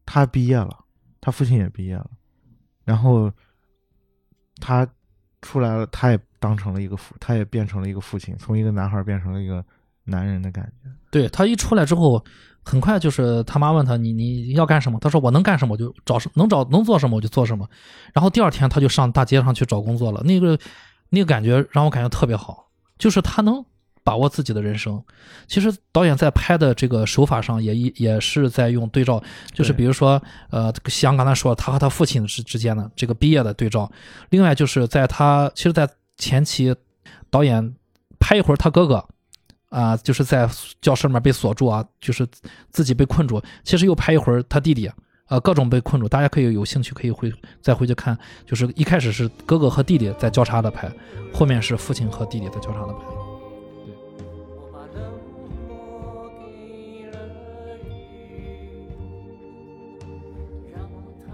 [0.06, 0.84] 他毕业了，
[1.20, 2.10] 他父亲也毕业了，
[2.84, 3.30] 然后
[4.60, 4.88] 他
[5.42, 9.62] 出来了，他也当成了一个父，他也变成了一个父亲，从一个男孩变成了一个
[10.06, 10.90] 男人的感觉。
[11.10, 12.22] 对他一出来之后，
[12.64, 14.98] 很快就是他妈问他你你要干什么？
[15.00, 17.66] 他说我能干什么我就找什能找能做什么我就做什么。
[18.12, 20.58] 然后第二天他就上大街上去找工作了，那个
[21.10, 22.66] 那个感觉让我感觉特别好，
[22.98, 23.64] 就是他能
[24.02, 25.02] 把握自己的人生。
[25.46, 29.22] 其实导演在拍的这个手法上也一也是在用对照，
[29.54, 30.20] 就是比如说
[30.50, 33.90] 呃，像刚才说他和他父亲之之间的这个毕业的对照，
[34.30, 35.88] 另外就是在他其实，在
[36.18, 36.74] 前期
[37.30, 37.74] 导演
[38.18, 39.06] 拍一会儿他哥哥。
[39.68, 40.48] 啊、就是在
[40.80, 42.26] 教室里面被锁住啊，就是
[42.70, 43.42] 自己被困住。
[43.64, 44.90] 其实又拍一会儿他弟弟，
[45.28, 46.08] 呃，各种被困住。
[46.08, 48.16] 大家可以有兴趣可以回再回去看，
[48.46, 50.90] 就是一开始是哥哥和弟弟在交叉的拍，
[51.34, 53.00] 后面是父亲和弟弟在交叉的拍。
[54.48, 55.12] 我把冷
[55.68, 57.18] 漠给了
[57.82, 57.90] 你，
[60.72, 60.88] 让
[61.26, 61.32] 它。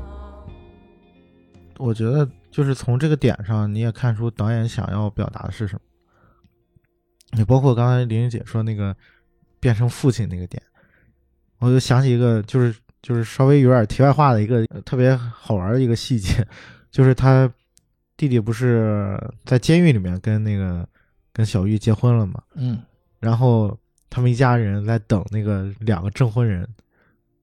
[1.78, 5.80] 我觉得就是从这个点上，你也看出导演想要表达的是什么。
[7.38, 8.94] 也包括刚才玲玲姐说那个
[9.60, 10.62] 变成父亲那个点，
[11.58, 16.46] 我就想起一个，就是就是稍微有点题外话的一个、呃特别好玩的一个细节，
[16.90, 17.50] 就是他
[18.16, 20.86] 弟弟不是在监狱里面跟那个
[21.32, 22.80] 跟小玉结婚了嘛，嗯
[23.20, 23.78] 然后
[24.10, 26.68] 他们一家人在等那个两个证婚人，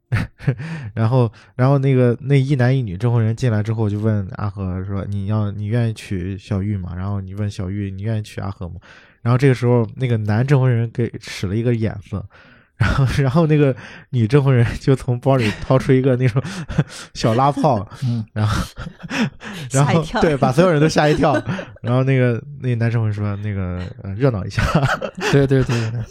[0.94, 8.76] 然后然后那个那一男一女证婚人进来之后，就问阿和说：“你要你愿意娶小玉吗？”然后你问小玉：“你愿意娶阿和吗？”
[9.22, 12.26] 然后这个时候，那个男证婚人给使了一个眼色。
[12.80, 13.76] 然后，然后那个
[14.12, 16.42] 女证婚人就从包里掏出一个那种
[17.14, 18.66] 小拉炮，嗯，然后，
[19.72, 21.34] 然后吓一跳对，把所有人都吓一跳。
[21.82, 24.64] 然后那个那男证婚说：“那个呃热闹一下。”
[25.30, 26.02] 对对对对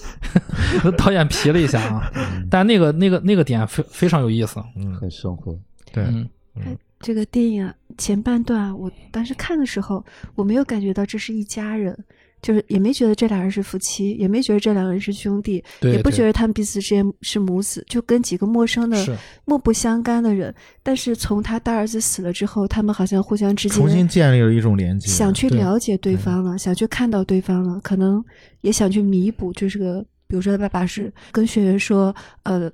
[0.83, 2.13] 对，导演皮了一下啊，
[2.51, 4.63] 但那个那个那个点非非常有意思。
[4.77, 5.59] 嗯，很生活。
[5.91, 10.05] 对，嗯嗯这个电影啊前半段啊，我当时看的时候，
[10.35, 11.97] 我没有感觉到这是一家人，
[12.41, 20.55] 就是也没觉得这俩人是夫妻，也没觉得这两个人是兄弟，也不觉得他们彼此之间是母子，就跟几个陌生的是漠不相干的人。
[20.83, 25.09] 但是从他大儿子死了之后，他们好像互相之间重新建立了一种连接。
[25.09, 28.25] 想去了解对方了，想去看到对方了，可能
[28.61, 32.71] 也想去弥补，就是个，比如说他爸爸是跟学员说，呃，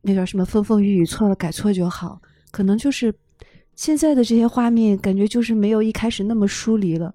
[0.00, 2.20] 那叫什么风风雨雨错了改错就好，
[2.50, 3.14] 可能就是
[3.76, 7.14] 现在的这些画面，感觉就是没有一开始那么疏离了。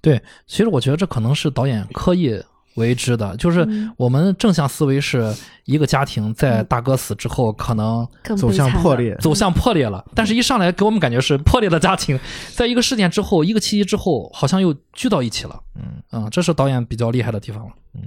[0.00, 2.42] 对，其实我觉得这可能是导演刻意
[2.74, 8.06] 为之的，就是嗯我们正向思维是一个家庭在大哥死之后可能
[8.36, 12.20] 走向破裂，走向破裂了，但是一上来给我们感觉是破裂的家庭，
[12.52, 15.58] 在一个事件之后，一个契机之后，好像又聚到一起了。
[15.74, 17.72] 嗯啊，这是导演比较厉害的地方了。
[17.94, 18.02] 嗯，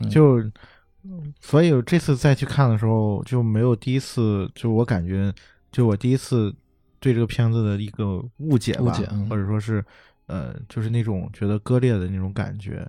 [0.00, 0.42] 嗯就
[1.40, 5.30] 所以这次再去看的时候，就没有第一次，就我感觉，
[5.70, 6.54] 就我第一次
[6.98, 9.84] 对这个片子的一个误解吧，解嗯或者说是
[10.26, 12.88] 呃，就是那种觉得割裂的那种感觉。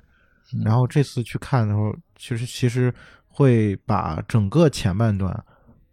[0.53, 2.93] 嗯然后这次去看的时候，其实其实
[3.27, 5.43] 会把整个前半段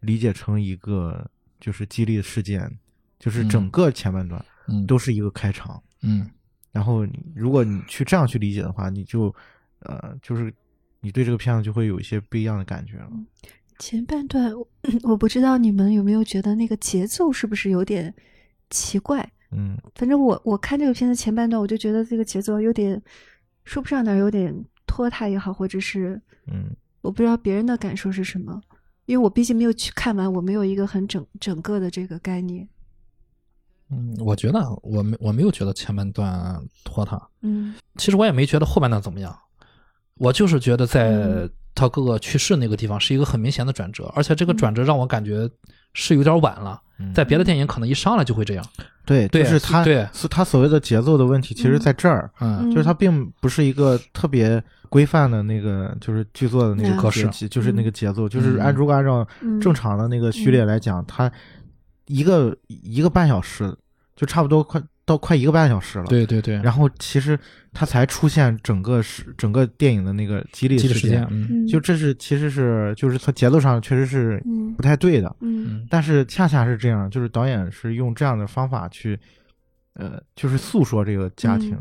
[0.00, 1.26] 理解成一个
[1.58, 2.70] 就是激励的事件，
[3.18, 5.82] 就是整嗯个前半段嗯都是一个开场。
[6.02, 6.28] 嗯
[6.70, 9.34] 然后如果你去这样去理解的话，你就
[9.80, 10.52] 呃，就是
[11.00, 13.10] 你对这个片子就会有一些不一样的感觉了。
[13.78, 14.68] 前半段我
[15.10, 18.14] 我不知道你们有没有觉得那个节奏是不是有点
[18.68, 19.32] 奇怪？
[19.52, 19.76] 嗯。
[19.94, 23.00] 反正我我看这个片子前半段，我就觉得这个节奏有点
[23.64, 26.74] 说不上哪儿，有点拖沓也好，或者是嗯。
[27.02, 28.62] 我不知道别人的感受是什么，
[29.06, 32.68] 因为我毕竟没有去看完，我没有一个很整整个的这个概念。
[33.90, 37.74] 嗯，我觉得我没我没有觉得前半段拖沓，嗯。
[37.96, 39.36] 其实我也没觉得后半段怎么样，
[40.14, 44.56] 我就是觉得在嗯他哥哥去世那个地方是一个很明显的转折，而且这个嗯。
[44.56, 45.48] 转折让我感觉
[45.94, 46.80] 是有点晚了。
[46.98, 48.64] 嗯，在别的电影可能一上来就会这样，
[49.04, 50.06] 对，对就是他对。
[50.12, 52.70] 是他所谓的节奏的问题，其实在这儿，嗯。
[52.70, 56.96] 就是他并不是一个特别规范的那个，就是剧作的那嗯。
[56.96, 57.26] 个格式。
[57.28, 58.60] 节就是那个节奏，就是嗯。
[58.60, 59.60] 按如果按照嗯。
[59.60, 61.30] 正常的那个序列来讲，他
[62.06, 63.74] 一个一个半小时
[64.14, 64.80] 就差不多快
[65.12, 66.06] 到快一个半小时了。
[66.06, 67.38] 对对对，然后其实
[67.72, 71.46] 它才出现整个是整个电影的那个激励事件记的时间，，嗯。
[71.50, 71.66] 嗯。
[71.66, 74.74] 就这是其实是就是它节奏上确实是嗯。
[74.74, 75.66] 不太对的，嗯。
[75.68, 75.86] 嗯。
[75.90, 79.18] 但是恰恰是这样，就是导演是用这样的方法去，
[79.94, 81.76] 呃，就是诉说这个家庭，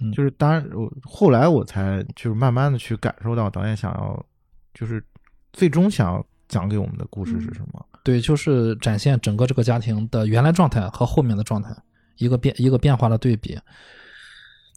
[0.00, 0.12] 嗯。
[0.12, 4.26] 就是当然我后来我才就是慢慢的去感受到导演想要，
[4.74, 5.02] 就是
[5.52, 7.86] 最终想要讲给我们的故事是什么。
[8.04, 11.76] 对，就是展现整个这个家庭的原来状态和后面的状态
[12.18, 13.58] 一个变一个变化的对比。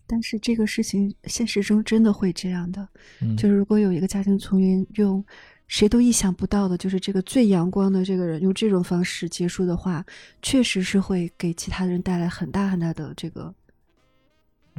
[0.07, 2.87] 但是这个事情现实中真的会这样的，
[3.21, 5.23] 嗯，就是如果有一个家庭成员用
[5.67, 10.03] 谁都意想不到的，就是这个最阳光的这个人用这种方式结束的话，
[10.41, 13.53] 确实是会给其他人带来很大很大的这个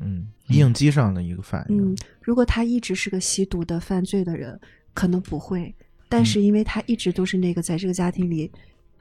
[0.00, 1.92] 嗯，应激上的一个反应。
[1.92, 4.58] 嗯，如果他一直是个吸毒的犯罪的人，
[4.94, 5.72] 可能不会，
[6.08, 8.50] 但嗯是因为他一直都是那个在这个家庭里，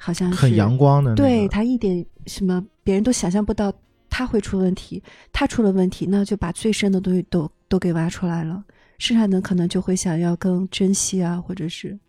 [0.01, 3.71] 好像很阳光的、那个，对他一点什么别人都想象不到
[4.09, 5.03] 他会出问题，
[5.34, 8.63] 他出了问题，那就把最深的东西都都给挖出来了，
[8.97, 11.99] 剩下的可能就会想要更珍惜啊，或者是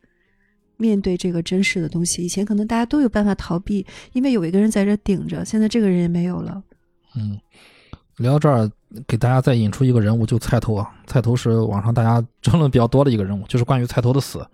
[0.76, 2.24] 面对这个真实的东西。
[2.24, 6.62] 以前可能大家都有办法逃避，因为有一个人在这顶着，现在这个人也没有了。
[7.16, 7.38] 嗯，
[8.18, 8.70] 聊到这儿，
[9.06, 10.88] 给大家再引出一个人物，就菜头啊。
[11.06, 14.46] 菜头是网上大家争论比较多的一个人物，就是关于菜头的死。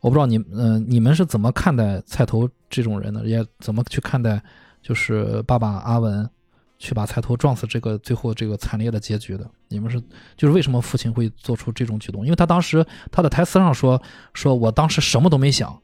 [0.00, 4.40] 我不知道你，嗯、你们是怎么看待菜头这种人的，也怎么去看待，
[4.82, 6.28] 就是爸爸阿文
[6.78, 9.48] 去把菜头撞死这个最后这个惨烈的结局的？
[9.68, 10.00] 你们是
[10.36, 12.24] 就是为什么父亲会做出这种举动？
[12.24, 14.00] 因为他当时他的台词上说，
[14.34, 15.76] 说我当时什么都没想，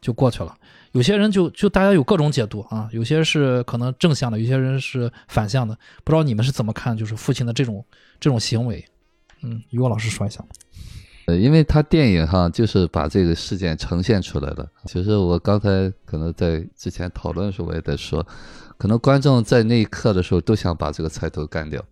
[0.00, 0.54] 就过去了。
[0.92, 5.78] 有些人就就大家有各种解读啊，有些是可能正向的，有些人是反向的。
[6.02, 7.84] 不知道你们是怎么看，就是父亲的这种
[8.18, 8.84] 这种行为？
[9.42, 10.44] 嗯，于我老师说一下。
[11.30, 14.68] 呃，因为他电影哈就是把这个事件呈现出来了。
[14.86, 18.26] 其实我刚才可能在之前讨论的时候我也在说，
[18.76, 21.84] 可能观众在那一刻的时候都想把这个菜头干掉，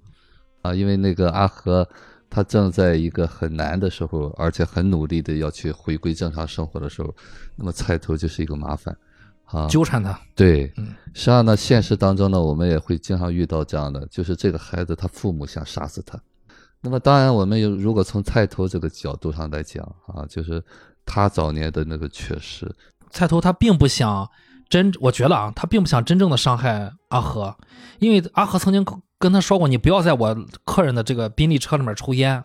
[0.62, 1.89] 啊，因为那个阿和
[2.28, 7.15] 他正在一个很难的时候，而且很努力的要去回归正常生活的时候，
[7.55, 8.97] 那么菜头就是一个麻烦，
[9.44, 16.19] 啊，纠缠他，对，嗯实际上呢，现实当中呢，我们也会经常遇到这样的，就是这个孩子他父母想杀死他。
[16.80, 20.62] 那么当然，我们有如果从菜头这个角度上来讲啊，就是
[21.05, 22.70] 他早年的那个缺失，
[23.10, 24.28] 菜头他并不想
[24.68, 27.56] 真，我觉得啊，他并不想真正的伤害阿和，
[27.98, 28.84] 因为阿和曾经
[29.18, 32.44] 跟他说过，你不要在我客人的这个宾利车里面抽烟。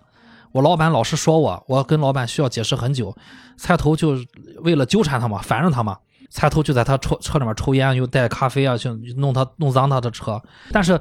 [0.51, 3.15] 我老板老是说我，我跟老板需要解释很久。
[3.57, 4.17] 菜头就
[4.61, 5.97] 为了纠缠他嘛，烦着他嘛，
[6.29, 10.41] 菜头就在他车车里面抽烟，又带咖啡啊，去弄他弄脏他的车。
[10.71, 10.99] 但是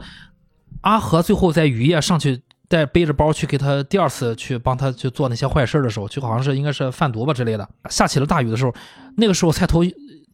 [0.80, 2.42] 阿和最后在雨夜上去
[2.72, 7.68] 带背着包去给他第二次去帮他去做那些坏事的时候，就好像是应该是贩毒吧之类的。
[7.90, 8.74] 下起了大雨的时候，
[9.18, 9.82] 那个时候菜头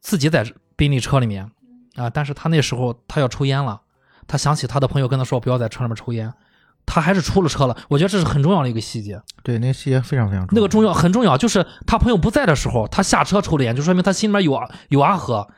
[0.00, 0.46] 自己在
[0.76, 1.50] 宾利车里面
[1.96, 3.80] 啊，但是他那时候他要抽烟了，
[4.28, 6.32] 他想起他的朋友跟他说不要在车里面抽烟，
[6.86, 7.76] 他还是出了车了。
[7.88, 9.20] 我觉得这是很重要的一个细节。
[9.42, 10.60] 对，那个细节非常非常重要。
[10.60, 14.56] 那个重要很重要，就是他朋友不在的时候，他下车抽了烟，就说明他心里面有
[14.90, 15.48] 有阿和。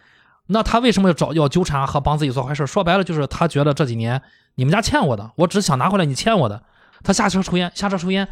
[0.47, 2.66] 那他为什么要找要纠缠阿和帮自己做坏事？
[2.66, 4.23] 说白了就是他觉得这几年
[4.55, 6.62] 你们家欠我的，我只想拿回来你欠我的。
[7.03, 8.27] 他下车抽烟，下车抽烟，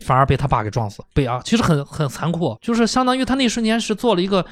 [0.00, 4.44] 反而被他爸给撞死，被啊，其实很很残酷，就是相当于他那瞬间是做了一个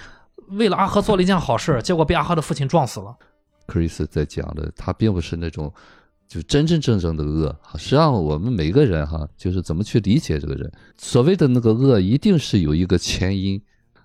[0.49, 3.17] 为了阿和做了一件好事，结果被阿和的父亲撞死了。
[3.67, 5.73] Chris 在讲的，他并不是那种
[6.27, 7.55] 就真真正正的恶。
[7.75, 10.71] 实际上，我们每个人哈，就是怎么去理解这个人。
[10.97, 13.61] 所谓的那个恶，一定是有一个前因。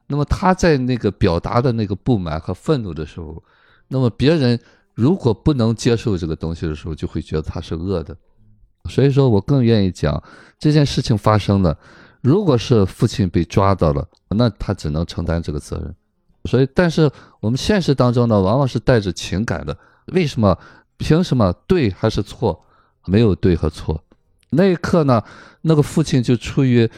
[0.08, 3.42] 那么他在那个表达的那个不满和愤怒的时候，
[3.88, 4.60] 那么别人
[4.94, 8.16] 如果不能接受这个东西的时候，就会觉得他是恶的。
[8.90, 10.22] 所以说我更愿意讲
[10.60, 11.78] 这件事情发生了，
[12.22, 15.96] 如果是父亲被抓到了，那他只能承担这个责任。
[16.46, 19.78] 所以，但是我们现实当中呢，往往是带着情感的。
[20.08, 20.58] 为什么？
[20.98, 21.54] 凭什么？
[21.66, 22.66] 对还是错？
[23.06, 24.04] 没有对和错。
[24.50, 25.24] 那一刻呢，
[25.62, 26.90] 那个父亲就出于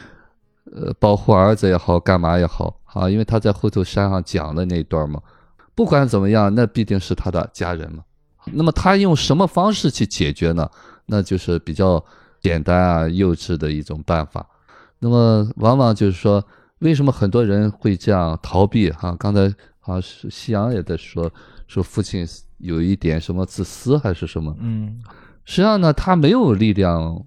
[0.72, 5.20] 呃保护儿子也好，干嘛也好啊，因为他在后头山上讲的那一段嘛。
[5.74, 8.02] 不管怎么样，那必定是他的家人嘛。
[8.46, 10.68] 那么他用什么方式去解决呢？
[11.06, 12.04] 那就是比较
[12.40, 14.46] 简单啊、幼稚的一种办法。
[14.98, 16.44] 那么往往就是说，
[16.78, 18.90] 为什么很多人会这样逃避？
[18.90, 21.30] 哈、刚才好像是夕阳也在说，
[21.66, 22.26] 说父亲
[22.58, 24.56] 有一点什么自私还是什么？
[24.58, 24.98] 嗯，
[25.44, 27.22] 实际上呢，他没有力量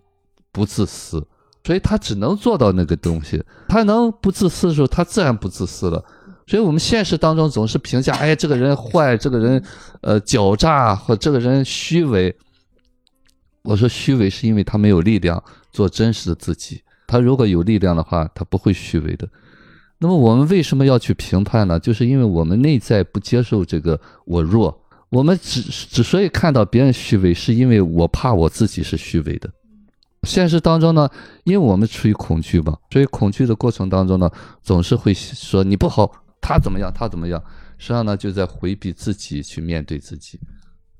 [0.52, 1.26] 不自私，
[1.64, 3.44] 所以他只能做到那个东西。
[3.68, 6.04] 他能不自私的时候，他自然不自私了。
[6.48, 9.64] 所以我们现实当中总是评价，哎，这个人坏，这个人
[10.02, 12.36] 呃狡诈，或这个人虚伪。
[13.70, 15.42] 我说虚伪是因为他没有力量
[15.72, 16.82] 做真实的自己。
[17.06, 19.30] 他如果有力量的话，他不会虚伪的。
[20.00, 21.80] 那么我们为什么要去评判呢？
[21.80, 24.76] 就是因为我们内在不接受这个我弱，
[25.10, 29.48] 我们之之所以看到别人虚伪，是因为我怕我自己是虚伪的。
[30.24, 31.08] 现实当中呢，
[31.44, 34.28] 因为我们处于恐惧嘛，所以恐惧的过程当中呢，
[34.64, 37.40] 总是会说你不好，他怎么样，他怎么样，
[37.78, 40.40] 实际上呢就在回避自己去面对自己。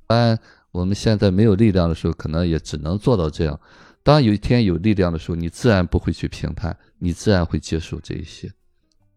[0.08, 0.40] 当然，
[0.72, 3.60] 我们现在没有力量的时候，可能也只能做到这样。
[4.04, 8.52] 当有一天有力量的时候，你自然不会去评判，你自然会接受这一些。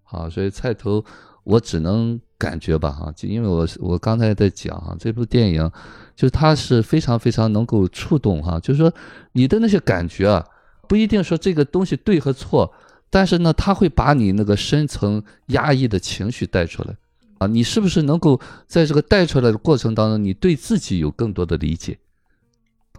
[0.02, 1.04] 好，所以菜头，
[1.44, 5.70] 我只能感觉吧，哈，就因为我我刚才在讲哈，这部电影，
[6.16, 8.92] 就是它是非常非常能够触动哈，就是说
[9.32, 10.44] 你的那些感觉啊，
[10.88, 12.72] 不一定说这个东西对和错，
[13.08, 16.96] 但是呢，它会把你那个深层压抑的情绪带出来
[17.42, 21.98] 啊，你是不是能够在这个带出来的过程当中，你对自己有更多的理解，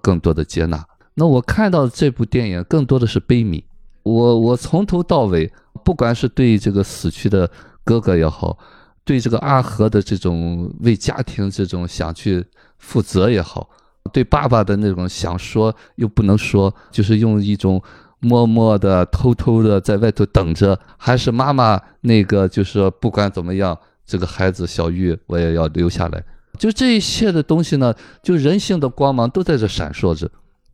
[0.01, 0.85] 更多的接纳？
[1.15, 3.63] 那我看到这部电影更多的是悲悯，
[4.03, 5.51] 我我从头到尾。
[5.83, 7.49] 不管是对这个死去的
[7.83, 8.57] 哥哥也好，
[9.03, 12.45] 对这个阿和的这种为家庭这种想去
[12.77, 13.69] 负责也好，
[14.13, 17.83] 对爸爸的那种想说又不能说，就是用一种
[18.19, 26.23] 默默的、偷偷的在外头等着，还是妈妈那个就是不管怎么样，这个孩子小玉我也要留下来。
[26.59, 30.29] 就这一切的东西呢，就人性的光芒都在这闪烁着，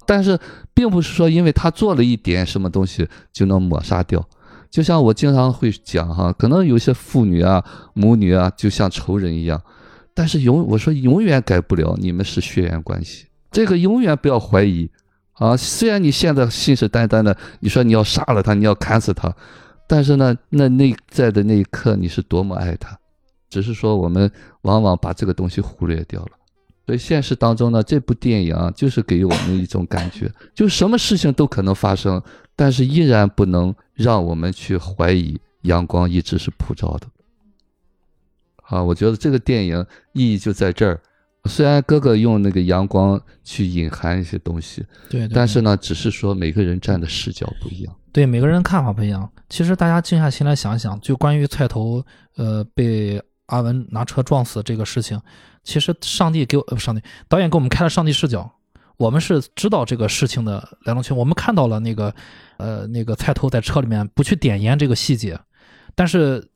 [0.06, 0.38] 但是
[0.74, 4.28] 并不是说因为他做了一点什么东西就能抹杀掉。
[4.70, 9.60] 就像我经常会讲哈，可能有些父女啊、母女啊，就像仇人一样，
[10.14, 14.92] 但是永我说永远改不了你们是血缘关系，这个永远不要怀疑
[15.34, 15.58] 啊。
[15.58, 19.36] 虽然你现在信誓旦旦的，你说你要杀了他，你要砍死他，
[19.88, 22.96] 但是呢，那内在的那一刻你是多么爱他，
[23.50, 24.32] 只是说我们
[24.62, 26.32] 往往把这个东西忽略掉了。
[26.86, 32.22] 所以现实当中呢，这部电影啊，就是给我们一种感觉，就什么事情都可能发生，
[32.56, 37.08] 但是依然不能让我们去怀疑阳光一直是普照的。
[38.64, 41.00] 啊，我觉得这个电影意义就在这儿。
[41.46, 47.96] 虽然哥哥用那个阳光去隐含一些东西，对对但是呢，只是说每个人站的视角不一样。
[48.12, 49.32] 对每个人看法不一样。
[49.48, 52.04] 其实大家静下心来想想，就关于菜头
[52.36, 55.22] 呃被阿文拿车撞死这个事情，
[55.64, 58.50] 其实上帝给我，呃、上帝导演给我们开了上帝视角，
[58.98, 62.14] 我们是知道这个事情的来龙去脉，我们看到了那个
[62.58, 65.40] 呃那个菜头在车里面不去点烟这个细节，
[65.96, 66.50] 但是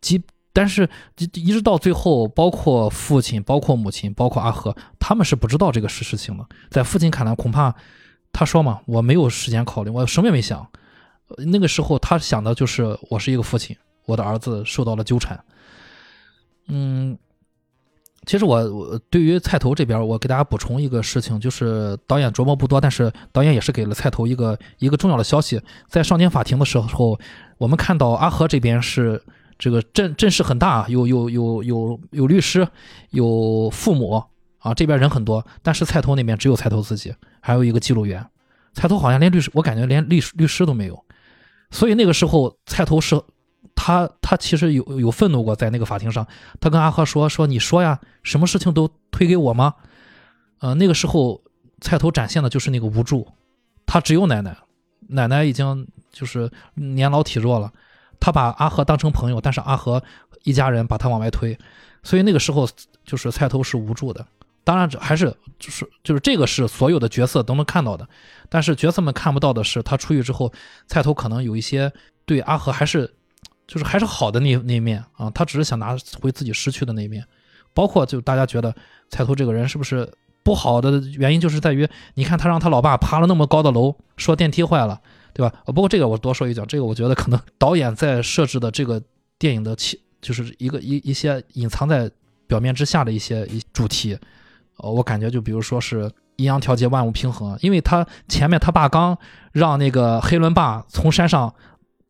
[0.00, 6.46] 即但是一一直到最后，包括父亲、包括母亲、包括阿和，他们是不知道这个事事情的。
[6.70, 7.74] 在父亲看来，恐怕
[8.32, 10.66] 他说嘛，我没有时间考虑，我什么也没想。
[11.38, 15.38] 那个时候他想的就是我是一个父亲，我的儿子受到了纠缠。
[16.68, 17.16] 嗯，
[18.26, 27.18] 其实我我对于菜头这边，我给大家补充一个事情，就是导演琢磨不多，但是导演也是给了菜头一个一个重要的消息，在上庭法庭的时候，
[27.58, 29.22] 我们看到阿和这边是
[29.58, 32.66] 这个阵阵势很大，有有有有有律师，
[33.10, 34.24] 有父母
[34.58, 38.26] 啊，这边人很多，但是菜头那边只有菜头自己，还有一个记录员，
[38.74, 41.04] 菜头好像连律师，我感觉连律师律师都没有，
[41.70, 43.22] 所以那个时候菜头是。
[43.76, 46.26] 他他其实有有愤怒过，在那个法庭上，
[46.58, 49.74] 他跟阿和说说你说呀，什么事情都推给我吗？
[50.58, 51.40] 呃，那个时候
[51.82, 53.28] 菜头展现的就是那个无助，
[53.84, 54.56] 他只有奶奶，
[55.08, 57.70] 奶奶已经就是年老体弱了，
[58.18, 60.02] 他把阿和当成朋友，但是阿和
[60.42, 61.56] 一家人把他往外推，
[62.02, 62.66] 所以那个时候
[63.04, 64.26] 就是菜头是无助的。
[64.64, 68.08] 当然，还是就是就是这个是所有的角色都能看到的，
[68.48, 70.52] 但是角色们看不到的是，他出狱之后，
[70.88, 71.92] 菜头可能有一些
[72.24, 73.14] 对阿和还是。
[73.66, 77.24] 就是还是好的那那一面啊，他只是想拿回自己失去的那一面，
[77.74, 78.74] 包括就大家觉得
[79.10, 80.08] 菜头这个人是不是
[80.44, 85.00] 不好的原因，就是在于你看他让他老爸爬了那么高的楼，说电梯坏了，
[85.34, 85.52] 对吧？
[85.66, 89.02] 不过这个我多说一句，这个我觉得可能导演在设置的这个
[89.38, 92.08] 电影的其就是一个一一些隐藏在
[92.46, 94.16] 表面之下的一些一主题，
[94.76, 99.18] 呃，我感觉就比如说是阴阳调节，万物平衡，因为他前面他爸刚
[99.50, 101.52] 让那个黑伦爸从山上。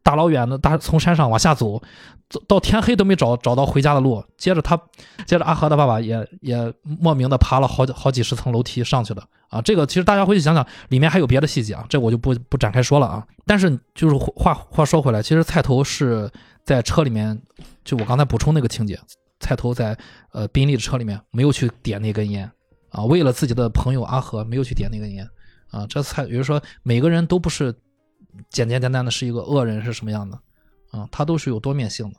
[0.06, 1.82] 大老远的，大从山上往下走，
[2.30, 4.24] 走到天黑都没找找到回家的路。
[4.38, 4.80] 接着他，
[5.26, 9.60] 接着阿和的爸爸也也莫名的爬了好几好几十层楼梯上去了啊！
[9.60, 13.26] 这个其实大家回去想想，里面还有别的细节啊，这我就不不展开说了啊。
[13.44, 16.30] 但是就是话话说回来，其实菜头是
[16.62, 17.36] 在车里面，
[17.84, 18.96] 就我刚才补充那个情节，
[19.40, 19.98] 菜头在
[20.30, 22.48] 呃宾利的车里面没有去点那根烟
[22.90, 25.28] 啊，为了自己的朋友阿和没有去点那根烟
[25.72, 25.84] 啊。
[25.88, 27.74] 这菜比如说每个人都不是。
[28.50, 30.38] 简简单单的是一个恶人是什么样的
[30.90, 31.08] 啊？
[31.10, 32.16] 他都是有多面性的。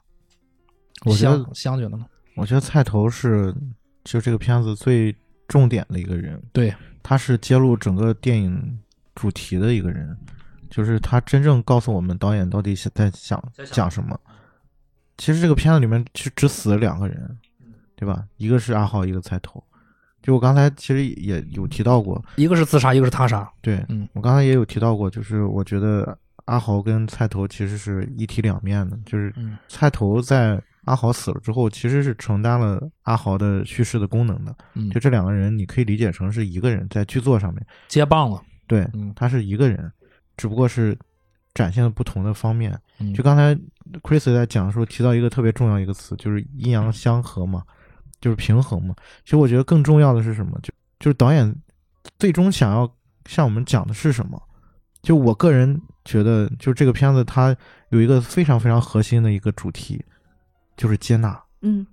[1.06, 2.06] 我觉得香觉得呢？
[2.36, 3.54] 我觉得菜头是
[4.04, 5.16] 就这个片子最
[5.48, 6.42] 重点的一个人。
[6.52, 8.80] 对，他是揭露整个电影
[9.16, 10.18] 主题的一个人，
[10.70, 14.20] 就是他真正告诉我们导演到底在想讲什么。
[15.18, 17.38] 其实这个片子里面只只死了两个人，
[17.96, 18.28] 对吧？
[18.38, 19.64] 一个是阿浩，一个菜头。
[20.28, 23.50] 就我刚才其实也有提到过，一个是自杀，一个是他杀。
[23.62, 29.34] 对，嗯，我刚才也有提到过，就是我觉得阿豪跟菜头其实是一体两面的，就是
[29.70, 34.54] 菜头在阿豪死了之后，其实是承担了阿豪的叙事的功能的。
[34.74, 38.42] 嗯，就这两个人，你可以理解成是一个人在剧作上面接棒了。
[38.68, 39.90] 对，嗯，他是一个人，
[40.36, 40.94] 只不过是
[41.54, 42.78] 展现了不同的方面。
[43.00, 43.58] 嗯就刚才
[44.02, 47.64] Chris 在讲的时候提到一个特别重要一个词，就是阴阳相合嘛。
[48.20, 48.96] 就是平衡嘛。
[49.24, 50.60] 其实我觉得更重要的是什么？
[50.62, 51.56] 就就是导演
[52.18, 52.92] 最终想要
[53.26, 54.42] 向我们讲的是什么？
[55.02, 57.56] 就我个人觉得，就这个片子它
[57.90, 60.04] 有一个非常非常核心的一个主题，
[60.76, 61.40] 就是接纳。
[61.62, 61.86] 嗯，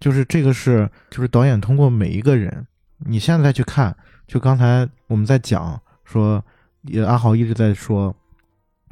[0.00, 2.66] 就是这个是，就是导演通过每一个人，
[2.98, 3.94] 你现在再去看，
[4.26, 6.42] 就刚才我们在讲说，
[6.82, 8.14] 也阿豪一直在说，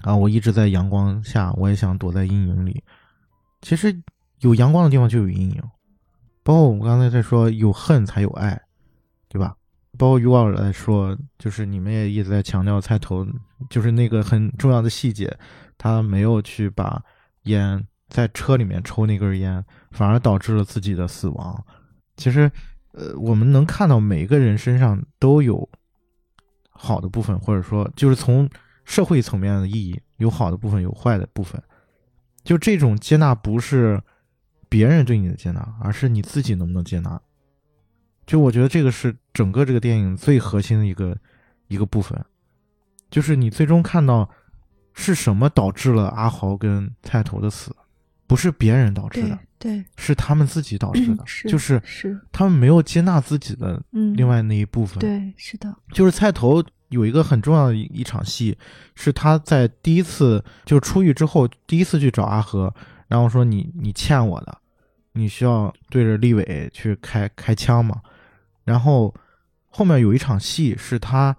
[0.03, 2.83] 啊，我一直在阳光下，我也想躲在阴影里。
[3.63, 3.97] 其实
[4.41, 5.63] 有阳光的地方就有阴影。
[6.45, 8.61] 包括我们刚才在说，有恨才有爱，
[9.29, 9.57] 对吧？
[9.99, 13.27] 包括于老师来说，就是你们也一直在强调菜头，
[13.69, 15.37] 就是那个很重要的细节，
[15.77, 17.01] 他没有去把
[17.45, 21.65] 烟在车里面抽那根烟，反而导致了自己的死亡。
[22.17, 22.51] 其实，
[22.93, 25.69] 呃，我们能看到每个人身上都有
[26.71, 28.49] 好的部分，或者说，就是从
[28.85, 31.63] 社会层面的意义，有好的部分，有坏的部分。
[32.43, 34.03] 就这种接纳不是。
[34.73, 37.21] 别人对你的接纳，而是你自己能不能接纳？
[38.25, 41.15] 就我觉得这个是整个这个电影最核心的一个
[41.69, 42.19] 一个部分，
[43.11, 44.27] 就是你最终看到
[44.95, 47.77] 是什么导致了阿豪跟菜头的死，
[48.27, 54.99] 不是别人导致的，对，是他们自己导致的，是就是是他们没有接纳自己的嗯，另外那一部分。
[55.01, 58.57] 对，是的，就是菜头有一个很重要的一一场戏，
[58.95, 62.75] 是他在第一次就出狱之后第一次去找阿和，
[63.09, 64.62] 然后说你你欠我的。
[65.13, 68.01] 你需要对着立伟去开开枪嘛？
[68.65, 69.15] 然后
[69.69, 71.37] 后面有一场戏是他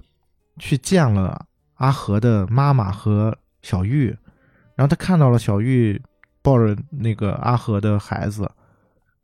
[0.60, 1.46] 去见了
[1.76, 4.08] 阿和的妈妈和小玉，
[4.76, 6.02] 然后他看到了小玉
[6.42, 8.50] 抱着那个阿和的孩子。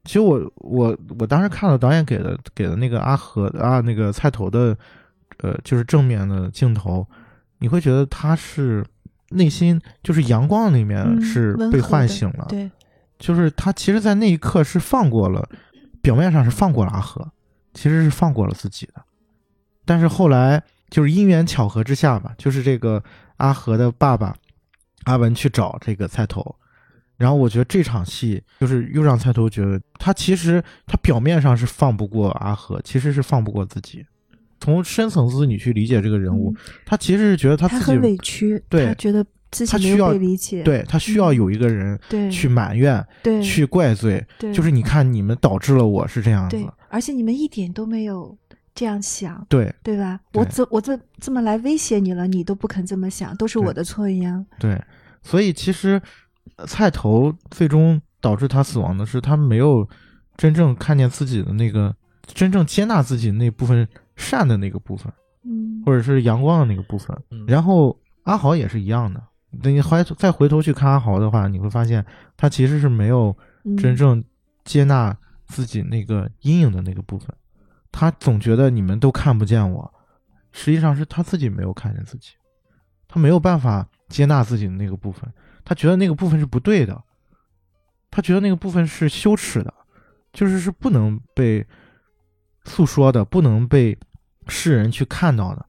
[0.05, 4.75] 其实我我我当时看到导演给的给的那个阿和啊那个菜头的
[5.39, 7.05] 呃就是正面的镜头，
[7.59, 8.83] 你会觉得他是
[9.31, 12.71] 内心就是阳光里面嗯是被唤醒了，对，
[13.19, 15.47] 就是他其实，在那一刻是放过了，
[16.01, 17.29] 表面上是放过了阿和，
[17.73, 18.93] 其实是放过了自己的。
[19.85, 23.03] 但是后来就是因缘巧合之下吧，就是这个
[23.37, 24.35] 阿和的爸爸
[25.03, 26.55] 阿文去找这个菜头，
[27.17, 34.05] 然后我觉得这场戏就是又让菜头觉得他其实他表面上是放不过阿和，其实是放不过自己。
[34.61, 36.55] 从深层次你去理解这个人物，
[36.85, 42.29] 他其实是觉得他自己他很委屈，对他觉得自己没他需要有被理解，对他需要有一个人对。
[42.29, 43.41] 去埋怨、对。
[43.41, 46.57] 去怪罪，对，就是你看你们导致了我是这样子，，
[46.89, 48.37] 而且你们一点都没有
[48.75, 49.73] 这样想，对。
[49.83, 50.19] 对吧？
[50.33, 54.45] 我这我这这么来威胁你了，你都不肯这么想，都是我的错一样。
[54.59, 54.81] 对，
[55.23, 56.01] 所以其实
[56.57, 59.87] 呃菜头最终导致他死亡的是他没有
[60.37, 61.95] 真正看见自己的那个
[62.25, 65.11] 真正接纳自己那部分善的那个部分，
[65.43, 67.17] 嗯，或者是阳光的那个部分。
[67.31, 67.45] 嗯。
[67.47, 69.21] 然后阿豪也是一样的，
[69.61, 72.05] 等你回再回头去看阿豪的话，你会发现
[72.37, 73.75] 他其实是没有嗯。
[73.75, 74.23] 真正
[74.63, 75.15] 接纳
[75.47, 77.27] 自己那个阴影的那个部分，
[77.91, 79.93] 他总觉得你们都看不见我，
[80.51, 82.33] 实际上是他自己没有看见自己，
[83.07, 85.27] 他没有办法接纳自己的那个部分，
[85.65, 87.01] 他觉得那个部分是不对的，
[88.11, 89.73] 他觉得那个部分是羞耻的，
[90.31, 91.65] 就是是不能被
[92.65, 93.97] 诉说的，不能被
[94.47, 95.65] 世人去看到的，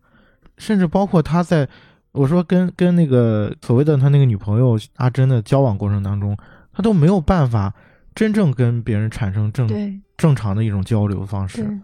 [0.59, 1.66] 甚至包括他在
[2.12, 6.37] 我说跟跟那个所谓的他那个女朋友阿珍的交往过程当中，
[6.73, 7.73] 他都没有办法
[8.15, 11.81] 真正跟别人产生正对正常的一种交流方式，，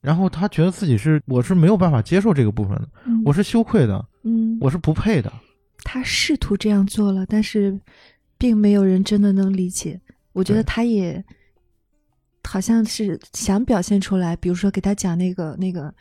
[0.00, 5.32] 然后他觉得自己是我是没有办法接受这个部分的，嗯我是羞愧的，嗯，我是不配的，
[5.84, 7.78] 他试图这样做了，但是
[8.38, 10.00] 并没有人真的能理解。
[10.32, 11.22] 我觉得他也
[12.44, 15.92] 好像是想表现出来，比如说给他讲那个那个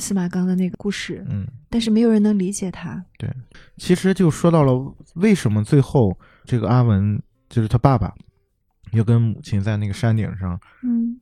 [0.00, 1.46] 司马刚的那个故事，嗯。
[1.68, 3.02] 但是没有人能理解他。
[3.16, 3.30] 对
[3.78, 4.72] 其实就说到了
[5.14, 8.12] 为什么最后这个阿文就是他爸爸，
[8.92, 11.18] 要跟母亲在那个山顶上嗯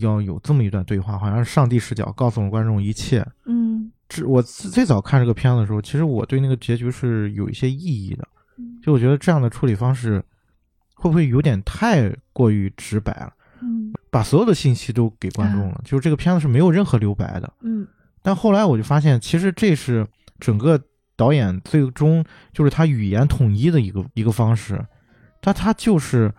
[0.00, 3.26] 要有这么一段对话，好像是上帝视角告诉了观众一切。
[3.46, 8.28] 嗯这我最最早看这个片子的时候，其实我对那个结局是有一些异议的，
[8.58, 10.24] 嗯就我觉得这样的处理方式
[10.94, 13.32] 会不会有点太过于直白了，
[13.62, 17.52] 嗯把所有的信息都给观众了，就是这个片子是没有任何留白的。
[17.62, 17.86] 嗯
[18.28, 20.06] 但后来我就发现，其实这是
[20.38, 20.78] 整个
[21.16, 22.22] 导演最终
[22.52, 24.84] 就是他语言统一的一个一个方式，
[25.40, 26.30] 但他就是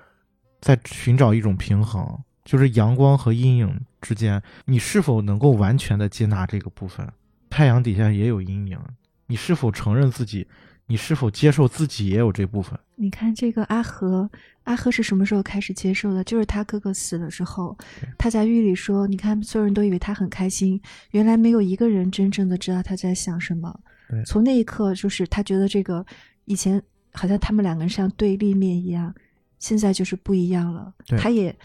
[0.62, 2.06] 在寻找一种平衡，
[2.46, 7.12] 就是阳光和阴影之间，你是否能够完全的接纳这个部分？
[7.50, 8.80] 太阳底下也有阴影，
[9.26, 10.48] 你是否承认自己？
[10.90, 12.78] 你是否接受自己也有这部分？
[12.96, 14.28] 你看这个阿和，
[14.64, 16.24] 阿和是什么时候开始接受的？
[16.24, 17.78] 就是他哥哥死了之后，
[18.18, 23.80] 他在狱里说：“你看，所有人都以为他很开心，原来没有一个人真正的知道他在想什么。
[24.10, 26.04] 对”从那一刻，就是他觉得这个
[26.46, 26.82] 以前
[27.14, 29.14] 好像他们两个人像对立面一样，
[29.60, 30.92] 现在就是不一样了。
[31.06, 31.56] 对他也，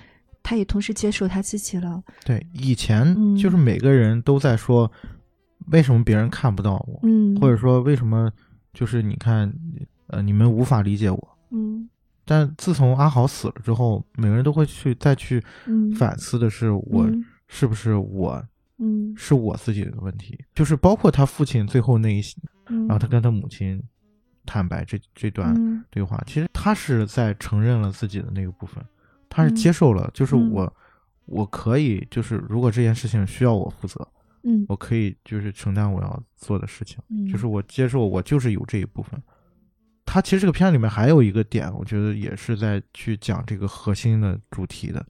[0.42, 2.02] 他也同时接受他自己了。
[2.26, 4.92] 对，以前嗯就是每个人都在说，
[5.68, 7.00] 为什么别人看不到我？
[7.04, 8.30] 嗯，或者说为什么
[8.74, 9.50] 就是你看，
[10.08, 11.38] 呃，你们无法理解我。
[11.50, 11.88] 嗯。
[12.26, 15.90] 但自从阿豪死了之后，每个人都会去再去嗯。
[15.94, 17.24] 反思的是，我嗯。
[17.46, 18.42] 是不是我
[18.78, 19.14] 嗯。
[19.16, 20.38] 是我自己的问题？
[20.54, 22.20] 就是包括他父亲最后那一，
[22.66, 23.82] 嗯，然后他跟他母亲
[24.46, 25.84] 坦白这这段嗯。
[25.90, 28.84] 对话，其实他是在承认了自己的那个部分，
[29.28, 29.54] 他是嗯。
[29.54, 30.50] 接受了，就是嗯。
[30.50, 30.76] 我
[31.26, 34.06] 我可以，就是如果这件事情需要我负责，
[34.44, 36.98] 嗯我可以就是承担我要做的事情。
[37.08, 39.20] 嗯，就是我接受我就是有这一部分。
[40.06, 45.04] 他其实这个片里面还有一个点，我觉得也是在去讲这个核心的主题的。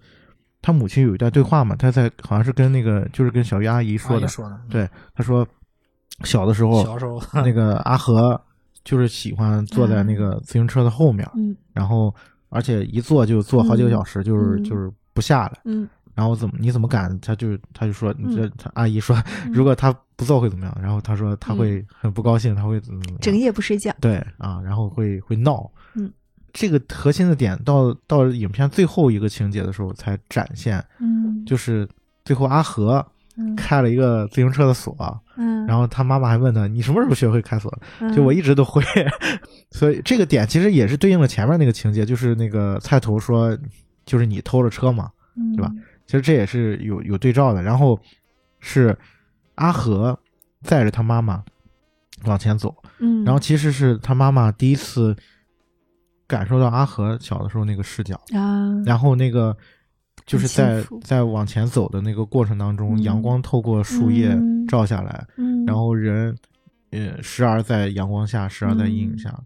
[0.63, 5.47] 他母亲有一段对话嘛，他在好像是跟那个就是跟小鱼阿姨说的，说的，对他说
[6.23, 8.41] 小的时候小时候那个阿和
[8.83, 12.15] 就是喜欢坐在那个自行车的后面，嗯然后
[12.49, 15.61] 而且一坐就坐好几个小时，就是嗯就是不下来。
[15.65, 17.19] 嗯然后怎么你怎么敢？
[17.21, 20.79] 他就他就说你这嗯他阿姨说嗯如果他不做会怎么样？
[20.81, 23.03] 然后他说他会很不高兴，他会怎么？
[23.21, 23.95] 整夜不睡觉。
[24.01, 25.69] 对啊，然后会会闹。
[25.95, 26.11] 嗯，
[26.53, 31.89] 这个核心的点到到影片最后一个情节的时候才展现，嗯，就是
[32.25, 33.05] 最后阿和
[33.37, 34.95] 嗯开了一个自行车的锁，
[35.37, 37.73] 嗯，然后他妈妈还问他你什么时候学会开锁？
[37.99, 38.83] 嗯就我一直都会。
[39.73, 43.59] 所以这个点其实也是对应了前面那个情节，就是那个菜头说
[44.07, 45.11] 就是你偷了车嘛，
[45.57, 45.73] 对吧？
[46.07, 47.63] 其实这也是有有对照的。
[47.63, 47.99] 然后
[48.61, 48.97] 是
[49.57, 50.19] 阿和
[50.63, 51.45] 载着他妈妈
[52.25, 55.17] 往前走，嗯，然后其实是他妈妈第一次
[56.27, 59.57] 感受到阿和小的时候那个视角，啊，然后那个
[60.25, 63.03] 就是在在往前走的那个过程当中，嗯。
[63.03, 64.67] 阳光透过树叶嗯。
[64.67, 66.35] 照下来，嗯，然后人
[66.91, 69.19] 呃时而在阳光下，时而在阴影嗯。
[69.19, 69.39] 下，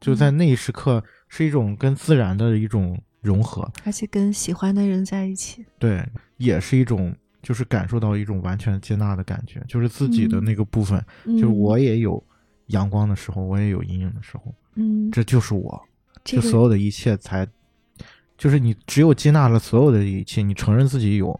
[0.00, 6.06] 就在那一时刻是一种跟自然的一种融合，而且跟喜欢的人在一起，对，
[6.36, 7.12] 也是一种。
[7.44, 11.36] 就是感受到一种完全接纳的感觉，就是自己的嗯那个部分，嗯。
[11.36, 12.24] 就是我也有
[12.68, 15.78] 阳光的时候，我也有阴影的时候，嗯，这就是我，
[16.24, 17.46] 这个就所有的一切才，
[18.38, 21.38] 就是你只有接纳了所有的一切，你承认自己有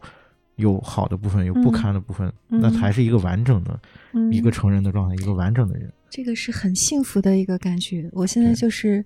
[0.57, 2.61] 有好的部分，有不嗯堪的部分，嗯。
[2.61, 3.81] 那才是一个完整的、
[4.13, 4.31] 嗯。
[4.31, 5.91] 一个成人的状态，一个完整的人。
[6.11, 8.11] 这个是很幸福的一个感觉。
[8.13, 9.03] 我现在就是，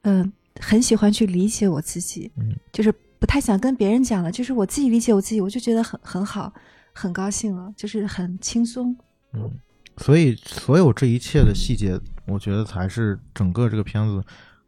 [0.00, 6.52] 嗯、很喜欢去理解我自己，嗯，就是不太想跟别人讲了，就是我自己理解我自己，我就觉得很很好，
[6.92, 8.96] 很高兴了，就是很轻松。
[9.32, 9.50] 嗯，
[9.96, 14.22] 所以所有这一切的细节，我觉得才是整个这个片子，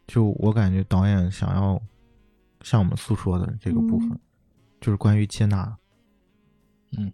[0.06, 1.80] 就我感觉导演想要
[2.62, 4.20] 向我们诉说的这个部分，嗯
[4.80, 5.76] 就是关于接纳。
[6.96, 7.12] 嗯，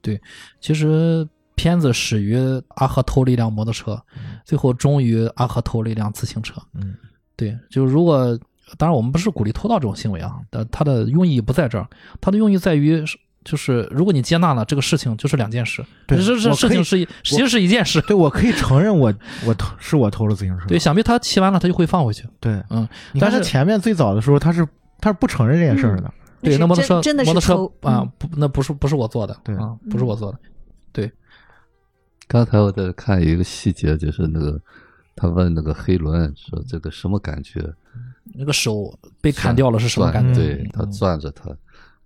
[0.00, 0.20] 对
[0.60, 2.36] 其实片子始于
[2.68, 4.02] 阿和偷了一辆摩托车，
[4.44, 6.62] 最后终于阿和偷了一辆自行车。
[6.72, 6.96] 嗯
[7.40, 8.38] 对，就是如果
[8.76, 11.88] 当然我们不是鼓励偷盗这种行为啊，但它的用意不在这儿，
[12.20, 17.98] 它的用意在于是就是如果你接纳了这个事情，就是两件事，对这这事情是一其实是一件事。
[18.02, 19.12] 对，我可以承认我
[19.46, 20.66] 我偷是我偷了自行车。
[20.66, 22.28] 对，想必他骑完了，他就会放回去。
[22.38, 22.86] 对，嗯，
[23.18, 24.68] 但是前面最早的时候，他是
[25.00, 26.12] 他是不承认这件事儿的。
[26.42, 30.38] 对，那摩托车真真的是摩托车啊嗯，不，那不是不是我做的，对啊，不是我做的。
[30.92, 31.10] 对
[32.28, 34.60] 刚才我在看一个细节，就是那个
[35.16, 37.74] 他问那个黑伦说这个什么感觉？
[38.32, 40.34] 那个手被砍掉了是什么感觉？
[40.34, 41.50] 对嗯他攥着他，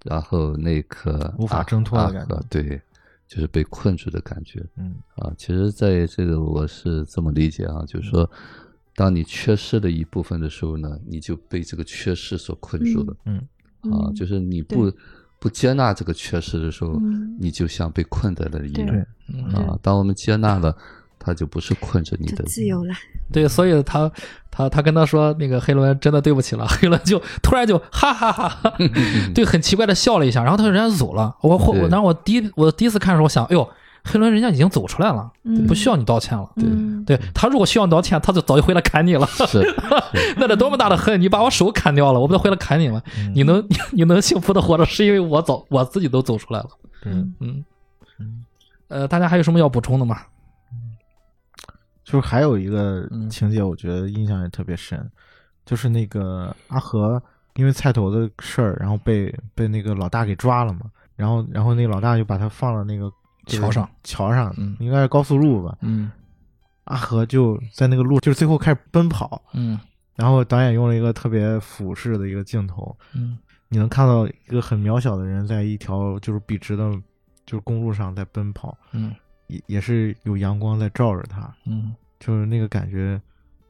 [0.05, 2.81] 然后那一刻无法挣脱的阿感觉和对，
[3.29, 5.33] 就是被困住的感觉嗯啊。
[5.37, 8.29] 其实，在这个我是这么理解啊，就是说，
[8.97, 13.37] 当你缺失了一部分的时候呢，你就被这个缺失所困住了嗯
[13.83, 14.09] 啊。
[14.09, 14.91] 嗯就是你不
[15.39, 19.79] 不接纳这个缺失的时候，嗯你就像被困在了里一对样嗯啊。
[19.83, 20.75] 当我们接纳了，
[21.25, 22.95] 它就不是困着你的，自由了。
[23.33, 24.11] 对，所以他
[24.51, 28.75] 他他跟他说那个黑伦真的对不起了，黑伦就突然就哈哈哈哈，
[29.35, 31.35] 对，很奇怪的笑了一下，然后他就人家就走了。
[31.41, 33.69] 我我对然后我第一我第一次看的时候，我想，哎呦，
[34.05, 36.49] 黑伦人家已经走出来了，嗯不需要你道歉了。
[36.57, 39.27] 对，对他如果需要你道歉，他就早就回来砍你了。
[39.27, 39.65] 是
[40.37, 41.21] 那得多么大的恨！
[41.21, 43.01] 你把我手砍掉了，我不得回来砍你吗？
[43.35, 46.69] 你能你 你能幸福的活着，是因为我早我自己都走出来了。
[47.07, 47.65] 嗯，嗯
[48.21, 48.45] 嗯，
[48.89, 50.19] 呃，大家还有什么要补充的吗？
[52.05, 53.29] 就是还有一个嗯。
[53.29, 55.11] 情节，我觉得印象也特别深，
[55.65, 57.21] 就是那个阿和
[57.55, 60.83] 因为菜头的事儿，然后被被那个老大给抓了嘛，
[61.17, 63.11] 然后然后那个老大就把他放到那个
[63.47, 64.77] 桥上，桥上，嗯。
[64.79, 65.77] 应该是高速路吧。
[65.81, 66.11] 嗯。
[66.85, 69.81] 阿和就在那个路，就是最后开始奔跑，嗯。
[70.15, 73.39] 然后导演用了一个特别俯视的一个镜头，嗯。
[73.69, 76.93] 你能看到一个很渺小的人在一条就是笔直的，
[77.47, 79.13] 就是公路上在奔跑，嗯
[79.47, 83.21] 也也是有阳光在照着他，嗯就是那个感觉，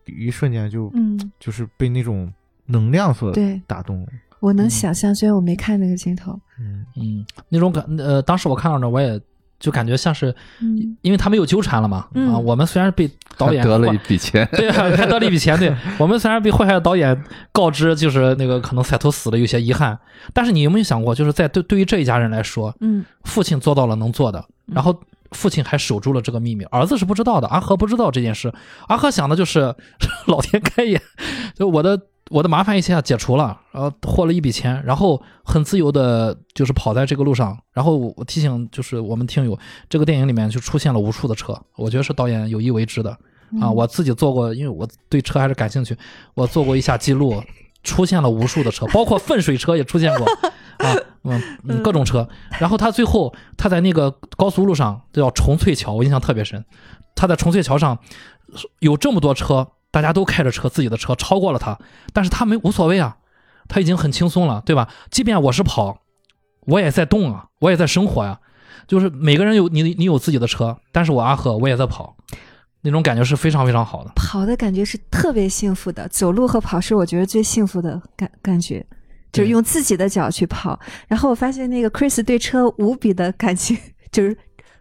[0.07, 2.33] 一瞬间就嗯，就是被那种
[2.67, 4.09] 能量所对打动了。
[4.41, 6.39] 我能嗯想象，虽然我没看那个镜头。
[6.61, 9.21] 嗯嗯，那种感呃，当时我看到呢，我也
[9.59, 15.59] 就感觉像是，嗯因为他没有纠缠了嘛，嗯啊，我们虽然被导演得了一笔钱，对， 还得了一笔钱。
[15.59, 19.99] 对我们虽然被坏坏的导演告知，就是那个可能赛头死了，有些遗憾，
[20.33, 25.01] 但是你有没有想过，就是在对对于这一家人来说，嗯父亲做到了能做的，然后
[25.35, 28.51] 父亲还守住了这个秘密，儿子是不知道的，阿和不知道这件事，
[28.89, 29.75] 阿和想的就是
[30.27, 30.99] 老天开眼，
[31.55, 32.01] 就我的
[32.31, 37.59] 我的麻烦一下解除了，然后获了一笔钱，然后很自由的，就是跑在这个路上。
[37.73, 39.59] 然后我提醒就是我们听友，
[39.91, 43.11] 这个电影里面就出现了无数的车，我觉得是导演有意为之的
[43.61, 43.71] 啊。
[43.71, 45.95] 我自己做过，因为我对车还是感兴趣，
[46.35, 47.43] 我做过一下记录，
[47.83, 50.27] 出现了无数的车，包括粪水车也出现过
[50.85, 50.95] 啊
[51.25, 52.29] 嗯，嗯各种车。
[52.61, 56.65] 然后他最后他在那个高速路上叫重翠桥，我印象特别深。
[57.15, 57.99] 他在重翠桥上
[58.81, 61.79] 有这么多车，大家都开着车，自己的车超过了他，
[62.13, 63.17] 但是他没无所谓啊，
[63.69, 64.89] 他已经很轻松了，对吧？
[65.11, 66.01] 即便我是跑，
[66.67, 68.41] 我也在动啊，我也在生活呀、
[68.87, 72.17] 就是每个人有你你有自己的车，但是我阿赫我也在跑，
[72.83, 74.11] 那种感觉是非常非常好的。
[74.17, 78.85] 跑的感觉是特别幸福的，走路和跑是我觉得最幸福的感感觉，
[79.35, 80.79] 就是用自己的脚去跑。
[81.09, 83.77] 然后我发现那个 Chris 对车无比的感情，
[84.11, 84.37] 就是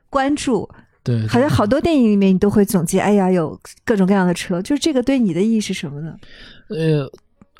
[0.09, 0.69] 关注，
[1.03, 6.15] 对，好像好多电影里面你都会总结，哎呀，有各种各样的车，就是这个对你的意义是什么呢？
[6.69, 7.09] 呃，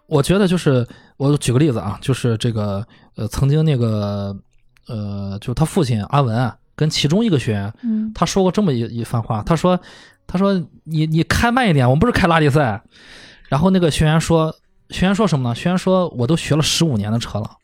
[0.07, 0.87] 我觉得就是
[1.17, 4.35] 我举个例子啊，就是这个呃，曾经那个
[4.87, 9.79] 呃，就他父亲阿文啊跟其中一个学员，嗯他说过这么一一番话，他说
[10.27, 10.53] 他说
[10.83, 12.81] 你你开慢一点，我们不是开拉力赛。
[13.49, 14.55] 然后那个学员说，
[14.93, 15.55] 学员说什么呢？
[15.55, 17.57] 学员说我都学了十五年的车了。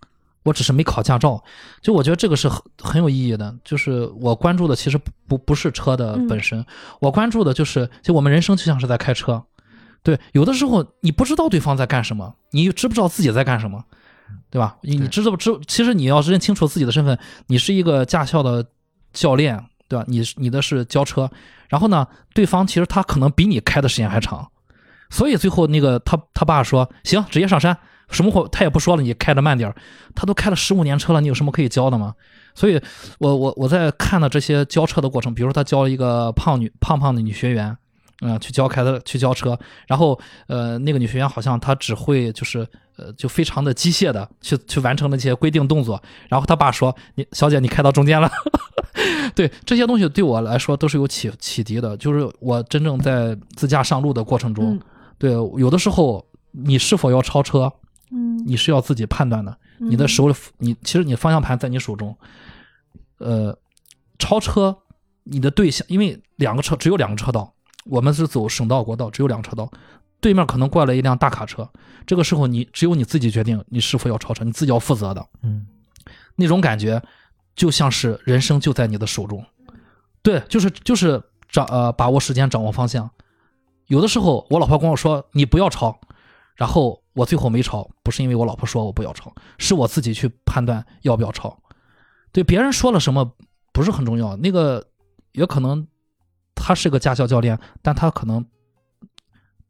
[0.44, 1.44] 我只是没考驾照，
[1.82, 3.54] 就我觉得这个是很很有意义的。
[3.64, 6.66] 就是我关注的其实不不不是车的本身，
[7.02, 9.44] 我关注的就是，就我们人生就像是在开车。
[10.02, 13.84] 对，有的时候你不知道对方在干什么，你知不知道自己在干什么，
[14.50, 14.78] 对吧？
[14.82, 15.52] 你你知道不知？
[15.68, 18.66] 其实你要认清楚自己的身份，你是一个驾校的
[19.12, 20.06] 教练，对吧？
[20.08, 21.30] 你你的是教车，
[21.68, 24.50] 然后呢，对方其实他可能比你开的时间还长，
[25.10, 27.78] 所以最后那个他他爸说行，直接上山，
[28.10, 29.76] 什么活他也不说了，你开的慢点儿。
[30.16, 32.14] 他都开了十五年车了，你有什么可以教的吗？
[32.56, 32.82] 所以
[33.20, 37.76] 我我我在看到这些教车的过程，比如说他教了一个胖女胖胖的女学员，
[38.22, 39.58] 嗯、去教开的去教车，
[39.88, 42.68] 然后呃那个女学员好像她只会就是
[42.98, 48.30] 呃就非常的机械的去去完成那些规定动作，然后他爸说你小姐你开到中间了，
[49.36, 54.78] 对这些东西对我来说都是有启启迪的，就是我真正在自驾上路的过程中，
[55.20, 57.72] 对有的时候你是否要超车，
[58.10, 59.56] 嗯，你是要自己判断的。
[59.82, 62.18] 你的手里，你其实你方向盘在你手中，
[63.20, 63.58] 呃，
[64.18, 64.78] 超车
[65.24, 67.54] 你的对象，因为两个车只有两个车道，
[67.86, 69.72] 我们是走省道国道，只有两个车道，
[70.20, 71.70] 对面可能过来一辆大卡车，
[72.06, 75.26] 这个时候你只有你自己决定你是否要超车，你自己要负责的。
[75.44, 75.66] 嗯
[76.36, 77.02] 那种感觉，
[77.56, 79.46] 就像是人生就在你的手中。
[80.22, 83.10] 对，就是就是掌呃把握时间，掌握方向。
[83.90, 86.00] 有的时候我老婆跟我说你不要抄，
[86.56, 91.60] 然后我最后没抄，不是因为我老婆说我不要抄，是我自己去判断要不要抄。
[92.32, 93.34] 对，别人说了什么
[93.74, 94.86] 不是很重要，那个
[95.32, 95.88] 也可能
[96.54, 98.46] 他是个驾校教练，但他可能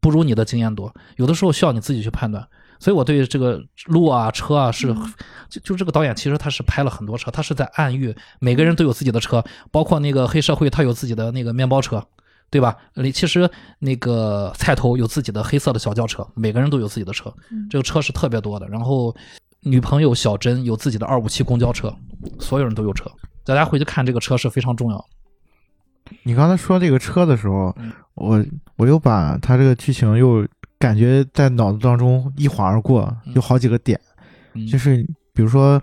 [0.01, 2.45] 不如你的经验多，有的时候需要你自己去判断。
[2.81, 5.13] 所以我对这个路啊、车啊是，嗯
[5.49, 12.05] 就就这个导演其实他是拍了很多车，他是在暗喻每个人都有自己的车，包括那个黑社会他有自己的那个面包车，
[12.49, 12.75] 对吧？
[12.95, 18.67] 你其实那个菜头有自己的黑色的小轿车，每个人都有自己的车，嗯这个车是特别多的。
[18.67, 19.15] 然后
[19.61, 21.93] 女朋友小珍有自己的二五七公交车，
[22.39, 23.11] 所有人都有车，
[23.45, 25.05] 大家回去看这个车是非常重要的。
[26.23, 28.43] 你刚才说这个车的时候嗯，我
[28.77, 30.47] 我又把他这个剧情又
[30.79, 33.99] 感觉在脑子当中一晃而过，嗯有好几个点，
[34.53, 35.79] 嗯，就是比如说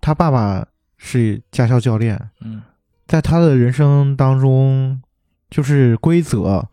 [0.00, 0.66] 他爸爸
[0.98, 2.60] 是驾校教练，嗯
[3.06, 5.00] 在他的人生当中，
[5.50, 6.66] 就是规则、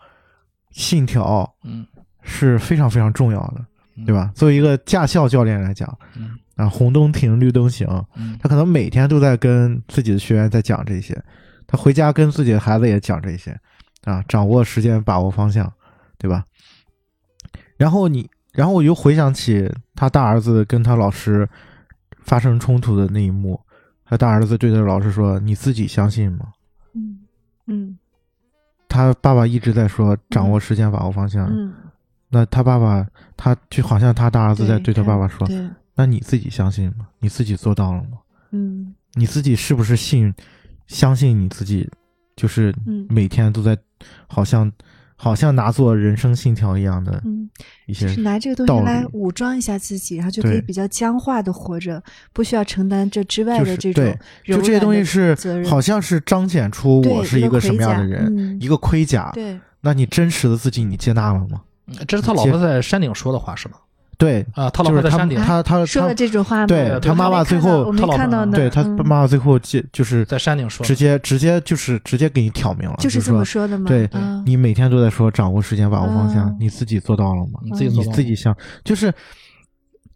[0.72, 1.86] 信条嗯，
[2.22, 3.66] 是非常非常重要的，
[3.98, 4.32] 嗯对吧？？
[4.36, 11.20] 作为一个驾校教练来讲，嗯啊，红灯停，绿灯行，嗯他可能每天都在跟自己的学员在讲这些，
[11.68, 13.58] 他回家跟自己的孩子也讲这些，
[14.04, 15.72] 啊，掌握时间，把握方向，
[16.18, 16.44] 对吧？
[17.78, 21.48] 然后你，然后我又回想起他大儿子跟他老师
[22.22, 23.60] 发生冲突的那一幕，
[24.06, 26.48] 他大儿子对着老师说：“你自己相信吗
[26.94, 27.20] 嗯
[27.68, 27.98] 嗯？”
[28.94, 31.48] 他爸爸一直在说掌握时间，把握方向。
[31.50, 31.74] 嗯，
[32.30, 33.04] 那他爸爸，
[33.36, 35.48] 他就好像他大儿子在对他爸爸说
[35.98, 37.08] ，：“那你自己相信吗？
[37.18, 38.20] 你自己做到了吗？”
[38.56, 40.32] 嗯你自己是不是信
[40.86, 41.90] 相信你自己，
[42.36, 43.76] 就是嗯每天都在，
[44.28, 44.72] 好像
[45.16, 47.50] 好像拿做人生信条一样的嗯，
[47.86, 52.02] 一些就是拿这个东西来武装一下自己，然后就可以比较僵化的活着，
[52.34, 55.36] 不需要承担这之外就是的这种对就这些东西是
[55.66, 59.32] 好像是彰显出我是一个什么样的人，嗯一个盔甲。
[59.34, 61.62] 对，那你真实的自己你接纳了吗？
[61.88, 63.78] 嗯这是他老婆在山顶说的话是吧？
[64.18, 66.68] 对，啊，他老就是在山顶，他他说了他这种话吗？
[66.68, 68.96] 对对他妈妈最后他老婆看到呢，对他嗯。
[68.98, 73.86] 妈妈最后接就是在山顶说直接直接就是直接给你挑明了，就是这么说说的吗？
[73.88, 74.44] 对嗯。
[74.46, 77.60] 你每天都在说掌握时间，把握方向嗯，你自己做到了吗？
[77.64, 79.12] 你你自己你自己想，就是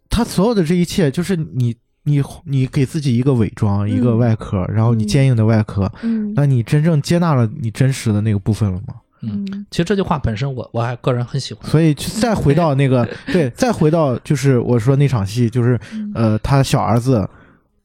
[0.08, 4.18] 他所有的这一切，就是你你你给自己一个伪装，一个嗯。
[4.18, 5.06] 外壳，然后你嗯。
[5.06, 6.32] 坚硬的外壳，嗯。
[6.34, 8.94] 那你真正接纳了你真实的那个部分了吗？
[9.22, 9.66] 嗯，嗯。
[9.70, 11.68] 其实这句话本身我我还个人很喜欢。
[11.68, 16.12] 所以就再回到那个， 对，再回到就是我说那场戏，就是嗯。
[16.14, 17.28] 呃，他小儿子，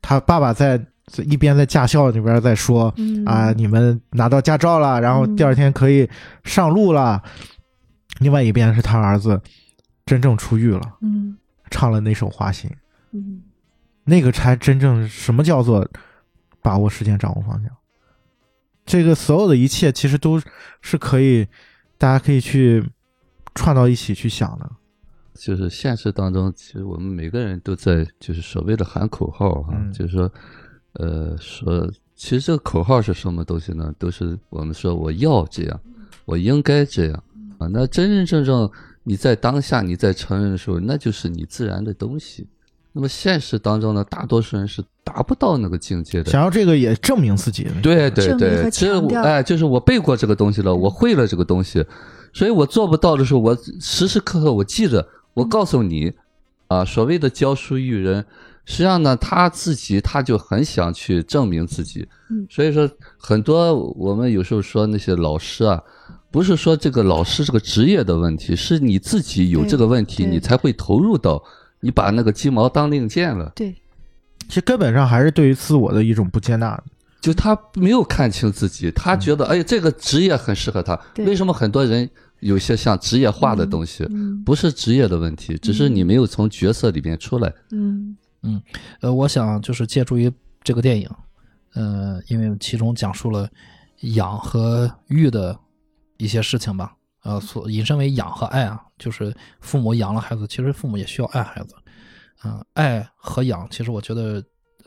[0.02, 0.80] 他爸爸在
[1.26, 3.26] 一边在驾校那边在说嗯。
[3.26, 6.10] 啊，你们拿到驾照了，然后嗯第二天可以
[6.44, 7.22] 上路了。
[8.20, 9.42] 另外一边是他儿子
[10.06, 11.38] 真正出狱了，嗯。
[11.72, 12.70] 唱了那首《花心》，
[13.12, 13.42] 嗯。
[14.06, 15.88] 那个才真正什么叫做
[16.62, 17.72] 把握时间、掌握方向。
[18.86, 20.40] 这个所有的一切其实都
[20.82, 21.48] 是可以，
[21.98, 22.84] 大家可以去
[23.56, 24.70] 串到一起去想的。
[25.34, 30.32] 就是现实当中，其实我们每个人都在就是所谓的喊口号哈、嗯就是说，
[30.94, 33.92] 呃，说其实这个口号是什么东西呢？
[33.98, 35.82] 都是我们说我要这样，
[36.26, 37.24] 我应该这样
[37.58, 37.68] 啊。
[37.68, 38.72] 那真真正正
[39.04, 42.48] 你在当下你在承认的时候，那就是你自然的东西。
[42.94, 46.32] 那么现实当中呢，大多数人是达不到那个境界的。
[46.32, 51.84] 想要这个也证明自己，对对对，这哎，就是我背过这个东西了，我会了这个东西，
[52.32, 56.14] 所以我做不到的时候，我时时刻刻我记着，我告诉你，
[56.68, 58.24] 啊，所谓的教书育人，
[58.66, 65.82] 实际上呢，他自己他就很想去证明自己嗯，所以说很多我们有时候说那些老师啊。
[66.32, 71.44] 不是说这个老师这个职业的问题，是你自己有这个问题，你才会投入到，
[71.84, 73.52] 你把那个鸡毛当令箭了。
[73.54, 73.76] 对，
[74.48, 76.82] 其实根本上还是对于自我的一种不接纳。
[77.22, 81.00] 就他没有看清自己，他觉得哎，这个职业很适合他。
[81.18, 87.54] 为什么很多人有些像职业化的东西，嗯不是职业的问题，只是你没有从角色里面出来。
[87.72, 88.18] 嗯
[89.00, 90.30] 呃，我想就是借助于
[90.64, 91.10] 这个电影，
[91.76, 93.50] 呃，因为其中讲述了
[94.02, 95.58] 养和育的
[96.18, 96.94] 一些事情吧，
[97.24, 101.76] 呃，所引申为养和爱啊，就是父母养了孩子，其实父母也需要爱孩子，
[102.44, 104.44] 嗯、爱和养，其实我觉得。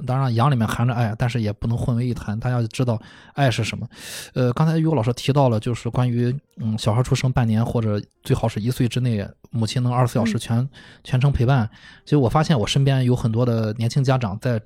[0.06, 2.38] 当然，养里面含着爱，但是也不能混为一谈。
[2.38, 3.00] 大家要知道
[3.32, 3.88] 爱是什么。
[4.34, 10.68] 呃，刚才于果老师提到了，就是关于嗯，小孩出生半年或者最好是一岁之内，母亲能二十四小时全、
[11.02, 11.66] 全程陪伴。
[12.04, 14.60] 其实我发现我身边有很多的年轻家长在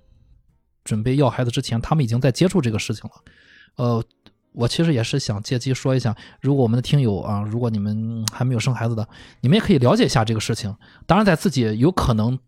[0.83, 3.13] 准备要孩子之前，他们已经在接触这个事情了。
[3.77, 4.05] 呃，
[4.53, 9.07] 我其实也是想借机说一下，如果我们的听友啊，如果你们还没有生孩子的，
[9.41, 10.75] 你们也可以了解一下这个事情。
[11.07, 12.39] 当然，在自己有可能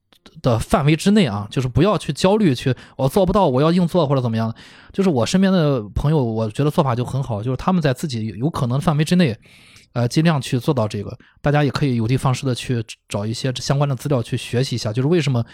[0.41, 4.55] 的范围之内啊，就是不要去焦虑，去我做不到，我要硬做或者怎么样。
[4.93, 9.39] 就是我身边的朋友，我觉得做法就很好，就是他们在自己有可能的范围之内，
[9.93, 11.17] 呃，尽量去做到这个。
[11.41, 15.45] 大家也可以有的放矢的去找一些相关的资料去学习一下，就是为什么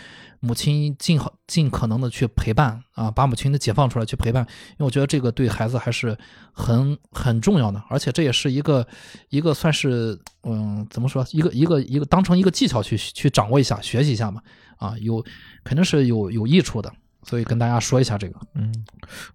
[0.41, 6.17] 母亲尽好尽可能的去陪伴啊，把母亲的解放出来去陪伴，因为我觉得这个对孩子还是
[6.53, 8.87] 很很重要的，而且这也是一个
[9.31, 14.43] 一个算是嗯怎么说，一个一个一个当成一个技巧去去掌握一下，学习一下嘛，
[14.77, 15.25] 啊，有
[15.65, 16.93] 肯定是有有益处的，
[17.23, 18.39] 所以跟大家说一下这个。
[18.55, 18.73] 嗯，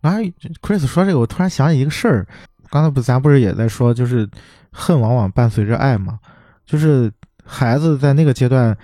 [0.02, 0.22] 然后
[0.62, 2.28] Chris 说这个，我突然想起一个事儿。
[2.74, 4.28] 刚才不，咱不是也在说，就是
[4.72, 6.20] 恨往往伴随着爱嘛，
[6.66, 7.12] 就是
[7.46, 8.76] 孩子在那个阶段，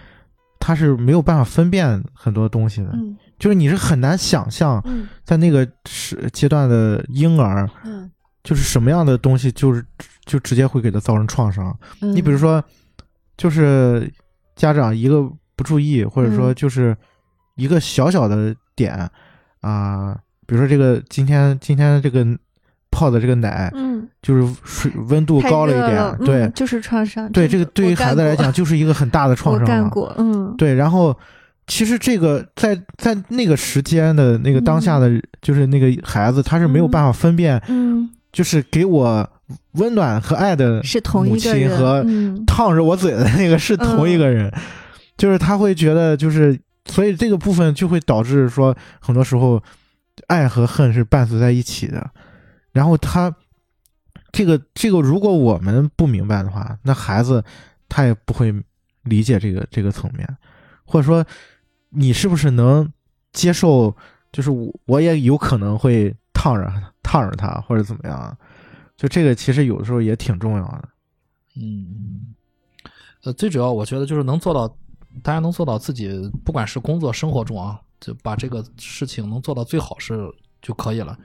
[0.59, 3.17] 他是没有办法分辨很多东西的，嗯。
[3.39, 5.07] 就是你是很难想象嗯。
[5.23, 8.11] 在那个时阶段的婴儿，嗯。
[8.43, 9.83] 就是什么样的东西，就是
[10.25, 11.75] 就直接会给他造成创伤。
[12.01, 12.63] 嗯，你比如说，
[13.37, 14.07] 就是
[14.55, 16.55] 家长一个不注意，或者说嗯。
[16.55, 16.95] 就是
[17.55, 19.09] 一个小小的点
[19.61, 22.23] 啊、比如说这个今天今天这个
[22.91, 27.31] 泡的这个奶，嗯，就是水温度高了一点，对、嗯就是创伤。
[27.31, 29.65] 对，这个对于孩子来讲就是一个很大的 创伤。
[29.65, 31.15] 干过，嗯，对，然后
[31.67, 35.11] 其实这个在在那个时间的那个当下的，
[35.41, 39.29] 就是那个孩子，他是没有办法分辨，嗯，就是给我
[39.73, 44.51] 温暖和爱的是同母一个人亲和嗯烫着我嘴的那个是同一个人，
[45.15, 49.61] 就是他会觉得就是，所以这个部分就会导致说，很多时候
[50.27, 52.09] 爱和恨是伴随在一起的，
[52.79, 53.35] 然后他
[54.31, 57.43] 这个这个，如果我们不明白的话，那孩子
[57.89, 58.53] 他也不会
[59.03, 60.25] 理解这个这个层面，
[60.85, 61.25] 或者说
[61.89, 62.89] 你是不是能
[63.33, 63.93] 接受，
[64.31, 66.71] 就是我我也有可能会烫着
[67.03, 68.37] 烫着他或者怎么样，
[68.95, 70.87] 就这个其实有的时候也挺重要的。
[71.57, 72.33] 嗯，
[73.23, 74.65] 呃，最主要我觉得就是能做到，
[75.21, 80.31] 大家能做到自己，不管是工作生活中啊，就把这个事情能做到最好是
[80.61, 81.17] 就可以了。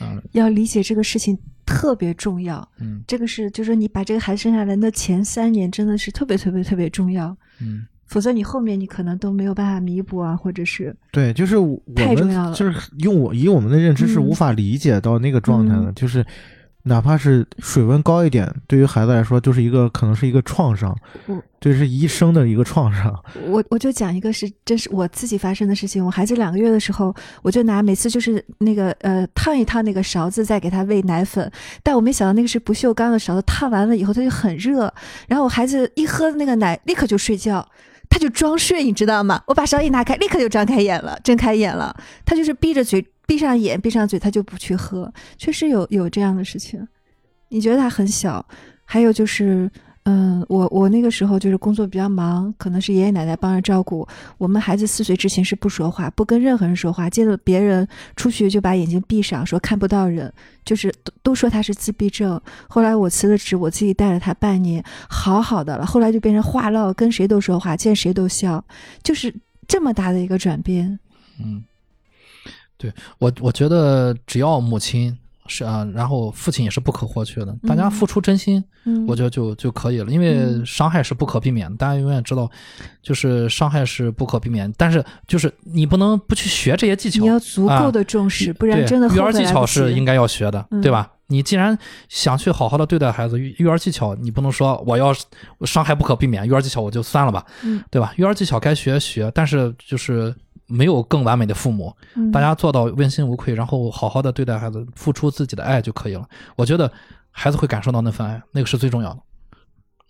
[0.00, 0.22] 嗯。
[0.32, 2.66] 要理解这个事情特别重要。
[2.80, 3.02] 嗯。
[3.06, 7.86] 这个是，就是你把这个孩子生下来的前三年真的是特别特别特别重要，嗯。
[8.06, 12.54] 否则你后面你可能都没有办法弥补啊，或者是对，就是我们太重要了。
[12.54, 14.22] 就是用我以我们的认知是嗯。
[14.22, 15.94] 无法理解到那个状态的，嗯。
[15.94, 16.24] 就是
[16.88, 20.96] 哪怕是水温高一点，对于孩子来说就是一个可能是一个创伤
[21.26, 23.12] 嗯，这是一生的一个创伤。
[23.48, 26.04] 我我就讲一个是这是我自己发生的事情。
[26.04, 31.50] 我孩子两个月的时候，我就拿每次就是那个呃烫一烫那个勺子，再给他喂奶粉。
[31.82, 34.92] 但我没想到那个是不锈钢的勺子，烫完了以后它就很热，
[35.26, 37.68] 然后我孩子一喝那个奶，立刻就睡觉。
[38.08, 39.42] 他就装睡，你知道吗？
[39.48, 41.94] 我把勺一拿开，立刻就张开眼了，睁开眼了。
[42.24, 45.12] 他就是闭着嘴，闭上眼，闭上嘴，他就不去喝。
[45.36, 46.86] 确实有有这样的事情。
[47.48, 48.44] 你觉得他很小，
[48.84, 49.70] 还有就是，
[50.04, 54.06] 嗯，我我那个时候就是工作比较忙，可能是爷爷奶奶帮着照顾。
[54.36, 57.86] 我们孩子四岁之前是不说话，不跟任何人说话，见到别人
[58.16, 60.32] 出去就把眼睛闭上，说看不到人，
[60.64, 62.40] 就是都都说他是自闭症。
[62.68, 65.86] 后来我辞了职，我自己带了他半年，好好的了。
[65.86, 68.64] 后来就变成话唠，跟谁都说话，见谁都笑，
[69.02, 69.32] 就是
[69.68, 70.98] 这么大的一个转变。
[71.38, 71.62] 嗯，
[72.78, 75.16] 对我我觉得只要母亲
[75.48, 77.90] 是啊，然后父亲也是不可或缺的，大家嗯。
[77.90, 80.66] 付出真心，嗯，我觉得就就可以了，因为嗯。
[80.66, 82.50] 伤害是不可避免的，大家永远知道，
[83.00, 90.80] 就是伤害是不可避免，但是就是你不能不去学这些技巧，你要足啊够的重视，不然真的育儿技巧是应该要学的，嗯。
[90.80, 91.12] 对吧？
[91.28, 91.76] 你既然
[92.08, 95.12] 想去好好的对待孩子，育育儿技巧你不能说我要
[95.64, 97.82] 伤害不可避免，育儿技巧我就算了吧，嗯。
[97.90, 98.12] 对吧？
[98.16, 100.32] 育儿技巧该学学，但是就是
[100.66, 106.28] 没有更完美的父母，嗯大家做到问心无愧，然后好好的对待孩子，付出自己的爱就可以了。
[106.56, 106.90] 我觉得
[107.30, 109.20] 孩子会感受到那份爱，那个是最重要的。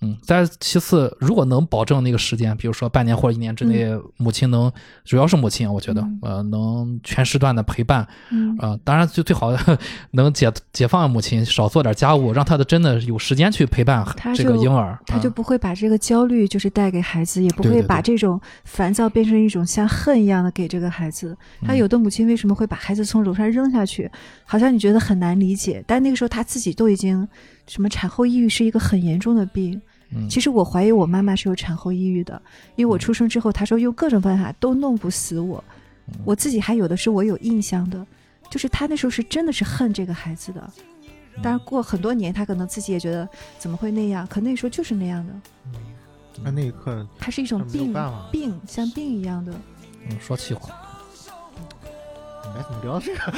[0.02, 4.70] 嗯，但是其次，如果能保证那个时间，比如说半年或者一年之内，母亲能，
[5.05, 9.56] 主要是母亲，我觉得，嗯呃，能全时段的陪伴，嗯呃，当然就最好
[10.10, 21.35] 能解解放母亲，少做点家务，让她的真的有时间去陪伴这个婴儿，她就啊不会把这个焦虑就是带给孩子，也不会把这种烦躁变成一种像恨一样的给这个孩子。
[21.64, 24.10] 他嗯有的母亲为什么会把孩子从楼上扔下去？
[24.44, 27.27] 好像你觉得很难理解，但那个时候她自己都已经
[27.67, 29.81] 什么产后抑郁是一个很严重的病。
[30.11, 32.41] 嗯其实我怀疑我妈妈是有产后抑郁的，
[32.77, 35.63] 因为我出生之后，她说用各种办法都弄不死我。
[36.07, 38.07] 嗯我自己还有的是我有印象的，
[38.49, 40.73] 就是她那时候是真的是恨这个孩子的。
[41.43, 43.29] 当然过很多年，她可能自己也觉得
[43.59, 45.35] 怎么会那样，可那时候就是那样的，
[46.45, 47.93] 那那一刻，它是一种病，
[48.31, 49.53] 病像病一样的。
[50.09, 50.73] 嗯说气话，
[52.55, 53.35] 该怎么聊这个？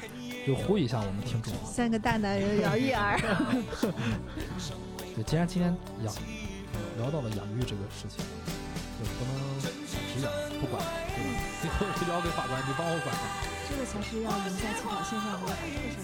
[0.45, 1.53] 就呼吁一下我们听众。
[1.65, 3.17] 三个大男人 聊育儿，
[5.15, 6.13] 对，既然今天养
[6.97, 8.23] 聊到了养育这个事情，
[8.99, 10.81] 就不能只养不管，
[11.15, 11.29] 对吧？
[11.61, 13.13] 最后就交给法官，你帮我管。
[13.69, 15.97] 这个才是要赢在起跑线上的，把这个事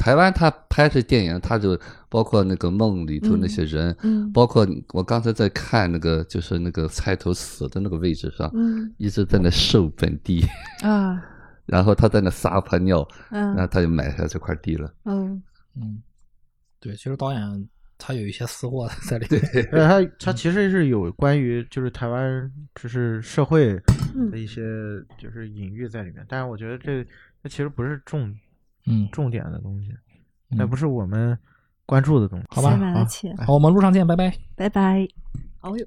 [0.00, 1.78] 台湾他拍的电影，他就
[2.08, 4.32] 包括那个梦里头那些人，嗯。
[4.32, 8.90] 包括我刚才在看那个，就是那个菜头死的那个位置上，嗯。
[8.96, 10.42] 一直在那受本地，
[10.82, 11.22] 啊。
[11.66, 14.90] 然后他在那撒泡尿，然后嗯他就买下这块地了。
[15.04, 15.40] 嗯。
[15.76, 16.02] 嗯，
[16.80, 17.68] 对，其实导演
[17.98, 19.68] 他有一些私货在里面。
[19.70, 23.78] 呃， 他他其实是有关于就是台湾就是社会
[24.16, 24.30] 嗯。
[24.30, 24.62] 的一些
[25.18, 27.04] 就是隐喻在里面，但是我觉得这
[27.42, 28.34] 这其实不是重
[28.86, 29.90] 嗯，重点的东西，
[30.50, 31.38] 嗯那不是我们
[31.86, 32.46] 关注的东西。
[32.50, 32.70] 好吧
[33.46, 34.32] 好，我们路上见，拜拜。
[34.56, 35.06] 拜拜。
[35.60, 35.86] 哦呦。